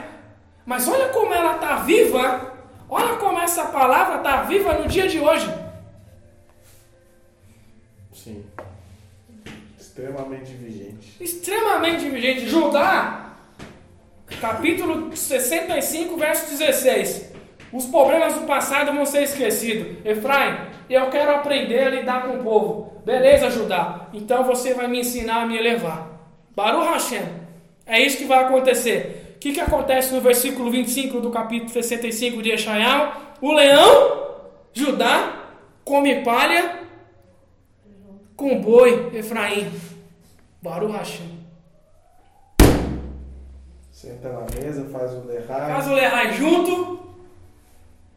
[0.64, 2.54] mas olha como ela está viva
[2.88, 5.52] Olha como essa palavra está viva no dia de hoje.
[8.12, 8.44] Sim.
[9.78, 11.16] Extremamente vigente.
[11.20, 12.48] Extremamente vigente.
[12.48, 13.34] Judá,
[14.40, 17.32] capítulo 65, verso 16.
[17.72, 20.04] Os problemas do passado vão ser esquecidos.
[20.04, 20.56] Efraim,
[20.88, 23.02] eu quero aprender a lidar com o povo.
[23.04, 24.08] Beleza, Judá.
[24.12, 26.08] Então você vai me ensinar a me elevar.
[26.54, 27.22] Baruch Hashem.
[27.86, 29.34] É isso que vai acontecer.
[29.36, 33.12] O que, que acontece no versículo 25 do capítulo 65 de Eshaiah?
[33.40, 34.40] O leão,
[34.72, 35.50] Judá,
[35.84, 36.80] come palha
[38.36, 39.70] com boi, Efraim.
[40.62, 41.44] Baruch Hashem.
[43.90, 45.72] Senta na mesa, faz o lerrai.
[45.72, 47.00] Faz o Lehai junto.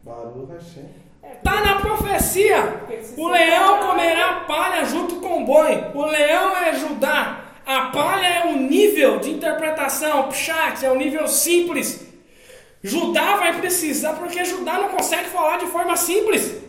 [0.02, 1.07] Baruch Hashem.
[1.42, 2.82] Tá na profecia.
[3.16, 5.84] O leão comerá palha junto com o boi.
[5.94, 7.44] O leão é Judá.
[7.66, 12.06] A palha é o nível de interpretação, pshat, é o nível simples.
[12.82, 16.62] Judá vai precisar, porque Judá não consegue falar de forma simples.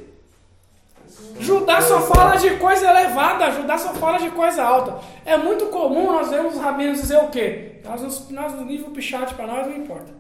[1.40, 5.00] Judá só fala de coisa elevada, Judá só fala de coisa alta.
[5.26, 7.80] É muito comum nós vemos os rabinos dizer o quê?
[7.84, 10.12] Nós, nós no nível pichat para nós não importa.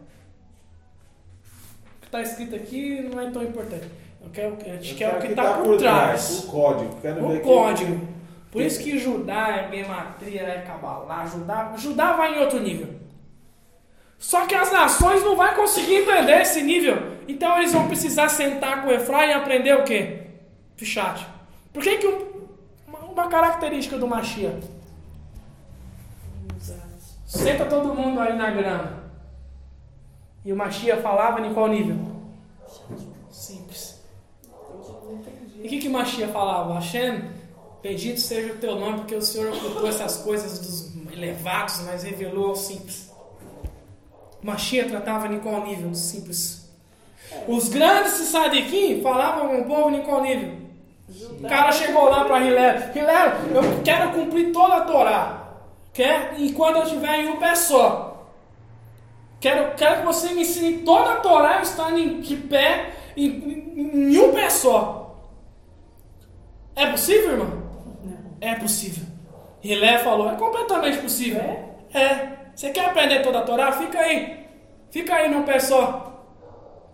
[1.97, 3.87] O que está escrito aqui não é tão importante.
[4.21, 6.43] Eu quero, a gente Eu quer o que está por trás.
[6.43, 6.95] O código.
[7.01, 8.07] Quero O que- código.
[8.51, 11.25] Por isso que Judá é gematria, é cabalá.
[11.25, 12.95] Judá, Judá vai em outro nível.
[14.17, 16.97] Só que as nações não vão conseguir entender esse nível.
[17.27, 20.23] Então eles vão precisar sentar com o Efraim e aprender o quê?
[20.75, 21.25] Fichat.
[21.71, 22.47] Por que, que um-
[22.87, 24.59] uma, uma característica do Machia?
[27.25, 29.03] Senta todo mundo aí na grama.
[30.43, 31.95] E o Machia falava em qual nível?
[33.29, 33.88] Simples.
[35.61, 36.73] E o que, que Machia falava?
[36.75, 37.21] Hashem,
[37.83, 42.49] bendito seja o teu nome, porque o Senhor ocultou essas coisas dos elevados, mas revelou
[42.49, 43.11] aos simples.
[44.41, 45.89] Machia tratava em qual nível?
[45.89, 46.69] Dos simples.
[47.47, 50.53] Os grandes Sadiquim falavam com o povo em qual nível?
[51.39, 52.75] O cara chegou lá para Hilel.
[52.95, 55.39] Hilel, eu quero cumprir toda a Torá.
[55.91, 56.35] Quer?
[56.37, 58.27] E quando eu estiver em um pé só.
[59.39, 64.13] Quero, quero que você me ensine toda a Torá estando em de pé, em, em,
[64.13, 64.98] em um pé só.
[66.79, 67.63] É possível, irmão?
[68.39, 69.03] É possível.
[69.61, 71.41] Hilé falou, é completamente possível.
[71.93, 72.29] É.
[72.55, 73.69] Você quer aprender toda a Torá?
[73.73, 74.47] Fica aí.
[74.89, 76.23] Fica aí no pé só.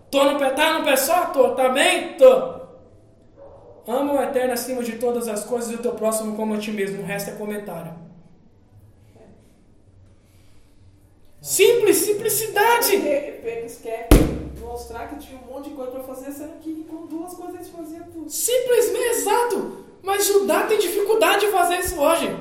[0.09, 1.25] Tô no pé, tá no pé só?
[1.25, 1.49] Tô.
[1.53, 2.13] Tá bem?
[2.13, 2.55] Tô.
[3.87, 6.71] Ama o Eterno acima de todas as coisas e o teu próximo como a ti
[6.71, 7.03] mesmo.
[7.03, 7.93] O resto é comentário.
[11.39, 12.97] Simples, simplicidade.
[14.75, 17.69] Mostrar que tinha um monte de coisa pra fazer, sendo que com duas coisas eles
[17.69, 18.29] faziam tudo.
[18.29, 19.85] Simplesmente, exato.
[20.03, 22.35] Mas Judá tem dificuldade de fazer isso hoje.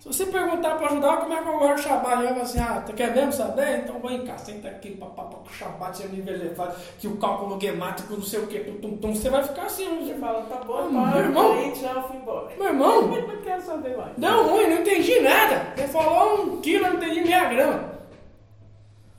[0.00, 2.58] Se você perguntar para Judá como é que eu guardo o Shabbat, ele vai assim,
[2.58, 3.80] ah, tu quer mesmo saber?
[3.80, 8.14] Então vem cá, senta aqui, papapá, o Shabbat é nível elevado, que o cálculo gemático,
[8.14, 10.06] não sei o que, tum, tum, você vai ficar assim.
[10.06, 11.72] Você fala, tá bom, Ah, para, meu irmão.
[11.74, 12.48] tchau, fui embora.
[12.56, 14.16] Meu irmão, Não quero saber mais.
[14.16, 15.74] Deu ruim, não entendi nada.
[15.76, 17.92] Ele falou um quilo, eu não entendi meia grama.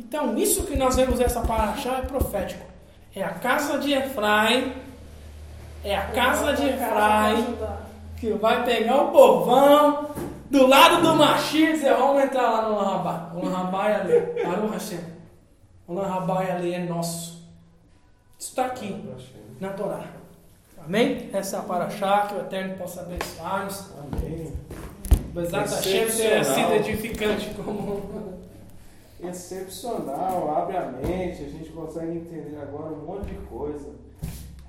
[0.04, 2.66] Então, isso que nós vemos essa paraxá é profético.
[3.16, 4.74] É a casa de Efraim,
[5.84, 7.56] é a casa de Efraim
[8.18, 10.10] que vai pegar o povão
[10.50, 13.32] do lado do Machia e dizer, vamos entrar lá no Lanrabá.
[13.36, 14.44] O Lanrabá é ali.
[14.44, 15.00] Baruch Hashem.
[15.88, 17.44] O Lanrabá é ali, é nosso.
[18.40, 19.04] Isso está aqui,
[19.60, 20.04] na Torá.
[20.86, 21.30] Amém?
[21.34, 23.92] Essa é a paraxá, que o Eterno possa abençoar-nos.
[23.98, 24.54] Amém.
[25.34, 28.33] Bezat Hashem tenha sido edificante como.
[29.28, 34.03] Excepcional, abre a mente, a gente consegue entender agora um monte de coisa.